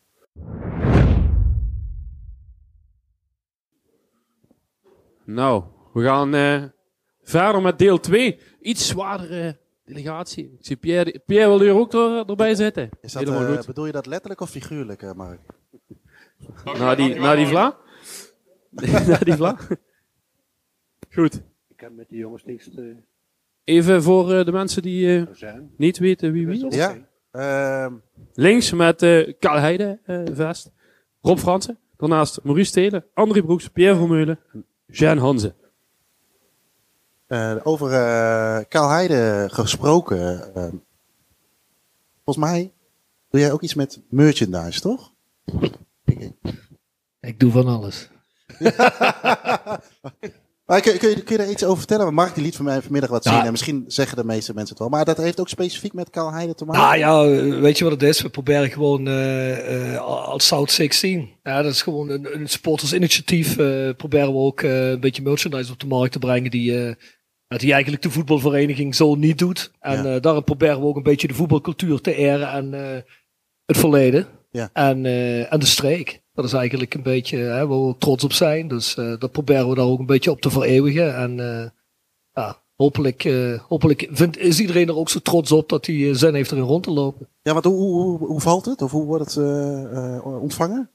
[5.24, 6.30] Nou, we gaan
[7.22, 8.38] verder met deel 2.
[8.61, 10.44] Iets zwaardere delegatie.
[10.59, 12.88] Ik zie Pierre, Pierre wil hier ook er, erbij zitten.
[13.00, 15.40] Is dat, bedoel je dat letterlijk of figuurlijk, Mark?
[16.78, 17.76] na die, na die vla?
[19.07, 19.57] na die vla?
[21.11, 21.42] Goed.
[21.85, 22.97] Heb met die jongens niks te...
[23.64, 25.26] Even voor uh, de mensen die uh,
[25.76, 26.74] niet weten wie wie is.
[26.74, 26.97] Ja.
[27.32, 27.93] Uh,
[28.35, 29.99] Links met uh, Karl Heide
[30.32, 30.72] vest.
[31.20, 31.78] Rob Fransen.
[31.97, 35.55] Daarnaast Maurice Telen, André Broeks, Pierre Vermeulen en Jean Hanze.
[37.62, 37.89] over
[38.68, 40.41] Karl Heide gesproken.
[42.24, 42.72] volgens mij
[43.30, 45.12] doe jij ook iets met merchandise, toch?
[47.20, 48.11] Ik doe van alles.
[50.66, 52.14] Maar kun, kun, je, kun je er iets over vertellen?
[52.14, 53.40] Mark die liet van mij vanmiddag wat zien.
[53.40, 54.88] En misschien zeggen de meeste mensen het wel.
[54.88, 56.82] Maar dat heeft ook specifiek met Karl Heide te maken?
[56.82, 58.22] Nou ja, weet je wat het is?
[58.22, 61.30] We proberen gewoon uh, uh, als South 16.
[61.42, 63.58] Ja, dat is gewoon een, een supportersinitiatief.
[63.58, 66.96] Uh, proberen we ook een beetje merchandise op de markt te brengen die,
[67.48, 69.72] die eigenlijk de voetbalvereniging zo niet doet.
[69.80, 70.18] En ja.
[70.18, 72.72] daarom proberen we ook een beetje de voetbalcultuur te eren en
[73.64, 74.26] het verleden.
[74.50, 74.70] Ja.
[74.72, 75.06] En,
[75.50, 76.22] en de streek.
[76.35, 78.68] Dat is eigenlijk een beetje hè, waar we trots op zijn.
[78.68, 81.16] Dus uh, dat proberen we daar ook een beetje op te vereeuwigen.
[81.16, 81.68] En uh,
[82.32, 86.35] ja, hopelijk, uh, hopelijk vindt, is iedereen er ook zo trots op dat hij zin
[86.35, 87.28] heeft erin rond te lopen.
[87.43, 88.82] Ja, want hoe, hoe, hoe valt het?
[88.82, 90.91] Of hoe wordt het ontvangen?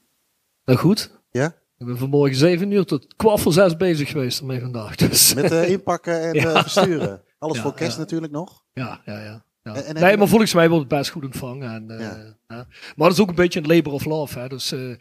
[0.64, 1.10] Nou goed.
[1.30, 1.54] Ja?
[1.78, 4.96] Ik ben vanmorgen 7 uur tot kwart voor zes bezig geweest ermee vandaag.
[4.96, 5.34] Dus.
[5.34, 6.62] Met inpakken en ja.
[6.62, 7.22] versturen.
[7.38, 8.64] Alles ja, voor kerst natuurlijk nog.
[8.72, 9.44] Ja, ja, ja.
[9.62, 9.74] Ja.
[9.74, 11.72] En, en nee, maar volgens mij wordt het best goed ontvangen.
[11.72, 12.36] En, uh, ja.
[12.48, 12.66] ja.
[12.96, 14.38] Maar dat is ook een beetje een labor of love.
[14.38, 14.48] Hè.
[14.48, 14.96] Dus uh,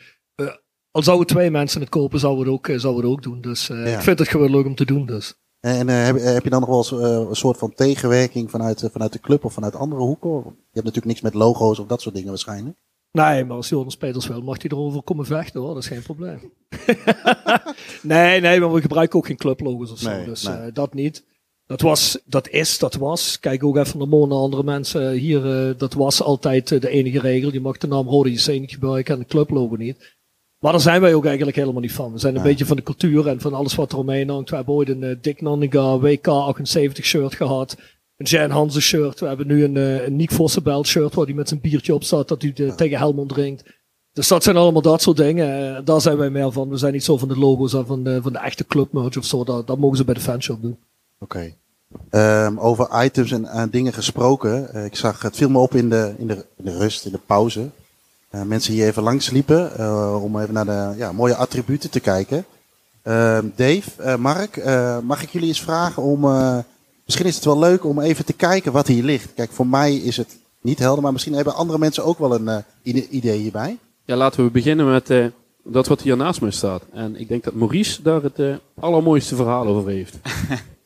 [0.92, 3.42] al zouden twee mensen het kopen, zouden we het ook, zouden we het ook doen.
[3.42, 3.76] Dus ja.
[3.76, 5.06] ik vind het gewoon leuk om te doen.
[5.06, 5.34] Dus.
[5.60, 6.92] En heb, heb, je dan nog wel eens
[7.30, 10.30] een soort van tegenwerking vanuit, vanuit de club of vanuit andere hoeken?
[10.30, 12.78] Je hebt natuurlijk niks met logo's of dat soort dingen waarschijnlijk.
[13.12, 15.74] Nee, maar als Jonas Peters wil, mag hij erover komen vechten hoor.
[15.74, 16.54] Dat is geen probleem.
[18.02, 20.10] nee, nee, maar we gebruiken ook geen clublogos of zo.
[20.10, 20.72] Nee, dus nee.
[20.72, 21.26] dat niet.
[21.66, 23.40] Dat was, dat is, dat was.
[23.40, 25.74] Kijk ook even naar Mona, andere mensen hier.
[25.78, 27.54] Dat was altijd de enige regel.
[27.54, 30.18] Je mag de naam Rode JC niet gebruiken en de clublogo niet.
[30.60, 32.12] Maar daar zijn wij ook eigenlijk helemaal niet van.
[32.12, 34.50] We zijn een beetje van de cultuur en van alles wat er omheen hangt.
[34.50, 37.78] We hebben ooit een uh, Dick Nanninga WK78 shirt gehad.
[38.18, 39.20] Een Jan Hansen shirt.
[39.20, 42.04] We hebben nu een, uh, een Nick Vossenbelt shirt waar hij met zijn biertje op
[42.04, 42.28] staat.
[42.28, 42.76] Dat hij ja.
[42.76, 43.64] tegen Helmond drinkt.
[44.14, 45.86] Dus dat zijn allemaal dat soort dingen.
[45.86, 46.70] daar zijn wij meer van.
[46.70, 49.26] We zijn niet zo van de logo's en van de, van de echte clubmerch of
[49.26, 49.44] zo.
[49.44, 50.78] Dat, dat mogen ze bij de fanshop doen.
[51.20, 51.36] Oké.
[51.36, 52.46] Okay.
[52.46, 54.70] Um, over items en dingen gesproken.
[54.74, 57.12] Uh, ik zag, het viel me op in de, in de, in de rust, in
[57.12, 57.70] de pauze.
[58.32, 59.72] Uh, mensen hier even langs liepen
[60.22, 62.46] om even naar de ja, mooie attributen te kijken.
[63.02, 64.64] Ehm, Dave, Mark,
[65.04, 66.20] mag ik jullie eens vragen om.
[67.06, 69.34] misschien is het wel leuk om even te kijken wat hier ligt.
[69.34, 72.64] Kijk, voor mij is het niet helder, maar misschien hebben andere mensen ook wel een
[73.10, 73.78] idee hierbij.
[74.06, 75.32] Ja, laten we beginnen met
[75.64, 76.84] dat wat hier naast me staat.
[76.94, 80.18] En ik denk dat Maurice daar het allermooiste verhaal over heeft.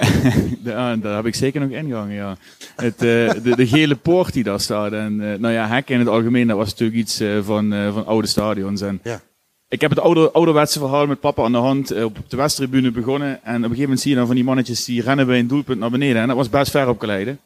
[0.64, 2.36] daar, daar heb ik zeker nog ingang, ja.
[2.76, 4.92] Het, uh, de, de, gele poort die daar staat.
[4.92, 8.06] En uh, nou ja, hekken in het algemeen, dat was natuurlijk iets uh, van, van
[8.06, 8.80] oude stadions.
[8.80, 9.20] En ja.
[9.68, 13.28] Ik heb het oude, ouderwetse verhaal met papa aan de hand op de Westtribune begonnen.
[13.28, 15.46] En op een gegeven moment zie je dan van die mannetjes die rennen bij een
[15.46, 16.22] doelpunt naar beneden.
[16.22, 17.38] En dat was best ver opgeleiden.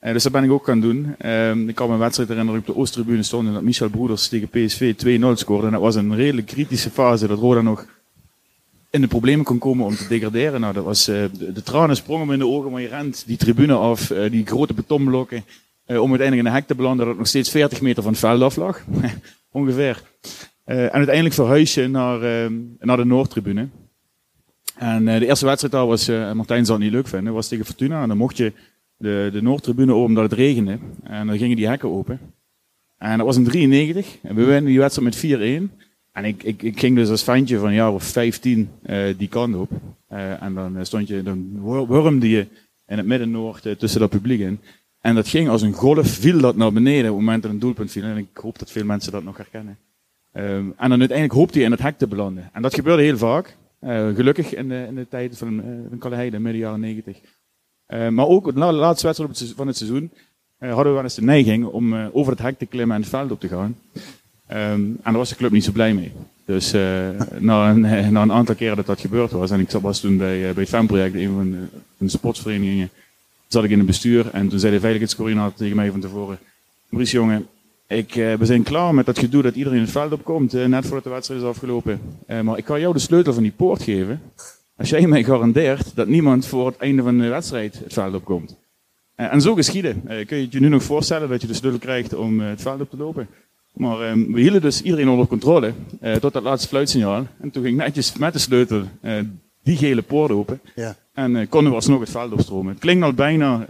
[0.00, 1.14] dus dat ben ik ook gaan doen.
[1.18, 4.48] Ehm, ik kan een wedstrijd herinneren op de Oosttribune stond en dat Michel Broeders tegen
[4.48, 5.66] PSV 2-0 scoorde.
[5.66, 7.86] En dat was een redelijk kritische fase dat Roda nog
[8.96, 10.60] in de problemen kon komen om te degraderen.
[10.60, 13.36] Nou, dat was, uh, de, tranen sprongen me in de ogen, maar je rent die
[13.36, 15.44] tribune af, uh, die grote betonblokken,
[15.86, 18.20] uh, om uiteindelijk in een hek te belanden dat nog steeds 40 meter van het
[18.20, 18.84] veld af lag.
[19.50, 20.02] Ongeveer.
[20.64, 23.68] en uiteindelijk verhuis je naar, naar de Noordtribune.
[24.74, 28.02] En de eerste wedstrijd daar was, Martijn zal het niet leuk vinden, was tegen Fortuna.
[28.02, 28.52] En dan mocht je
[28.96, 30.78] de, de Noordtribune open omdat het regende.
[31.02, 32.20] En dan gingen die hekken open.
[32.98, 34.18] En dat was in 93.
[34.22, 35.85] En we winnen die wedstrijd met 4-1.
[36.16, 39.28] En ik, ik, ik ging dus als ventje van een jaar of 15 uh, die
[39.28, 39.70] kant op.
[40.12, 42.46] Uh, en dan stond je, dan wurmde je
[42.86, 44.60] in het midden-noord uh, tussen dat publiek in.
[45.00, 47.58] En dat ging als een golf, viel dat naar beneden op het moment dat een
[47.58, 48.02] doelpunt viel.
[48.02, 49.78] En ik hoop dat veel mensen dat nog herkennen.
[50.32, 52.50] Um, en dan uiteindelijk hoopte hij in het hek te belanden.
[52.52, 53.56] En dat gebeurde heel vaak.
[53.80, 57.20] Uh, gelukkig in de, in de tijd van, uh, van Kalleheide, midden jaren 90.
[57.88, 60.12] Uh, maar ook de laatste wedstrijd van het seizoen
[60.58, 63.30] hadden we wel eens de neiging om over het hek te klimmen en het veld
[63.30, 63.76] op te gaan.
[64.50, 66.12] Um, en daar was de club niet zo blij mee.
[66.44, 66.72] Dus
[67.38, 67.84] na, een,
[68.16, 71.14] een aantal keren dat dat gebeurd was, en ik was toen bij, bij het FAM-project,
[71.14, 71.68] een van
[71.98, 72.90] de, sportsverenigingen,
[73.46, 76.38] zat ik in het bestuur en toen zei de veiligheidscoördinator tegen mij van tevoren,
[76.88, 77.46] Maurice jongen,
[77.86, 80.84] ik, uh, we zijn klaar met dat gedoe dat iedereen het veld opkomt, uh, net
[80.84, 82.00] voordat de wedstrijd is afgelopen.
[82.28, 84.20] Uh, maar ik kan jou de sleutel van die poort geven.
[84.76, 88.56] Als jij mij garandeert dat niemand voor het einde van de wedstrijd het veld opkomt.
[89.14, 90.02] en zo geschieden.
[90.04, 92.80] kun je het je nu nog voorstellen dat je de sleutel krijgt om het veld
[92.80, 93.28] op te lopen?
[93.76, 95.72] Maar ehm, we hielden dus iedereen onder controle
[96.20, 97.26] tot dat laatste fluitsignaal.
[97.40, 98.82] En toen ging netjes met de sleutel
[99.62, 100.60] die gele poort open.
[100.74, 100.96] Ja.
[101.12, 102.72] En uh, konden we alsnog het veld opstromen.
[102.72, 103.66] Het klinkt al bijna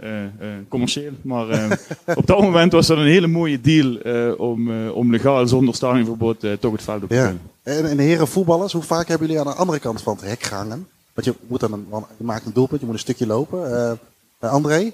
[0.67, 1.79] commercieel, maar
[2.15, 3.95] op dat moment was dat een hele mooie deal
[4.35, 7.23] om, om legaal zonder stadionverbod toch het veld op te ja.
[7.23, 7.41] kunnen.
[7.63, 10.43] En, en heren voetballers, hoe vaak hebben jullie aan de andere kant van het hek
[10.43, 10.87] gehangen?
[11.13, 11.85] Want je, moet dan een,
[12.17, 13.99] je maakt een doelpunt, je moet een stukje lopen.
[14.39, 14.91] André?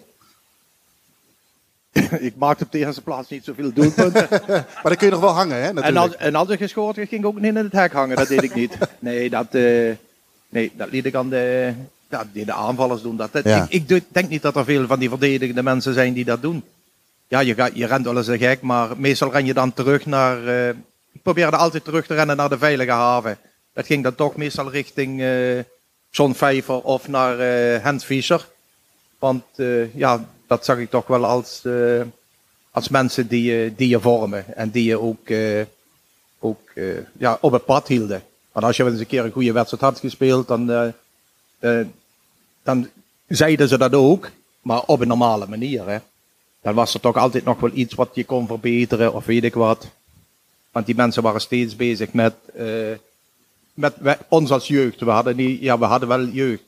[2.30, 4.28] ik maakte op de eerste plaats niet zoveel doelpunten.
[4.48, 5.82] maar dan kun je nog wel hangen, hè?
[5.82, 8.16] En als, en als ik gescoord ging ik ook niet in het hek hangen.
[8.16, 8.78] Dat deed ik niet.
[9.00, 9.52] Nee, dat,
[10.50, 11.74] nee, dat liet ik aan de,
[12.10, 13.18] ja, die de aanvallers doen.
[13.18, 13.66] Dat, Ja.
[13.70, 16.64] ik, ik denk niet dat er veel van die verdedigende mensen zijn die dat doen.
[17.28, 20.06] Ja, je, gaat, je rent wel eens een gek, maar meestal ren je dan terug
[20.06, 20.48] naar...
[20.48, 20.70] eh,
[21.12, 23.38] ik probeerde altijd terug te rennen naar de veilige haven.
[23.74, 25.60] Dat ging dan toch meestal richting eh
[26.10, 28.48] John Vijver of naar eh Hent Fischer.
[29.20, 32.02] Want eh, ja, dat zag ik toch wel als, eh,
[32.72, 34.56] als mensen die, je- die je vormen.
[34.56, 35.62] En die je ook, eh,
[36.40, 36.86] ook eh,
[37.18, 38.24] ja, op het pad hielden.
[38.52, 40.88] Want als je eens een keer een goede wedstrijd had gespeeld, dan, eh,
[41.60, 41.86] eh,
[42.64, 42.90] dan
[43.28, 44.30] zeiden ze dat ook.
[44.62, 45.88] Maar op een normale manier.
[45.90, 45.98] Hè.
[46.62, 49.54] Dan was er toch altijd nog wel iets wat je kon verbeteren of weet ik
[49.54, 49.88] wat.
[50.72, 52.96] Want die mensen waren steeds bezig met, eh,
[53.74, 55.00] met ons als jeugd.
[55.00, 56.64] We hadden, niet, ja, we hadden wel jeugd.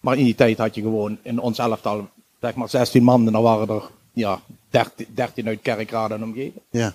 [0.00, 2.08] Maar in die tijd had je gewoon in ons elftal,
[2.44, 3.26] zeg maar 16 man.
[3.26, 3.82] En dan waren er
[4.12, 4.40] ja,
[4.70, 6.62] 13, 13 uit Kerkrade en omgeving.
[6.70, 6.94] Ja.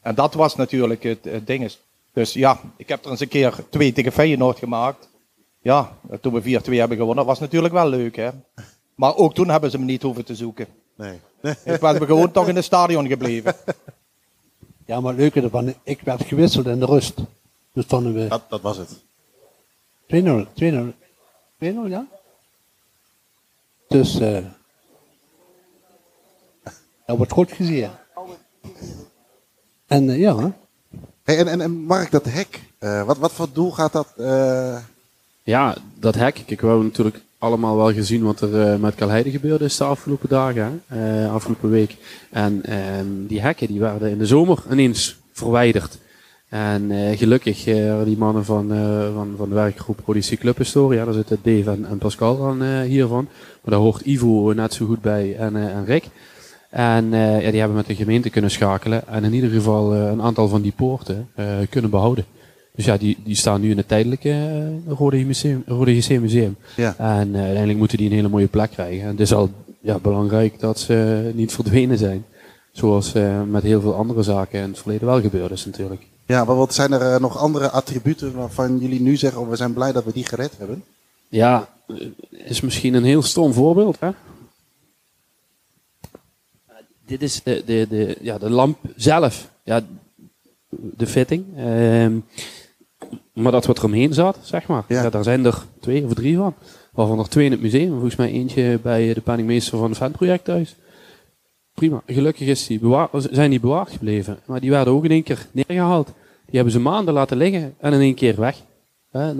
[0.00, 1.64] En dat was natuurlijk het, het ding.
[1.64, 1.80] is.
[2.12, 5.08] Dus ja, ik heb er eens een keer twee tegen Feyenoord gemaakt.
[5.60, 8.16] Ja, toen we 4-2 hebben gewonnen, was natuurlijk wel leuk.
[8.16, 8.30] Hè?
[8.94, 10.66] Maar ook toen hebben ze me niet hoeven te zoeken.
[10.94, 11.20] Nee.
[11.64, 13.56] Ik ben gewoon toch in het stadion gebleven.
[14.86, 17.14] Ja, maar het leuke ervan, ik werd gewisseld in de rust.
[17.72, 19.02] Dus stonden we Dat, dat was het.
[20.06, 20.92] 2-0, 2-0,
[21.64, 22.06] 2-0, ja.
[23.88, 24.44] Dus, eh
[27.06, 27.88] dat wordt goed gezien.
[29.86, 30.48] En eh, ja, hè.
[31.24, 34.12] Hey, en, en, en Mark, dat hek, eh, wat, wat voor doel gaat dat?
[34.16, 34.76] eh,
[35.42, 36.42] Ja, dat hek.
[36.46, 39.84] Kijk, we hebben natuurlijk allemaal wel gezien wat er eh, met Kalheide gebeurde is de
[39.84, 41.96] afgelopen dagen, hè, eh, afgelopen week.
[42.30, 45.98] En ehm, die hekken die werden in de zomer ineens verwijderd.
[46.48, 51.04] En eh, gelukkig eh, die mannen van, eh, van, van de werkgroep Odyssey Club Historia,
[51.04, 53.24] daar zitten Dave en, en Pascal dan eh, hiervan.
[53.62, 56.04] Maar daar hoort Ivo net zo goed bij en, eh, en Rick.
[56.74, 60.06] En eh, ja, die hebben met de gemeente kunnen schakelen en in ieder geval eh,
[60.06, 62.24] een aantal van die poorten eh, kunnen behouden.
[62.74, 66.56] Dus ja, die, die staan nu in het tijdelijke Rode, Museum, Rode GC Museum.
[66.76, 66.94] Ja.
[66.98, 69.02] En uiteindelijk moeten die een hele mooie plek krijgen.
[69.02, 72.24] En het is al ja, belangrijk dat ze niet verdwenen zijn.
[72.72, 73.12] Zoals
[73.50, 76.02] met heel veel andere zaken in het verleden wel gebeurd is natuurlijk.
[76.26, 79.72] ja, maar wat zijn er nog andere attributen waarvan jullie nu zeggen, oh, we zijn
[79.72, 80.84] blij dat we die gered hebben?
[81.28, 81.68] Ja,
[82.30, 83.96] is misschien een heel stom voorbeeld.
[84.00, 84.10] Hè?
[87.06, 89.50] Dit is de, de, de, ja, de lamp zelf.
[89.64, 89.80] Ja,
[90.96, 91.44] de fitting.
[91.56, 92.18] Ehm,
[93.32, 94.84] maar dat wat er omheen zat, zeg maar.
[94.88, 95.10] Ja.
[95.10, 96.54] daar zijn er twee of drie van.
[96.92, 97.90] Waarvan er twee in het museum.
[97.90, 100.76] Volgens mij eentje bij de penningmeester van het ventproject thuis.
[101.74, 102.02] Prima.
[102.06, 104.38] Gelukkig is die bewaar, zijn die bewaard gebleven.
[104.46, 106.06] Maar die werden ook in één keer neergehaald.
[106.46, 108.62] Die hebben ze maanden laten liggen en in één keer weg.
[109.10, 109.34] Naar,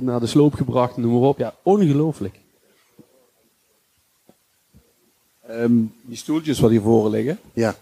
[0.00, 1.38] naar de sloop gebracht, noem maar op.
[1.38, 2.40] Ja, ongelooflijk.
[5.48, 5.72] Ehm,
[6.02, 7.74] die stoeltjes wat hier voor liggen, Ja.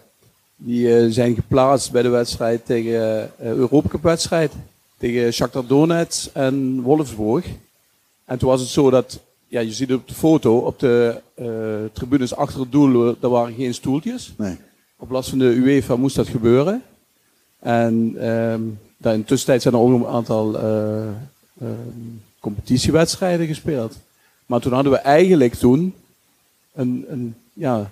[0.55, 4.51] die eh, zijn geplaatst bij de wedstrijd tegen uh, Europacup wedstrijd.
[4.97, 7.45] Tegen Shakhtar Donetsk en Wolfsburg.
[8.25, 11.21] En toen was het zo dat, ja, je ziet het op de foto, op de
[11.33, 11.45] eh,
[11.93, 14.33] tribunes achter het doel, eh, daar waren geen stoeltjes.
[14.37, 14.57] Nee.
[14.97, 16.83] Op last van de UEFA moest dat gebeuren.
[17.59, 18.61] En ehm
[19.03, 21.07] daar in de tussentijd zijn er ook nog een aantal eh,
[21.61, 21.89] ehm,
[22.39, 23.95] competitiewedstrijden gespeeld.
[24.45, 25.93] Maar toen hadden we eigenlijk toen
[26.73, 27.91] een, een, ja,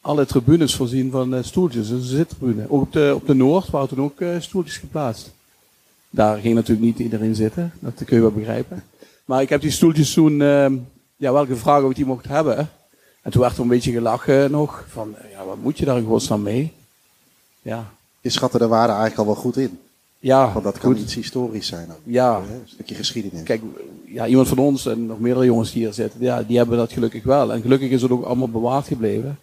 [0.00, 1.90] alle tribunes voorzien van eh, stoeltjes.
[1.90, 2.70] Een zittribune.
[2.70, 5.30] Ook op de, op de Noord waren toen ook eh, stoeltjes geplaatst.
[6.10, 7.72] Daar ging natuurlijk niet iedereen zitten.
[7.78, 8.84] Dat kun je wel begrijpen.
[9.24, 10.76] Maar ik heb die stoeltjes toen ehm,
[11.16, 12.70] ja, wel gevraagd of ik die mocht hebben.
[13.22, 14.84] En toen werd er een beetje gelachen nog.
[14.88, 16.72] Van, ja, wat moet je daar in godsnaam mee?
[17.62, 17.90] Ja.
[18.20, 19.78] Je schatte de waarde eigenlijk al wel goed in.
[20.20, 21.00] Ja, Want dat kan goed.
[21.02, 22.00] iets historisch zijn ook.
[22.04, 22.42] Ja.
[22.48, 23.42] Hè, Een stukje geschiedenis.
[23.42, 23.62] Kijk,
[24.04, 26.92] ja, iemand van ons en nog meerdere jongens die hier zitten, ja, die hebben dat
[26.92, 27.52] gelukkig wel.
[27.52, 29.38] En gelukkig is het ook allemaal bewaard gebleven.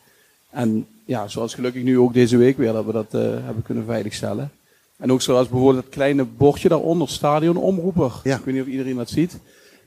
[0.49, 3.85] En ja, zoals gelukkig nu ook deze week weer, dat we dat eh, hebben kunnen
[3.85, 4.51] veiligstellen.
[4.97, 8.11] En ook zoals bijvoorbeeld het kleine bordje daaronder, stadionomroeper.
[8.23, 9.37] Ik weet niet of iedereen dat ziet.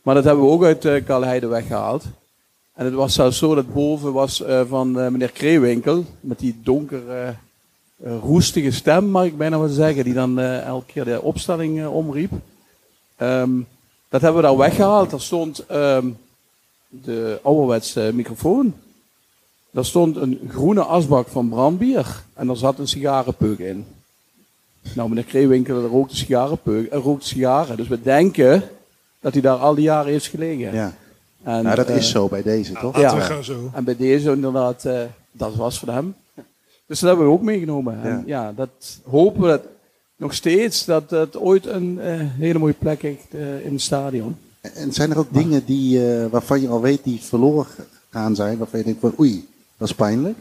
[0.03, 2.05] Maar dat hebben we ook uit uh, Kalheide weggehaald.
[2.75, 7.35] En het was zelfs zo dat boven was eh, van meneer Kreewinkel, met die donkere,
[8.03, 11.95] roestige stem, mag ik bijna wel zeggen, die dan eh, elke keer de opstelling eh,
[11.95, 12.33] omriep.
[13.17, 13.51] Ehm,
[14.09, 15.11] dat hebben we daar weggehaald.
[15.11, 16.07] Daar stond ehm,
[16.89, 18.75] de ouderwetse microfoon.
[19.71, 22.23] Daar stond een groene asbak van brandbier.
[22.35, 23.87] En daar zat een sigarenpeuk in.
[24.95, 27.77] Nou, meneer Kreewinkel rookte sigarenpeuk en rookte sigaren.
[27.77, 28.63] Dus we denken
[29.21, 30.73] dat hij daar al die jaren heeft gelegen.
[30.73, 30.95] Ja.
[31.43, 32.97] En, nou, dat eh, is zo bij deze, toch?
[32.97, 33.71] laten we gaan zo.
[33.73, 35.01] En bij deze inderdaad, eh,
[35.33, 36.15] dat was voor hem.
[36.89, 38.03] Dus dat hebben we ook meegenomen.
[38.03, 39.63] En ja, dat hopen we dat
[40.17, 44.37] nog steeds dat het ooit een eh, hele mooie plek heeft eh, in het stadion.
[44.61, 47.67] En zijn er ook dingen die, eh, waarvan je al weet die verloren
[48.11, 50.39] gaan zijn, waarvan je denkt van oei, dat is pijnlijk?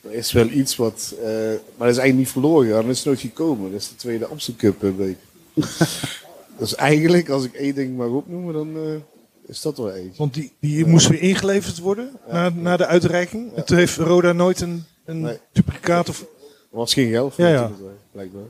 [0.00, 1.28] Er is wel iets wat, eh,
[1.76, 3.72] maar dat is eigenlijk niet verloren gegaan, dat is nooit gekomen.
[3.72, 5.18] Dat is de tweede Amsterdam Cup week.
[6.58, 9.00] dus eigenlijk, als ik één ding mag opnoemen, dan eh,
[9.46, 10.18] is dat wel eentje.
[10.18, 13.52] Want die, die moest weer ingeleverd worden na, na de uitreiking.
[13.64, 15.38] Toen heeft Roda nooit een, een Nee.
[15.52, 16.20] duplicaat of...
[16.20, 17.70] Er was geen geld voor, Ja, ja.
[18.12, 18.42] blijkbaar.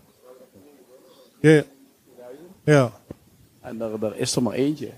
[1.40, 1.62] Ja, ja.
[2.64, 2.92] ja.
[3.60, 4.90] En daar, daar is er maar eentje.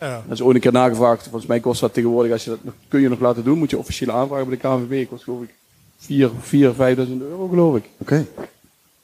[0.00, 0.22] Ja.
[0.26, 1.22] Dat is ooit een keer nagevraagd.
[1.22, 3.78] Volgens mij kost dat tegenwoordig, als je dat kun je nog laten doen, moet je
[3.78, 5.08] officieel aanvragen bij de KNVB.
[5.08, 5.54] Kost geloof ik
[5.98, 7.84] 4, 4 5000 euro geloof ik.
[7.98, 8.26] Oké.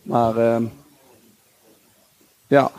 [0.02, 0.64] Maar ehm
[2.48, 2.70] ja.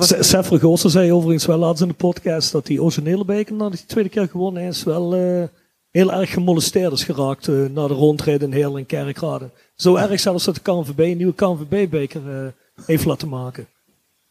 [0.00, 3.72] Se- Sef Vergossen zei overigens wel laatst in de podcast dat die originele beker nadat
[3.72, 5.42] hij de tweede keer gewonnen is wel eh,
[5.90, 9.50] heel erg gemolesteerd is geraakt eh, na de rondrit in Heerlen en Kerkrade.
[9.76, 12.46] Zo erg zelfs dat de KNVB een nieuwe KNVB-beker eh,
[12.86, 13.66] heeft laten maken.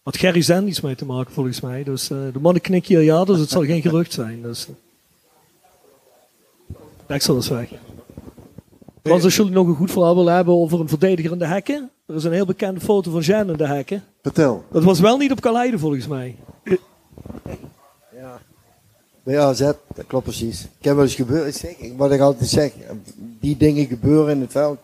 [0.03, 1.84] Had Gerry Zen iets mee te maken volgens mij.
[1.84, 4.41] Dus eh, de mannen knikken hier ja, dus het zal geen gerucht zijn.
[4.41, 4.76] Dus, uh,
[7.07, 7.70] Deksel is weg.
[9.02, 11.90] Trouwens, als jullie nog een goed verhaal willen hebben over een verdediger in de hekken.
[12.06, 14.03] Er is een heel bekende foto van Jean in de hekken.
[14.22, 14.64] Vertel.
[14.72, 16.36] Dat was wel niet op Kaleide volgens mij.
[19.23, 20.61] Bij AZ, dat klopt precies.
[20.61, 22.72] Ik heb wel eens gebeurd, ik wat ik altijd zeg,
[23.18, 24.80] die dingen gebeuren in het veld.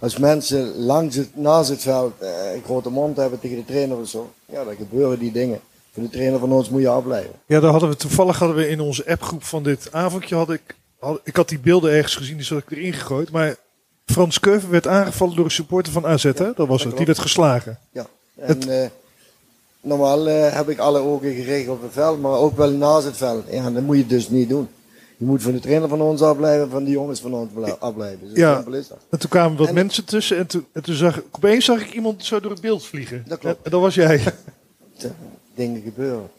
[0.00, 3.96] Als mensen langs het, naast het veld eh, een grote mond hebben tegen de trainer
[3.96, 5.60] of zo, ja, dan gebeuren die dingen.
[5.92, 7.32] Voor de trainer van ons moet je afblijven.
[7.46, 10.76] Ja, daar hadden we toevallig hadden we in onze appgroep van dit avondje had ik,
[10.98, 13.30] had, ik had die beelden ergens gezien, die had ik erin gegooid.
[13.30, 13.56] Maar
[14.12, 16.52] Frans Keuven werd aangevallen door een supporter van AZ, hè?
[16.54, 16.96] Dat was het.
[16.96, 17.78] Die werd geslagen.
[17.92, 18.06] Ja.
[18.34, 18.88] En eh,
[19.80, 23.16] normaal eh, heb ik alle ogen gericht op het veld, maar ook wel naast het
[23.16, 23.44] veld.
[23.50, 24.68] Ja, dat moet je dus niet doen.
[25.16, 28.28] Je moet van de trainer van ons afblijven, van die jongens van ons blij- afblijven.
[28.28, 28.64] Zo Ja.
[28.70, 28.98] is dat.
[29.10, 31.80] En toen kwamen wat En- mensen tussen en toen, en toen zag ik, opeens zag
[31.80, 33.24] ik iemand zo door het beeld vliegen.
[33.28, 33.64] Dat klopt.
[33.64, 34.20] En dat was jij.
[35.54, 36.30] dingen gebeuren.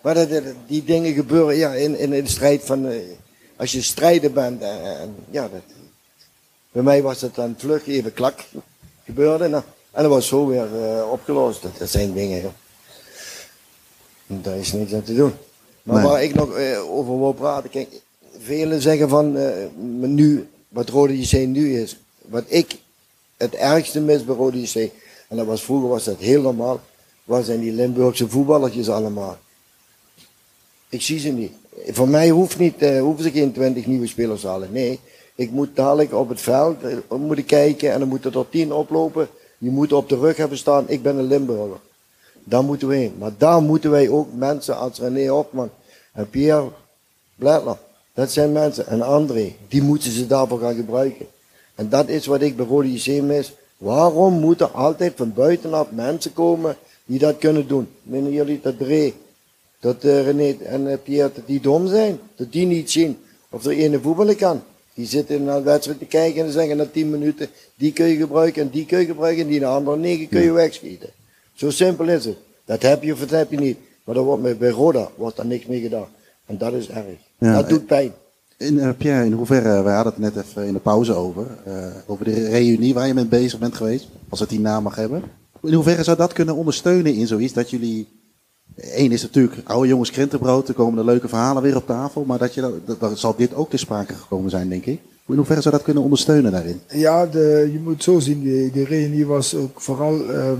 [0.00, 0.28] Maar dat,
[0.66, 2.86] die dingen gebeuren ja, in, in, in de strijd van.
[2.86, 2.96] eh,
[3.56, 4.62] als je strijder bent.
[4.62, 5.60] en, ja, dat,
[6.72, 8.44] bij mij was het dan vlug even klak
[9.04, 9.48] gebeurde.
[9.48, 11.62] Nou, en dat was zo weer eh, opgelost.
[11.62, 12.40] Dat, dat zijn dingen.
[12.40, 12.52] joh.
[14.26, 15.32] Daar is niks aan te doen.
[15.82, 16.10] Maar Nee.
[16.10, 17.70] waar ik nog eh, over wil praten.
[17.70, 17.88] Kijk,
[18.38, 19.36] velen zeggen van.
[19.36, 19.52] eh,
[19.98, 21.96] nu, wat Rode JC nu is.
[22.22, 22.78] Wat ik
[23.36, 24.90] het ergste mis bij Rode JC.
[25.28, 26.80] En dat was vroeger was dat heel normaal.
[27.24, 29.38] Waar zijn die Limburgse voetballertjes allemaal?
[30.88, 31.52] Ik zie ze niet.
[31.88, 34.72] Voor mij hoeft niet, hoeven ze geen 20 nieuwe spelers te halen.
[34.72, 35.00] Nee,
[35.40, 38.72] ik moet dadelijk op het veld eh, moet ik kijken en dan moeten er 10
[38.72, 39.28] oplopen.
[39.58, 40.84] Die moeten op de rug hebben staan.
[40.88, 41.78] Ik ben een Limburger.
[42.44, 43.14] Daar moeten we heen.
[43.18, 45.70] Maar daar moeten wij ook mensen als René Hopman
[46.12, 46.68] en Pierre
[47.34, 47.76] Bledler.
[48.14, 48.86] Dat zijn mensen.
[48.86, 49.54] En André.
[49.68, 51.26] Die moeten ze daarvoor gaan gebruiken.
[51.74, 53.52] En dat is wat ik bij Rode JC mis.
[53.76, 57.88] Waarom moeten altijd van buitenaf mensen komen die dat kunnen doen?
[58.02, 59.12] Menen jullie dat Dre,
[59.80, 62.20] dat eh, René en eh, Pierre, dat die dom zijn?
[62.36, 63.18] Dat die niet zien
[63.50, 64.62] of er ene voetballen kan?
[65.00, 68.16] Die zitten naar de wedstrijd te kijken en zeggen na 10 minuten, die kun je
[68.16, 71.08] gebruiken en die kun je gebruiken en die de andere 9 kun je wegschieten.
[71.52, 72.36] Zo simpel is het.
[72.64, 73.78] Dat heb je of dat heb je niet.
[74.04, 76.06] Maar er wordt bij Roda wordt daar niks mee gedaan.
[76.46, 77.18] En dat is erg.
[77.38, 78.12] Ja, dat doet pijn.
[78.56, 81.86] In, eh, Pierre, in hoeverre, wij hadden het net even in de pauze over, eh,
[82.06, 85.22] over de reunie waar je mee bezig bent geweest, als het die naam mag hebben.
[85.62, 88.08] In hoeverre zou dat kunnen ondersteunen in zoiets, dat jullie
[88.76, 92.24] Eén is natuurlijk oude jongens krentenbrood, er komen de leuke verhalen weer op tafel.
[92.24, 95.00] Maar dat je, dat, zal dit ook te sprake gekomen zijn, denk ik.
[95.28, 96.80] In hoeverre zou dat kunnen ondersteunen daarin?
[96.88, 100.52] Ja, de, je moet zo zien, die, die reunie was ook vooral eh,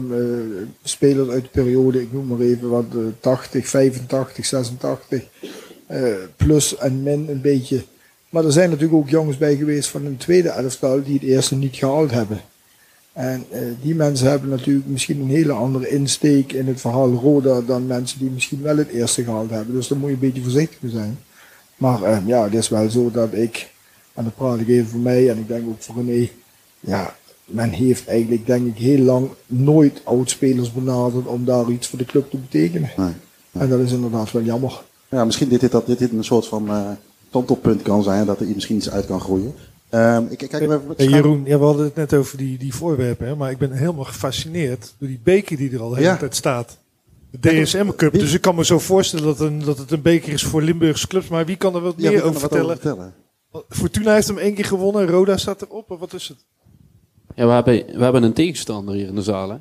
[0.83, 5.23] spelers uit de periode, ik noem maar even wat, eh, 80, 85, 86,
[5.87, 6.03] eh,
[6.37, 7.83] plus en min een beetje.
[8.29, 11.57] Maar er zijn natuurlijk ook jongens bij geweest van een tweede elftal die het eerste
[11.57, 12.41] niet gehaald hebben.
[13.21, 17.61] En eh, die mensen hebben natuurlijk misschien een hele andere insteek in het verhaal Roda
[17.61, 19.75] dan mensen die misschien wel het eerste gehaald hebben.
[19.75, 21.19] Dus daar moet je een beetje voorzichtig mee zijn.
[21.77, 23.73] Maar eh, ja, het is wel zo dat ik,
[24.15, 26.29] en dat praat ik even voor mij en ik denk ook voor René,
[26.81, 27.15] ja,
[27.45, 32.05] men heeft eigenlijk denk ik heel lang nooit oudspelers benaderd om daar iets voor de
[32.05, 32.91] club te betekenen.
[33.53, 34.83] En dat is inderdaad wel jammer.
[35.09, 36.97] Ja, misschien dit, dit, dat dit, dit een soort van
[37.31, 39.55] kantelpunt kan zijn, dat er misschien iets uit kan groeien.
[39.91, 42.75] Ehm, ik, ik kijk even Hey, Jeroen, ja, we hadden het net over die, die
[42.75, 46.09] voorwerpen, hè, maar ik ben helemaal gefascineerd door die beker die er al de hele
[46.09, 46.17] Ja.
[46.17, 46.79] tijd staat.
[47.31, 48.13] De DSM Cup.
[48.13, 51.07] Dus ik kan me zo voorstellen dat, een, dat het een beker is voor Limburgse
[51.07, 51.29] clubs.
[51.29, 53.15] Maar wie kan er wat Ja, meer over er vertellen?
[53.69, 55.07] Fortuna heeft hem één keer gewonnen.
[55.07, 55.97] Roda staat erop.
[55.99, 56.45] Wat is het?
[57.35, 59.51] Ja, we hebben, we hebben een tegenstander hier in de zaal.
[59.51, 59.57] Hè?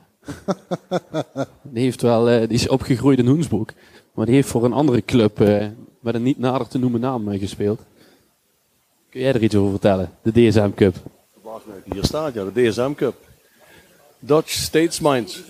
[1.74, 3.72] die, heeft wel, eh, die is opgegroeid in Hoensbroek.
[4.14, 5.66] Maar die heeft voor een andere club eh,
[6.02, 7.82] met een niet nader te noemen naam eh, gespeeld.
[9.10, 10.12] Kun jij er iets over vertellen?
[10.22, 10.96] De DSM Cup.
[11.44, 11.62] Nou,
[11.94, 13.16] hier staat ja, de DSM Cup.
[14.20, 15.42] Dutch States Minds.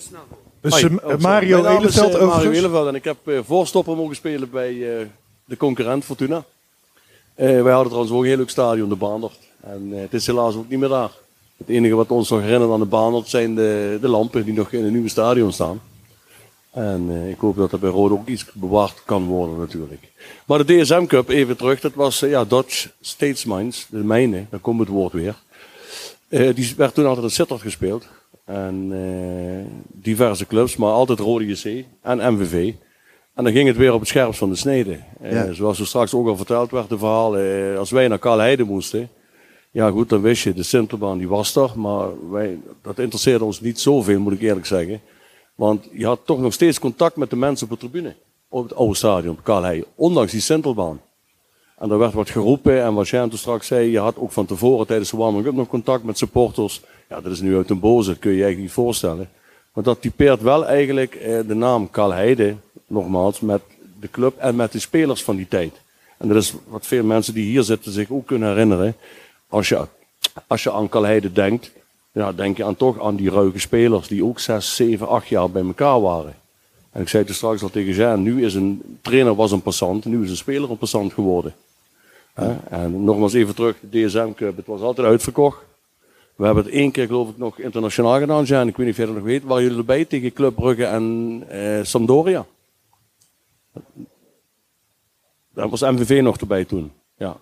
[0.61, 1.17] Dus, Hoi, eh, oh.
[1.17, 2.51] Mario Eleveld eh, Mario.
[2.51, 5.05] Eleveld en ik heb eh, voorstopper mogen spelen bij eh,
[5.45, 6.43] de concurrent Fortuna.
[7.33, 9.39] Eh, wij hadden trouwens ook een heel leuk stadion, de Baandert.
[9.59, 11.11] En het is helaas ook niet meer daar.
[11.57, 14.71] Het enige wat ons nog herinnert aan de Baandert zijn de, de lampen die nog
[14.71, 15.81] in het nieuwe stadion staan.
[16.71, 20.11] En eh, ik hoop dat er bij Rode ook iets bewaard kan worden natuurlijk.
[20.45, 24.45] Maar de DSM Cup, even terug, dat was eh, ja, Dutch States Minds, de mijne,
[24.49, 25.35] daar komt het woord weer.
[26.29, 28.07] Eh, die werd toen altijd in Sittard gespeeld.
[28.45, 32.73] En eh, diverse clubs, maar altijd Rode JC en MVV.
[33.33, 34.99] En dan ging het weer op het scherpst van de snede.
[35.21, 35.53] Eh, Ja.
[35.53, 37.77] Zoals er straks ook al verteld werd, de verhalen.
[37.77, 39.09] als wij naar Kalheide moesten,
[39.71, 41.71] ja goed, dan wist je, de Sintelbaan die was er.
[41.75, 45.01] Maar wij, dat interesseerde ons niet zoveel, moet ik eerlijk zeggen.
[45.59, 48.15] Want je had toch nog steeds contact met de mensen op de tribune.
[48.47, 49.85] Op het oude stadion, op Kalheide.
[49.95, 51.01] Ondanks die Sintelbaan.
[51.77, 54.87] En er werd wat geroepen en wat toen straks zei, je had ook van tevoren
[54.87, 56.81] tijdens de warming-up nog contact met supporters.
[57.09, 59.29] Ja, dat is nu uit den boze, dat kun je je eigenlijk niet voorstellen.
[59.73, 62.55] Maar dat typeert wel eigenlijk eh, de naam Kalheide,
[62.87, 63.61] nogmaals, met
[63.99, 65.73] de club en met de spelers van die tijd.
[66.17, 68.95] En dat is wat veel mensen die hier zitten zich ook kunnen herinneren.
[69.47, 69.87] Als je,
[70.47, 71.71] als je aan Kalheide denkt,
[72.11, 75.51] ja, denk je aan toch aan die ruige spelers die ook zes, zeven, acht jaar
[75.51, 76.35] bij elkaar waren.
[76.91, 80.05] En ik zei toen straks al tegen Jean, nu is een trainer was een passant,
[80.05, 81.53] nu is een speler een passant geworden.
[82.69, 85.67] En nogmaals even terug, de DSM Cup, het was altijd uitverkocht.
[86.35, 88.67] We hebben het één keer geloof ik nog internationaal gedaan, Jean.
[88.67, 89.43] Ik weet niet of jij dat nog weet.
[89.43, 92.45] Waren jullie erbij tegen Club Brugge en eh, Sampdoria?
[95.53, 96.91] Daar was MVV nog erbij toen.
[97.17, 97.37] Ja.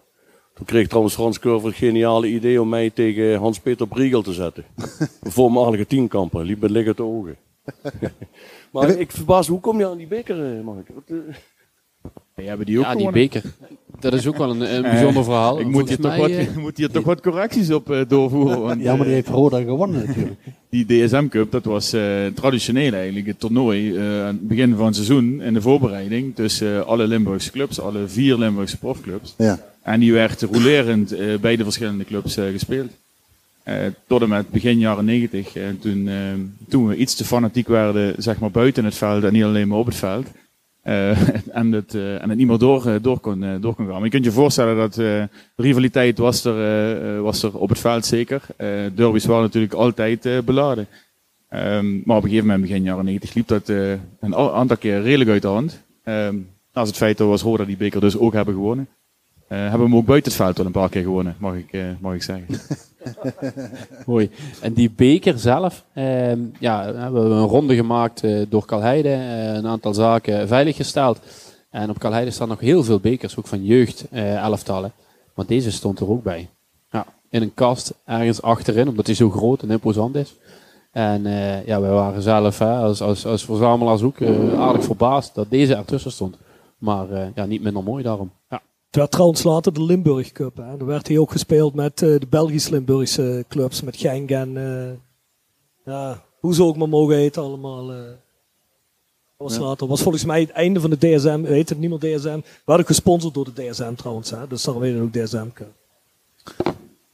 [0.58, 4.66] Toen kreeg trouwens Frans Curver het geniale idee om mij tegen Hans-Peter Briegel te zetten.
[5.22, 7.38] Een voormalige tienkamper, liep met liggende ogen.
[8.72, 10.90] maar ik verbaas, hoe kom je aan die beker, eh, Mark?
[12.38, 13.22] Die hebben die ook Ja, die gewonnen.
[13.30, 13.44] beker.
[14.00, 15.60] Dat is ook wel een, een bijzonder Eh, verhaal.
[15.60, 18.62] Ik moet hier, toch wat, eh, moet hier toch wat correcties op eh, doorvoeren.
[18.62, 20.40] Want, Ja, maar die heeft Roda gewonnen natuurlijk.
[20.70, 22.02] Die DSM Cup, dat was eh,
[22.36, 26.76] traditioneel eigenlijk het toernooi eh, aan het begin van het seizoen in de voorbereiding tussen
[26.76, 29.34] eh, alle Limburgse clubs, alle vier Limburgse profclubs.
[29.38, 29.60] Ja.
[29.82, 32.92] En die werd rolerend eh, bij de verschillende clubs eh, gespeeld.
[33.64, 33.76] Eh,
[34.08, 36.10] tot en met begin jaren negentig, eh, toen,
[36.70, 39.78] toen we iets te fanatiek werden, zeg maar buiten het veld en niet alleen maar
[39.78, 40.28] op het veld.
[40.88, 41.18] Eh,
[41.60, 43.94] en, het, eh, en het niet meer door, eh, door, kon, door kon gaan.
[43.94, 45.24] Maar je kunt je voorstellen dat eh,
[45.56, 48.42] rivaliteit was er, was er op het veld zeker.
[48.96, 50.88] Derby's waren natuurlijk altijd beladen.
[51.50, 53.68] Ehm, maar op een gegeven moment, begin jaren 90, liep dat
[54.20, 55.84] een aantal keer redelijk uit de hand.
[56.04, 56.36] Ehm
[56.74, 58.88] naast het feit dat we als Roda die beker dus ook hebben gewonnen.
[59.48, 62.24] hebben we ook buiten het veld wel een paar keer gewonnen, mag ik, mag ik
[62.24, 62.46] zeggen.
[64.06, 64.30] Mooi.
[64.62, 69.54] En die beker zelf, ehm, ja, we hebben een ronde gemaakt eh, door Kalheide, eh,
[69.54, 71.20] een aantal zaken veiliggesteld.
[71.70, 74.92] En op Kalheide staan nog heel veel bekers, ook van jeugd eh, elftallen.
[75.36, 76.50] Maar deze stond er ook bij.
[76.92, 80.36] Ja, in een kast, ergens achterin, omdat hij zo groot en imposant is.
[80.92, 81.24] En
[81.66, 84.22] ja, wij waren zelf hè, als, als, als verzamelaars ook
[84.58, 86.38] aardig verbaasd dat deze ertussen stond.
[86.78, 88.32] Maar ja, niet minder mooi daarom.
[88.50, 88.62] Ja.
[88.88, 90.58] Het werd trouwens later de Limburg Cup.
[90.58, 90.78] Hè.
[90.78, 93.82] Daar werd hij ook gespeeld met eh, de Belgisch-Limburgse clubs.
[93.82, 94.94] Met Genk en eh,
[95.94, 97.88] ja, hoe ze ook maar mogen heten allemaal.
[97.88, 97.98] Dat
[99.38, 99.62] was Ja.
[99.62, 99.88] later.
[99.88, 101.44] was volgens mij het einde van de DSM.
[101.44, 102.36] Heet het niet meer DSM.
[102.38, 104.30] We werden gesponsord door de DSM trouwens.
[104.30, 104.48] Hè.
[104.48, 105.72] Dus daarom heet het ook DSM Cup.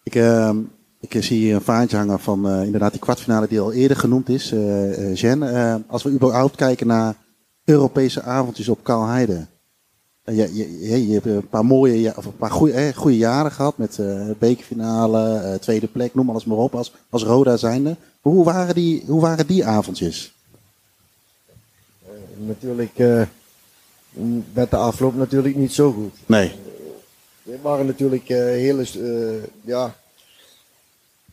[0.03, 0.57] Ik, ehm,
[0.99, 4.51] ik zie hier een vaantje hangen van inderdaad die kwartfinale die al eerder genoemd is.
[4.51, 7.15] eh Jen, eh, als we überhaupt kijken naar
[7.65, 9.45] Europese avondjes op Kaalheide.
[10.23, 13.77] En Je, je, hebt een paar mooie, of een paar goede, eh, goede jaren gehad
[13.77, 17.95] met eh bekerfinale, eh, tweede plek, noem alles maar op, als, als Roda zijnde.
[18.21, 20.33] Hoe waren die, hoe waren die avondjes?
[22.37, 23.21] Natuurlijk, eh,
[24.53, 26.13] met de afloop natuurlijk niet zo goed.
[26.25, 26.51] Nee.
[27.43, 29.95] We waren natuurlijk eh, hele, eh, ja.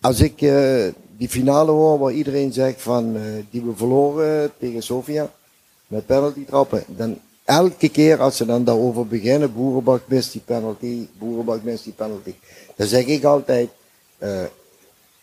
[0.01, 0.87] Als ik eh,
[1.17, 5.31] die finale hoor waar iedereen zegt van eh, die we verloren tegen Sofia
[5.87, 7.19] met penalty trappen, dan
[7.51, 12.35] elke keer als ze dan daarover beginnen, Boerenbak mist die penalty, Boerenbak mist die penalty,
[12.77, 13.69] dan zeg ik altijd,
[14.19, 14.45] eh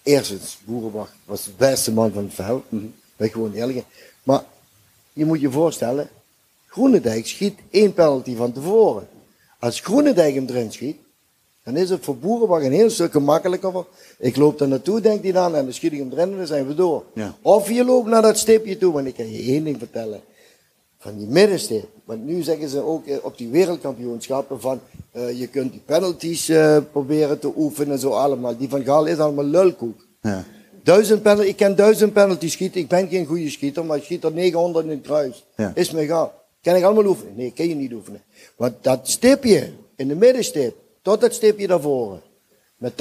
[0.03, 2.63] eerstens, Boerenbak was de beste man van het veld,
[3.15, 3.85] ben gewoon eerlijk.
[4.23, 4.43] Maar
[5.13, 6.09] je moet je voorstellen,
[6.67, 9.07] Groenendijk schiet één penalty van tevoren.
[9.59, 10.97] Als Groenendijk hem erin schiet,
[11.63, 13.85] dan is het voor Boerenbach een heel stuk makkelijker.
[14.19, 16.47] Ik loop er naartoe, denkt hij dan, en dan schiet ik hem erin en dan
[16.47, 17.03] zijn we door.
[17.13, 17.35] Ja.
[17.41, 20.21] Of je loopt naar dat stipje toe, want ik kan je één ding vertellen.
[20.97, 21.89] Van die middenstip.
[22.05, 24.79] Want nu zeggen ze ook eh, op die wereldkampioenschappen van
[25.11, 28.57] eh, je kunt die penalties eh, proberen te oefenen en zo allemaal.
[28.57, 30.07] Die van Gaal is allemaal lulkoek.
[30.21, 30.43] Ja.
[30.83, 32.81] Duizend penalty, ik kan duizend penalty schieten.
[32.81, 35.45] Ik ben geen goede schieter, maar ik schiet er 900 in het kruis.
[35.55, 35.71] Ja.
[35.75, 36.33] Is me egal.
[36.61, 37.35] Kan ik allemaal oefenen?
[37.35, 38.21] Nee, kan je niet oefenen.
[38.55, 42.21] Want dat stipje, in de middenstip, tot dat stipje daarvoor.
[42.77, 42.93] Met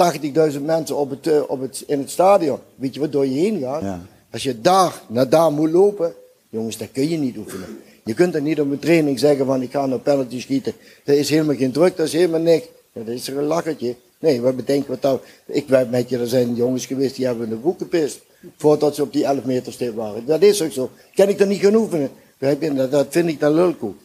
[0.53, 2.59] 80.000 mensen op het, op het, in het stadion.
[2.75, 3.81] Weet je wat door je heen gaat?
[3.81, 4.01] Ja.
[4.31, 6.13] Als je daar naar daar moet lopen,
[6.49, 7.79] jongens, dat kun je niet oefenen.
[8.07, 10.73] Je kunt er niet op een training zeggen van ik ga naar penalty schieten.
[11.03, 12.65] Dat is helemaal geen druk, dat is helemaal niks.
[12.93, 13.95] Dat is er een lachertje.
[14.19, 15.19] Nee, wat bedenk wat nou.
[15.45, 18.19] Ik weet met je, er zijn jongens geweest die hebben de boek gepist.
[18.57, 20.25] Voordat ze op die 11 meter stip waren.
[20.25, 20.89] Dat is ook zo.
[21.13, 22.09] Kan ik er niet gaan oefenen?
[22.37, 23.95] Dat, dat vind ik dan lulkoek.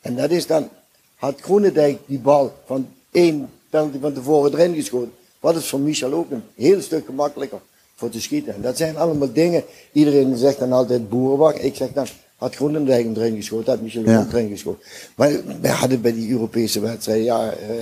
[0.00, 0.68] En dat is dan,
[1.14, 5.12] had Groenendijk die bal van één penalty van tevoren erin geschoten.
[5.40, 7.60] Wat is voor Michel ook een heel stuk gemakkelijker
[7.94, 8.54] voor te schieten.
[8.54, 11.54] En dat zijn allemaal dingen, iedereen zegt dan altijd boerenbak.
[11.54, 12.06] Ik zeg dan,
[12.36, 14.26] had Groenendijk hem erin geschoten, had Michel Ja.
[14.32, 14.82] erin geschoten.
[15.16, 15.30] Maar
[15.60, 17.74] wij hadden bij die Europese wedstrijden, ja, eh,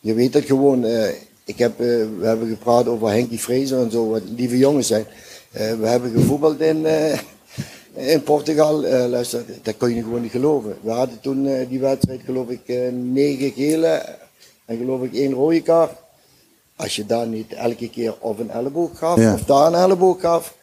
[0.00, 0.84] je weet het gewoon.
[0.84, 1.08] eh,
[1.44, 1.86] ik heb, eh,
[2.18, 5.04] we hebben gepraat over Henkie Fraser en zo, wat lieve jongens zijn.
[5.52, 6.86] We hebben gevoetbald in,
[7.94, 8.80] in Portugal.
[9.08, 10.76] Luister, dat kon je gewoon niet geloven.
[10.80, 12.60] We hadden toen die wedstrijd, geloof ik,
[12.92, 14.02] negen gele
[14.64, 15.92] en geloof ik één rode kaart.
[16.76, 19.32] Als je daar niet elke keer of een elleboog gaf, Ja.
[19.34, 20.54] of daar een elleboog gaf,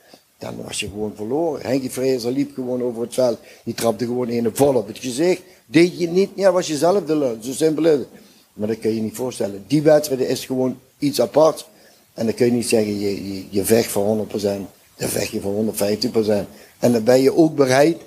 [0.42, 1.62] dan was je gewoon verloren.
[1.62, 3.40] Henkie Fraser liep gewoon over het veld.
[3.64, 5.42] Die trapte gewoon een vol op het gezicht.
[5.66, 7.38] Deed je niet, ja, was je zelf de lul.
[7.42, 8.08] Zo simpel is het.
[8.54, 9.64] Maar dat kun je niet voorstellen.
[9.68, 11.68] Die wedstrijd is gewoon iets apart.
[12.14, 14.32] En dan kun je niet zeggen, je, je, vecht voor 100%.
[14.96, 16.48] Dan vecht je voor 150%.
[16.80, 17.98] En dan ben je ook bereid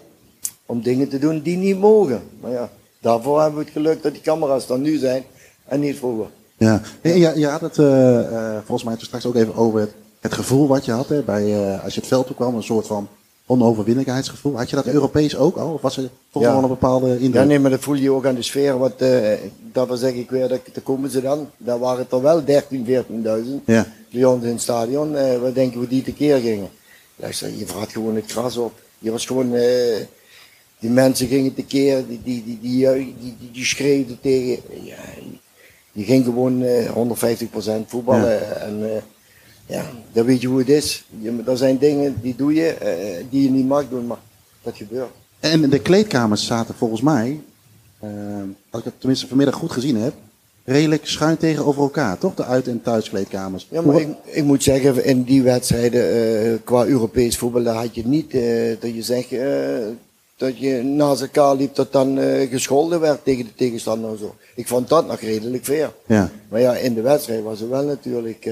[0.66, 2.22] om dingen te doen die niet mogen.
[2.40, 2.70] Maar ja,
[3.00, 5.24] daarvoor hebben we het geluk dat die camera's er nu zijn
[5.64, 6.26] en niet vroeger.
[6.56, 9.80] Ja, en je, je had het eh, eh, volgens mij toen straks ook even over
[9.80, 9.92] het,
[10.24, 11.44] het gevoel wat je had hè, bij,
[11.74, 13.08] eh, als je het veld toe kwam, een soort van
[13.46, 14.56] onoverwinnelijkheidsgevoel.
[14.56, 15.72] Had je dat Europees ook al?
[15.72, 16.52] Of was er toch Ja.
[16.52, 17.34] wel een bepaalde indruk?
[17.34, 18.78] Ja, nee, maar dat voel je ook aan de sfeer.
[18.78, 19.32] Want eh
[19.72, 21.50] daarvoor zeg ik weer, dat, daar komen ze dan.
[21.56, 23.86] Daar waren het er wel 13, 14.000 Ja.
[24.12, 25.16] bij ons in het stadion.
[25.16, 26.68] Eh, wat denken we die tekeer gingen?
[27.16, 28.72] Luister, je vraagt gewoon het gras op.
[28.98, 29.50] Je was gewoon,
[30.78, 34.62] die mensen gingen tekeer, die, die, die, die, die, die, die, die schreeuwden tegen.
[34.82, 34.94] Ja,
[35.92, 36.90] die ging gewoon eh
[37.82, 38.60] 150% voetballen.
[38.60, 39.02] En
[39.66, 41.04] ja, dan weet je hoe het is.
[41.20, 44.18] Je, er zijn dingen die doe je, eh, die je niet mag doen, maar
[44.62, 45.10] dat gebeurt.
[45.40, 47.40] En de kleedkamers zaten volgens mij,
[47.98, 48.08] eh,
[48.70, 50.14] als ik het tenminste vanmiddag goed gezien heb,
[50.64, 52.34] redelijk schuin tegenover elkaar, toch?
[52.34, 53.66] De uit- en thuiskleedkamers.
[53.70, 57.94] Ja, maar ik, ik moet zeggen, in die wedstrijden eh, qua Europees voetbal, daar had
[57.94, 58.32] je niet
[58.80, 59.30] dat je zegt
[60.36, 64.34] dat je naast elkaar liep dat dan eh, gescholden werd tegen de tegenstander en zo.
[64.54, 65.92] Ik vond dat nog redelijk fair.
[66.06, 66.30] Ja.
[66.48, 68.48] Maar ja, in de wedstrijd was het wel natuurlijk.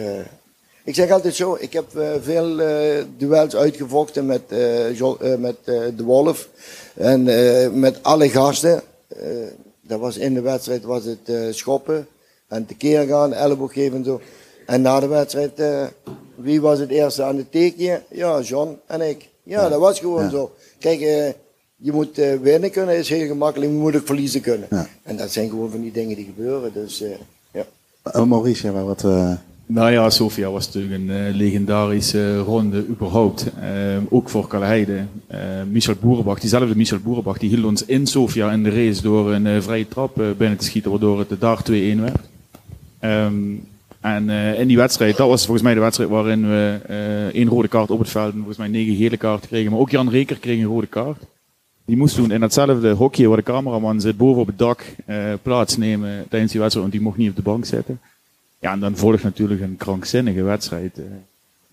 [0.85, 6.03] Ik zeg altijd zo, ik heb eh, veel eh, duels uitgevochten met, eh, met de
[6.05, 6.49] Wolf
[6.95, 7.23] en
[7.81, 8.83] met alle gasten.
[9.81, 12.07] Dat was in de wedstrijd was het schoppen
[12.49, 14.21] en tekeer gaan, elleboog geven en zo.
[14.67, 15.63] En na de wedstrijd,
[16.35, 18.03] wie was het eerste aan het tekenen?
[18.09, 19.29] Ja, John en ik.
[19.43, 20.31] Ja, dat was gewoon Ja.
[20.31, 20.53] zo.
[20.79, 20.99] Kijk,
[21.77, 24.69] je moet winnen kunnen, is heel gemakkelijk, je moet ook verliezen kunnen.
[25.03, 26.73] En dat zijn gewoon van die dingen die gebeuren.
[26.73, 27.03] Dus,
[27.53, 28.25] ja.
[28.25, 29.05] Maurice, wat...
[29.73, 33.51] Nou ja, Sofia was natuurlijk een eh, legendarische ronde überhaupt.
[33.61, 35.05] Ehm, ook voor Kalheide.
[35.27, 35.39] Eh,
[35.71, 39.47] Michel Boerenbach, diezelfde Michel Boerenbach, die hield ons in Sofia in de race door een
[39.47, 42.21] eh, vrije trap eh, binnen te schieten, waardoor het daar 2-1 werd.
[42.99, 43.35] Ehm,
[44.01, 47.69] en in die wedstrijd, dat was volgens mij de wedstrijd waarin we eh, één rode
[47.69, 49.71] kaart op het veld en volgens mij negen gele kaarten kregen.
[49.71, 51.23] Maar ook Jan Reker kreeg een rode kaart.
[51.85, 54.85] Die moest toen in datzelfde hokje waar de cameraman zit, boven op het dak,
[55.43, 58.01] plaatsnemen tijdens die wedstrijd, want die mocht niet op de bank zitten.
[58.63, 60.99] Ja, en dan volgt natuurlijk een krankzinnige wedstrijd.
[60.99, 61.05] eh.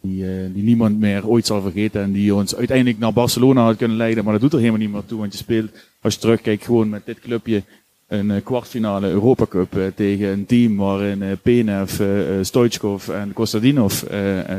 [0.01, 2.01] die, eh, die niemand meer ooit zal vergeten.
[2.01, 4.23] En die ons uiteindelijk naar Barcelona had kunnen leiden.
[4.23, 5.19] Maar dat doet er helemaal niet meer toe.
[5.19, 5.69] Want je speelt,
[6.01, 7.63] als je terugkijkt, gewoon met dit clubje
[8.07, 12.01] een eh, kwartfinale Europa Cup tegen een team waarin Penev,
[12.41, 14.03] Stoichkov en Kostadinov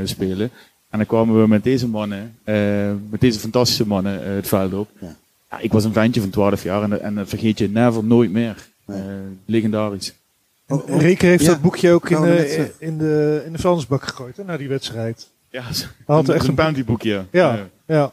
[0.04, 0.50] spelen.
[0.90, 2.34] En dan kwamen we met deze mannen,
[3.10, 4.88] met deze fantastische mannen het veld op.
[5.00, 5.16] Ja.
[5.60, 8.30] ik was een ventje van 12 jaar en, dat- en dat vergeet je never, nooit
[8.32, 8.68] meer.
[8.86, 8.96] Eh,
[9.44, 10.14] legendarisch.
[10.86, 12.72] Reke heeft Ja, dat boekje ook in, de, net zeggen.
[12.78, 15.28] in, de, in de vuilnisbak gegooid, hè, na die wedstrijd.
[15.50, 15.74] Ja, Hij
[16.06, 17.24] had een- echt een bountyboekje.
[17.30, 17.68] Ja, Ja.
[17.86, 18.12] ja.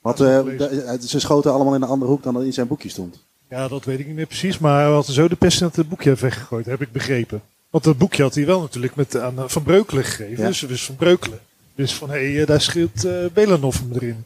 [0.00, 2.88] Want eh, de- ze schoten allemaal in een andere hoek dan dat in zijn boekje
[2.88, 3.22] stond.
[3.48, 5.76] Ja, dat weet ik niet meer precies, maar hij had zo de pest in dat
[5.76, 7.42] het boekje weggegooid, heb ik begrepen.
[7.70, 10.42] Want dat boekje had hij wel natuurlijk met, aan eh, Van Breukelen gegeven.
[10.42, 10.48] Ja.
[10.48, 11.38] Dus, dus Van Breukelen.
[11.74, 14.24] Dus van, hé, hey, daar scheelt eh Belanov hem erin.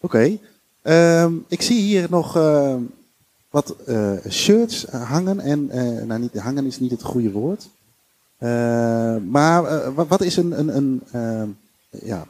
[0.00, 0.36] Oké.
[0.82, 2.78] Ehm, ik zie hier nog ehm,
[3.56, 5.40] wat eh, shirts hangen.
[5.40, 7.68] En, eh, nou, niet, hangen is niet het goede woord.
[8.38, 10.58] Eh, maar eh, wat, is een.
[10.58, 11.56] een, een
[11.90, 12.26] ja,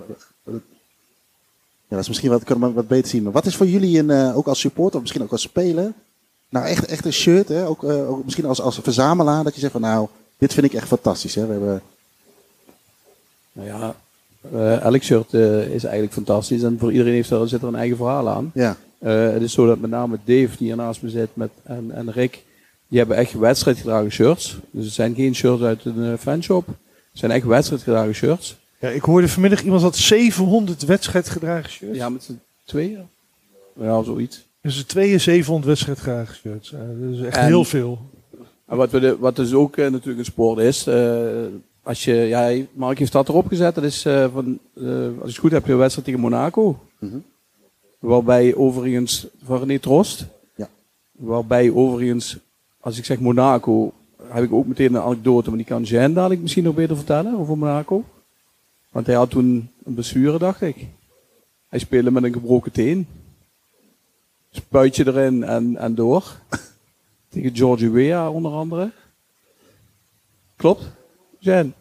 [1.88, 3.22] ja, dat is misschien wat, kan wat beter zien.
[3.22, 5.92] Maar wat is voor jullie, een, eh, ook als supporter, of misschien ook als speler,
[6.48, 7.66] nou echt, echt een shirt, hè?
[7.66, 10.08] Ook, eh, ook misschien als, als verzamelaar, dat je zegt van nou,
[10.38, 11.34] dit vind ik echt fantastisch.
[11.34, 11.46] Hè?
[11.46, 11.82] We hebben,
[13.52, 13.94] Nou ja,
[14.52, 17.74] eh, elk shirt eh, is eigenlijk fantastisch en voor iedereen heeft er, zit er een
[17.74, 18.50] eigen verhaal aan.
[18.54, 18.76] Ja.
[18.98, 21.90] Eh, het is zo dat met name Dave, die hier naast me zit, met, en,
[21.90, 22.44] en Rick,
[22.88, 24.56] die hebben echt wedstrijdgedragen shirts.
[24.70, 26.66] Dus het zijn geen shirts uit een eh, fanshop.
[26.66, 26.74] Het
[27.12, 28.56] zijn echt wedstrijdgedragen shirts.
[28.80, 31.98] Ja, ik hoorde vanmiddag iemand had 700 wedstrijdgedragen shirts.
[31.98, 33.08] Ja, met z'n tweeën.
[33.80, 34.44] Ja, zoiets.
[34.60, 36.70] Dus er tweeën 700 wedstrijdgedragen shirts.
[36.70, 37.98] Ja, dat is echt En- heel veel.
[38.66, 41.16] En wat, we de, wat dus ook eh, natuurlijk een sport is, eh,
[41.82, 45.22] als je, ja, Mark heeft dat erop gezet, dat is eh, van, eh, als ik
[45.22, 46.78] het goed heb, je een wedstrijd tegen Monaco.
[48.06, 50.68] Waarbij overigens, van René Trost, Ja.
[51.12, 52.36] waarbij overigens,
[52.80, 53.92] als ik zeg Monaco,
[54.28, 57.38] heb ik ook meteen een anekdote, maar die kan Jean dadelijk misschien nog beter vertellen
[57.38, 58.04] over Monaco.
[58.90, 60.86] Want hij had toen een blessure, dacht ik.
[61.68, 63.06] Hij speelde met een gebroken teen.
[64.50, 66.40] Spuitje erin en, en door.
[67.30, 68.90] Tegen George Weah onder andere.
[70.56, 70.82] Klopt?
[71.38, 71.74] Jen?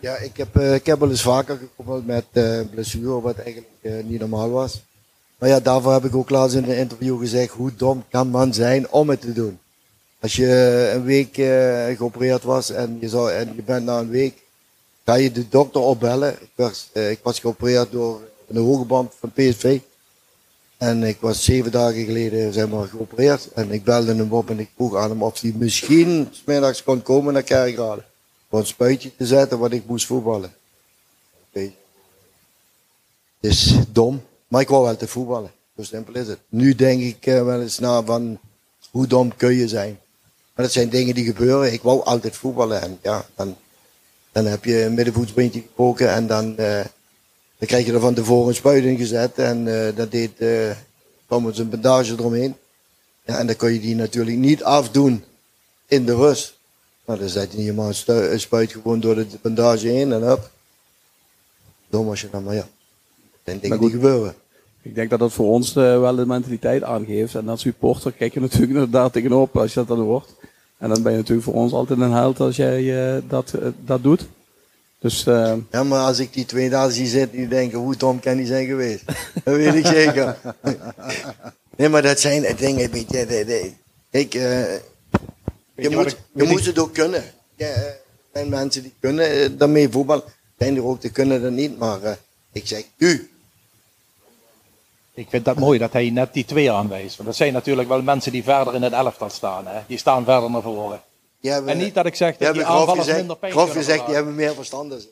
[0.00, 3.68] Ja, ik heb, eh, ik heb wel eens vaker gekoppeld met eh blessure, wat eigenlijk
[3.80, 4.82] eh, niet normaal was.
[5.38, 8.54] Maar ja, daarvoor heb ik ook laatst in een interview gezegd, hoe dom kan man
[8.54, 9.58] zijn om het te doen?
[10.20, 14.10] Als je een week eh, geopereerd was en je, zou, en je bent na een
[14.10, 14.42] week,
[15.04, 16.32] ga je de dokter opbellen.
[16.40, 19.80] Ik was, eh, ik was geopereerd door een hoge band van PSV.
[20.76, 23.52] En ik was zeven dagen geleden zeg maar, geopereerd.
[23.52, 26.82] En ik belde hem op en ik vroeg aan hem of hij misschien 's middags
[26.82, 28.04] kon komen naar Kerkrade.
[28.48, 30.54] Voor een spuitje te zetten, want ik moest voetballen.
[31.48, 31.60] Oké.
[33.40, 35.50] Het is dom, maar ik wou wel te voetballen.
[35.76, 36.38] Zo simpel is het.
[36.48, 38.38] Nu denk ik eh, wel eens na van
[38.90, 39.98] hoe dom kun je zijn.
[40.54, 41.72] Maar dat zijn dingen die gebeuren.
[41.72, 43.56] Ik wou altijd voetballen en ja, dan,
[44.32, 46.84] dan heb je een middenvoetsbeentje gebroken en dan, eh,
[47.58, 50.70] dan krijg je er van tevoren een spuit in gezet en eh dat deed eh
[51.26, 52.56] trouwens een bandage eromheen.
[53.24, 55.24] Ja, en dan kun je die natuurlijk niet afdoen
[55.86, 56.58] in de rust.
[57.04, 60.50] Nou, dan zet je niet maar een spuit gewoon door de bandage heen en op.
[61.88, 62.68] Dom als je dan, maar ja.
[63.48, 64.34] Zijn dingen die gebeuren.
[64.82, 67.34] Ik denk dat dat voor ons eh, wel de mentaliteit aangeeft.
[67.34, 70.34] En als supporter kijk je natuurlijk inderdaad tegenop als je dat dan hoort.
[70.78, 73.68] En dan ben je natuurlijk voor ons altijd een held als jij eh, dat, eh,
[73.84, 74.26] dat doet.
[75.00, 75.22] Dus
[75.70, 78.46] Ja, maar als ik die twee daar zie zitten, die denken, hoe dom kan die
[78.46, 79.04] zijn geweest?
[79.44, 80.36] Dat weet ik zeker.
[81.78, 83.72] Nee, maar dat zijn dingen, weet je,
[84.10, 84.74] kijk, eh,
[85.74, 87.22] je, moet, je moet het ook kunnen.
[87.56, 88.00] Ja, er
[88.32, 90.24] zijn mensen die kunnen daarmee voetballen.
[90.24, 92.18] Er zijn er ook die kunnen dat niet, maar
[92.52, 93.30] ik zeg u.
[95.18, 97.16] Ik vind dat mooi dat hij net die twee aanwijst.
[97.16, 99.66] Want dat zijn natuurlijk wel mensen die verder in het elftal staan.
[99.66, 99.78] Hè?
[99.86, 101.00] Die staan verder naar voren.
[101.40, 103.36] Die hebben, En niet dat ik zeg die dat die hebben grof aanvallers gezegd, minder
[103.36, 105.08] pijn grof gezegd, die hebben meer verstand dan ze.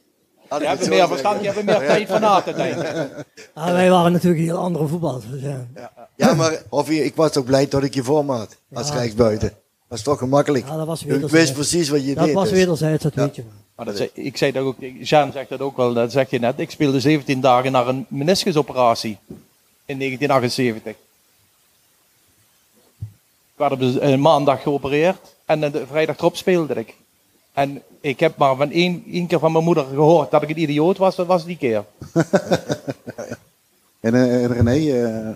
[0.49, 3.11] Laat Die hebben meer verstand, die hebben meer tijd van na te denken.
[3.55, 5.25] Ah, wij waren natuurlijk heel andere voetballers.
[5.31, 5.67] dus ja.
[6.17, 8.57] Ja, maar of je, ik was toch blij dat ik je voor had.
[8.73, 8.95] Als Ja.
[8.95, 9.53] rechtsbuiten.
[9.89, 10.67] Dat is toch gemakkelijk.
[10.69, 12.35] Ja, dat was ik wist precies wat je Dat deed.
[12.35, 12.59] was dus.
[12.59, 13.23] wederzijds, dat Ja.
[13.23, 13.53] weet je wel.
[13.77, 16.39] Maar dat zei, ik zei dat ook, Jean zegt dat ook wel, dat zeg je
[16.39, 16.59] net.
[16.61, 19.19] Ik speelde 17 dagen naar een meniscusoperatie
[19.87, 20.93] in 1978.
[23.53, 26.95] Ik werd op de eh, maandag geopereerd en de vrijdag erop speelde ik.
[27.53, 30.61] En ik heb maar van één, één keer van mijn moeder gehoord dat ik een
[30.61, 31.85] idioot was, dat was die keer.
[34.07, 35.35] En eh, René, eh,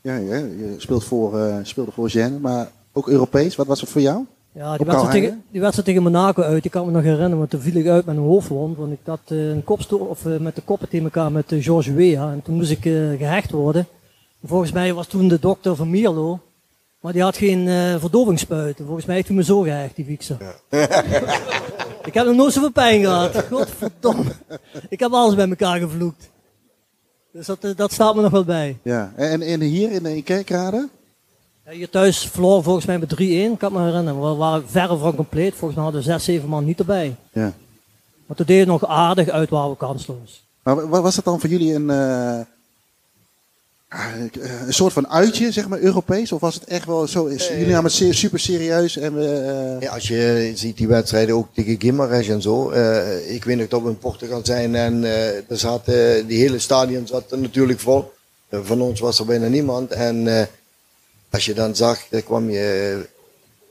[0.00, 3.56] ja, je speelt voor, eh, speelde voor Gen, maar ook Europees.
[3.56, 4.24] Wat was het voor jou?
[4.54, 7.50] Ja, die wedstrijd, tegen, die wedstrijd tegen Monaco uit, die kan me nog herinneren, want
[7.50, 8.76] toen viel ik uit met een hoofdwond.
[8.76, 11.64] Want ik had eh, een kopstoel, of eh, met de koppen tegen elkaar met uh,
[11.64, 12.30] George Weah.
[12.30, 13.86] En toen moest ik eh, gehecht worden.
[14.40, 16.40] En volgens mij was toen de dokter van Mierlo,
[17.00, 17.66] Maar die had geen
[18.00, 18.84] verdovingsspuiten.
[18.84, 20.36] Volgens mij heeft hij me zo gehecht, die fixer.
[22.08, 23.36] ik heb nog nooit zoveel pijn gehad.
[23.50, 24.32] Godverdomme.
[24.88, 26.30] Ik heb alles bij elkaar gevloekt.
[27.32, 28.78] Dus dat, dat staat me nog wel bij.
[28.82, 29.12] Ja.
[29.16, 30.88] En, en hier in, in Kerkrade?
[31.72, 34.20] Ja, Hier thuis verloren volgens mij met 3-1, ik kan me herinneren.
[34.30, 35.54] We waren verre van compleet.
[35.54, 37.14] Volgens mij hadden we 6, 7 man niet erbij.
[37.32, 37.52] Ja.
[38.26, 40.44] Maar toen deed het nog aardig uit, waren we kansloos.
[40.62, 42.40] Maar wa- wa- was dat dan voor jullie een, eh,
[43.88, 46.32] ah, eh, een soort van uitje, zeg maar, Europees?
[46.32, 49.26] Of was het echt wel zo, is, jullie namen het super serieus en we...
[49.28, 52.70] eh, Ja, als je ziet die wedstrijden ook tegen Gimares en zo.
[52.70, 55.84] eh, ik weet nog dat we in Portugal zijn en eh er zat,
[56.26, 58.12] die hele stadion zat er natuurlijk vol.
[58.50, 59.90] Van ons was er bijna niemand.
[59.90, 60.46] En eh,
[61.32, 63.06] als je dan zag, dan kwam je,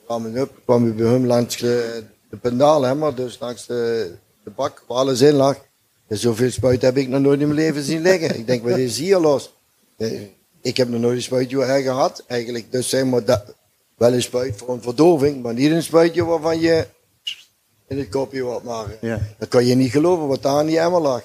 [0.06, 3.66] kwam je, up, kwam je bij hem langs de, de pendaal, hè, maar dus langs
[3.66, 4.12] de,
[4.44, 5.58] de bak waar alles in lag.
[6.08, 8.38] En zoveel spuit heb ik nog nooit in mijn leven zien liggen.
[8.38, 9.54] Ik denk, wat is hier los?
[9.98, 10.22] Eh,
[10.62, 12.72] ik heb nog nooit een spuitje gehad, eigenlijk.
[12.72, 13.56] Dus zeg maar, dat,
[13.98, 16.88] wel een spuit voor een verdoving, maar niet een spuitje waarvan je
[17.88, 18.98] in het kopje wat maken.
[19.02, 19.20] Ja.
[19.38, 21.22] Dat kan je niet geloven wat daar aan die emmer lag.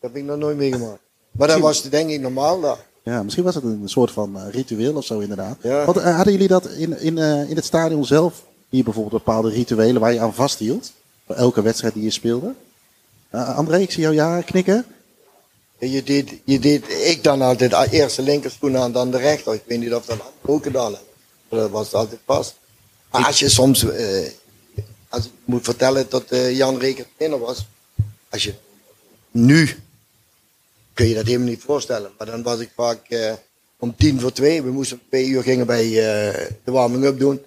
[0.00, 1.00] Dat heb ik nog nooit meegemaakt.
[1.30, 2.90] Maar dat was denk ik normaal daar.
[3.04, 5.56] Ja, misschien was het een soort van eh, ritueel of zo inderdaad.
[5.62, 5.84] Ja.
[5.84, 9.50] Want eh, hadden jullie dat in, in, eh, in het stadion zelf, hier bijvoorbeeld bepaalde
[9.50, 10.92] rituelen waar je aan vasthield?
[11.26, 12.54] Voor elke wedstrijd die je speelde?
[13.30, 14.84] André, ik zie jou ja knikken.
[15.78, 19.54] En Je deed, je deed, ik dan altijd eerst de linkerschoen aan, dan de rechter.
[19.54, 20.94] Ik weet niet of dat ook gedaan
[21.48, 22.54] dat was altijd pas.
[23.10, 23.86] Maar als je soms,
[25.08, 27.66] als ik moet vertellen dat Jan Reker trainer was.
[28.28, 28.54] Als je
[29.30, 29.76] nu,
[30.94, 32.10] kun je dat helemaal niet voorstellen.
[32.18, 33.32] Maar dan was ik vaak eh,
[33.78, 34.62] om tien voor twee.
[34.62, 37.42] We moesten om twee uur gingen wij eh, de warming-up doen.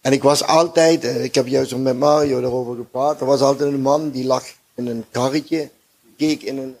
[0.00, 3.20] En ik was altijd, eh, ik heb juist met Mario daarover gepraat.
[3.20, 4.44] Er was altijd een man die lag
[4.74, 5.70] in een karretje.
[6.16, 6.76] Keek in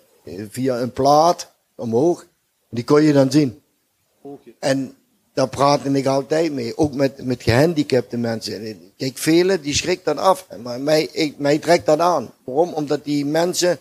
[0.50, 2.26] via een plaat omhoog.
[2.68, 3.62] Die kon je dan zien.
[4.58, 4.96] En
[5.32, 6.76] daar praatte ik altijd mee.
[6.76, 8.92] Ook met, met gehandicapte mensen.
[8.96, 10.46] Kijk, velen die schrikt dat af.
[10.62, 12.32] Maar mij, mij trekt dat aan.
[12.44, 12.72] Waarom?
[12.72, 13.78] Omdat die mensen,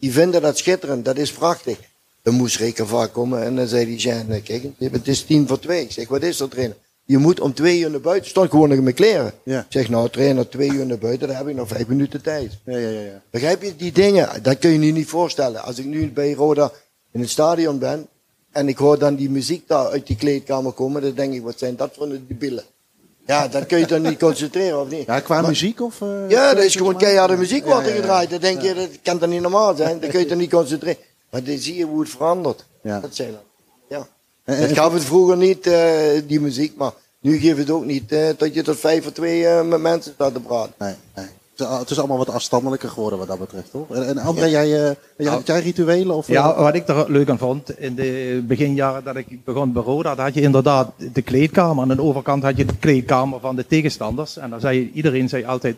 [0.00, 1.04] die vinden dat schitterend.
[1.04, 1.78] Dat is prachtig.
[2.22, 5.58] Dan moest Reken vaak komen en dan zei die Jean, kijk, het is tien voor
[5.58, 5.82] twee.
[5.82, 6.76] Ik zeg, wat is dat trainer?
[7.04, 8.30] Je moet om twee uur naar buiten.
[8.30, 9.32] Stond gewoon nog in mijn kleren.
[9.42, 9.58] Ja.
[9.58, 12.58] Ik zeg, nou trainer, twee uur naar buiten, dan heb ik nog vijf minuten tijd.
[12.64, 13.22] Ja, ja, ja.
[13.30, 14.42] Begrijp je die dingen?
[14.42, 15.62] Dat kun je je niet voorstellen.
[15.62, 16.72] Als ik nu bij Roda
[17.12, 18.06] in het stadion ben
[18.50, 21.58] en ik hoor dan die muziek daar uit die kleedkamer komen, dan denk ik, wat
[21.58, 22.64] zijn dat voor een debielen?
[23.30, 25.06] Ja, dan kun je toch niet concentreren, of niet?
[25.06, 26.00] Ja, qua Maar- muziek of...
[26.00, 28.30] eh, Ja, dat is gewoon keiharde muziek wordt er gedraaid.
[28.30, 30.00] Dan denk je, dat kan toch niet normaal zijn?
[30.00, 31.02] Dan kun je toch niet concentreren.
[31.30, 32.64] Maar dan zie je hoe het verandert.
[32.82, 33.00] Ja.
[33.00, 33.40] Dat zijn dat.
[33.88, 34.06] Ja.
[34.44, 35.82] En- gaf het vroeger niet, eh,
[36.26, 39.62] die muziek, maar nu geeft het ook niet eh, dat je tot vijf voor twee
[39.62, 40.72] met mensen staat te praten.
[40.78, 41.26] Nee, nee.
[41.60, 43.90] Het is- Het is allemaal wat afstandelijker geworden wat dat betreft, toch?
[43.94, 46.16] En, en André, jij, eh, jij, had jij rituelen?
[46.16, 49.72] Of, Ja, eh, wat ik er leuk aan vond, in de beginjaren dat ik begon
[49.72, 51.82] bij Roda, dan had je inderdaad de kleedkamer.
[51.82, 54.36] Aan de overkant had je de kleedkamer van de tegenstanders.
[54.36, 55.76] En dan zei iedereen zei altijd,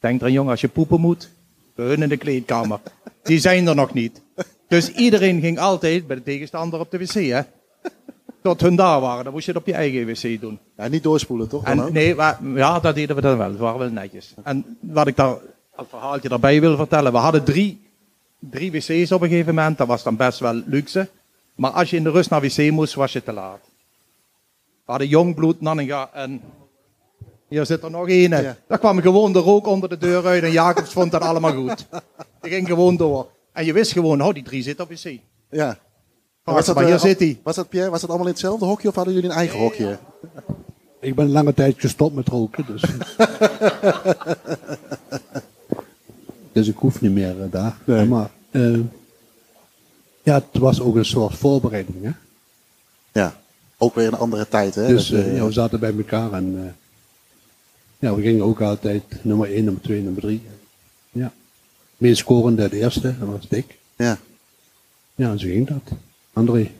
[0.00, 1.28] denk eraan jongen, als je poepen moet,
[1.74, 2.78] bij hun in de kleedkamer.
[3.22, 4.20] Die zijn er nog niet.
[4.68, 7.40] Dus iedereen ging altijd bij de tegenstander op de wc, hè.
[8.44, 10.58] Tot hun daar waren, dan moest je het op je eigen wc doen.
[10.76, 11.64] Ja, niet doorspoelen, toch?
[11.64, 13.50] En, nee, maar, ja, dat deden we dan wel.
[13.50, 14.34] Dat waren wel netjes.
[14.42, 15.36] En wat ik daar
[15.74, 17.12] als verhaaltje daarbij wil vertellen.
[17.12, 17.86] We hadden drie,
[18.38, 19.78] drie wc's op een gegeven moment.
[19.78, 21.08] Dat was dan best wel luxe.
[21.54, 23.60] Maar als je in de rust naar wc moest, was je te laat.
[24.84, 26.40] We hadden jong bloed, Nanninga en
[27.48, 28.30] hier zit er nog één.
[28.30, 28.56] Ja.
[28.66, 31.86] Daar kwam gewoon de rook onder de deur uit en Jacobs vond dat allemaal goed.
[32.40, 33.30] Die ging gewoon door.
[33.52, 35.18] En je wist gewoon, oh die drie zitten op wc.
[35.50, 35.78] Ja.
[36.44, 37.38] Maar, maar eh, hier zit hij.
[37.42, 39.98] Was dat, Pierre, was dat allemaal in hetzelfde hokje of hadden jullie een eigen hokje?
[41.00, 42.82] Ik ben lange tijd gestopt met roken, dus.
[46.52, 47.76] dus ik hoef niet meer eh, daar.
[47.84, 48.04] Nee.
[48.04, 48.78] Maar eh,
[50.22, 52.04] ja, het was ook een soort voorbereiding.
[52.04, 52.10] Hè?
[53.20, 53.36] Ja.
[53.78, 54.86] Ook weer een andere tijd, hè?
[54.86, 56.72] Dus Dat, ja, we zaten bij elkaar en eh,
[57.98, 60.42] ja, we gingen ook altijd nummer 1, nummer 2, nummer 3.
[61.12, 61.32] Ja.
[61.96, 63.78] Meest scorende de eerste, dat was Dick.
[63.96, 64.18] Ja.
[65.14, 65.98] Ja, en zo ging dat.
[66.34, 66.70] André.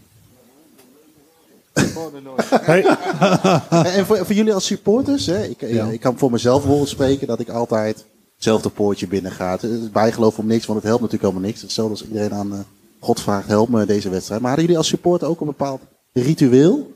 [3.98, 5.86] en voor, voor jullie als supporters, hè, ik, Ja.
[5.86, 8.04] ik kan voor mezelf bijvoorbeeld spreken dat ik altijd
[8.34, 9.50] hetzelfde poortje binnen ga.
[9.50, 11.62] Het is bijgeloof om niks, want het helpt natuurlijk helemaal niks.
[11.62, 12.58] Hetzelfde als iedereen aan eh,
[13.00, 14.40] God vraagt, help me deze wedstrijd.
[14.40, 15.80] Maar hadden jullie als supporter ook een bepaald
[16.12, 16.93] ritueel?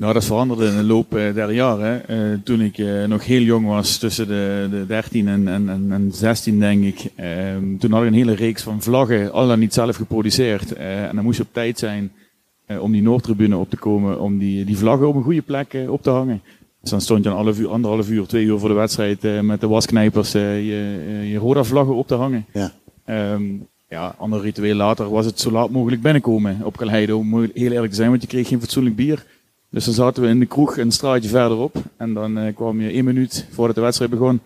[0.00, 2.08] Nou, dat veranderde in de loop eh, der jaren.
[2.08, 5.86] Eh, toen ik eh, nog heel jong was, tussen de, de 13 en, en, en,
[5.92, 7.10] en 16 denk ik.
[7.16, 10.72] ehm, toen had ik een hele reeks van vlaggen, al dan niet zelf geproduceerd.
[10.72, 12.12] En dan moest je op tijd zijn
[12.80, 16.02] om die Noordtribune op te komen, om die, die vlaggen op een goede plek op
[16.02, 16.42] te hangen.
[16.80, 19.60] Dus dan stond je een half uur, anderhalf uur, twee uur voor de wedstrijd met
[19.60, 22.44] de wasknijpers je, je Roda-vlaggen op te hangen.
[22.52, 22.72] Ja.
[23.04, 23.42] Ehm,
[23.88, 27.18] ja, ander ritueel later was het zo laat mogelijk binnenkomen op Calheido.
[27.18, 29.24] Om heel eerlijk te zijn, want je kreeg geen fatsoenlijk bier.
[29.70, 31.76] Dus dan zaten we in de kroeg een straatje verderop.
[31.96, 34.40] En dan eh, kwam je één minuut voordat de wedstrijd begon.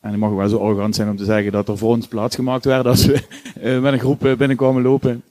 [0.00, 2.36] En ik mag wel zo arrogant zijn om te zeggen dat er voor ons plaats
[2.36, 3.14] gemaakt werd als we
[3.60, 5.22] eh, met een groep eh, binnenkwamen lopen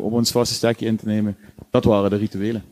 [0.00, 1.36] om ons vaste stekje in te nemen.
[1.70, 2.64] Dat waren de rituelen.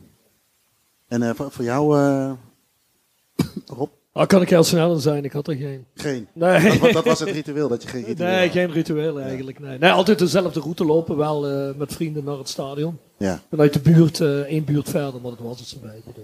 [1.07, 1.95] En voor, jou,
[3.77, 3.89] Rob?
[4.13, 5.23] Ah, kan ik heel snel zijn?
[5.23, 5.85] Ik had er geen.
[5.95, 6.27] Geen?
[6.33, 6.79] Nee.
[6.79, 8.51] Dat, dat was het ritueel, dat je geen ritueel Nee, had.
[8.51, 9.59] geen ritueel eigenlijk.
[9.59, 9.77] Nee.
[9.77, 12.97] nee, altijd dezelfde route lopen, wel eh, met vrienden naar het stadion.
[13.17, 13.41] Ja.
[13.49, 16.21] Vanuit de buurt, eh één buurt verder, maar dat was het zo'n beetje.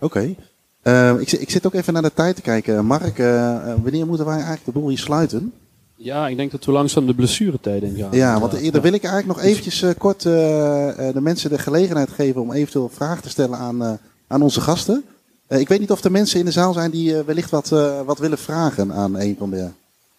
[0.00, 0.34] Oké.
[0.82, 2.84] Eh, ik, zit- ik zit ook even naar de tijd te kijken.
[2.86, 5.52] Mark, eh, wanneer moeten wij eigenlijk de boel hier sluiten?
[5.96, 8.12] Ja, ik denk dat we langzaam de blessuretijd ingaan.
[8.12, 12.52] Ja, want eerder wil ik eigenlijk nog eventjes kort de mensen de gelegenheid geven om
[12.52, 13.92] eventueel vragen te stellen aan, eh,
[14.26, 15.04] aan onze gasten.
[15.50, 17.72] Eh, ik weet niet of er mensen in de zaal zijn die eh, wellicht wat,
[17.72, 19.68] eh, wat willen vragen aan een van de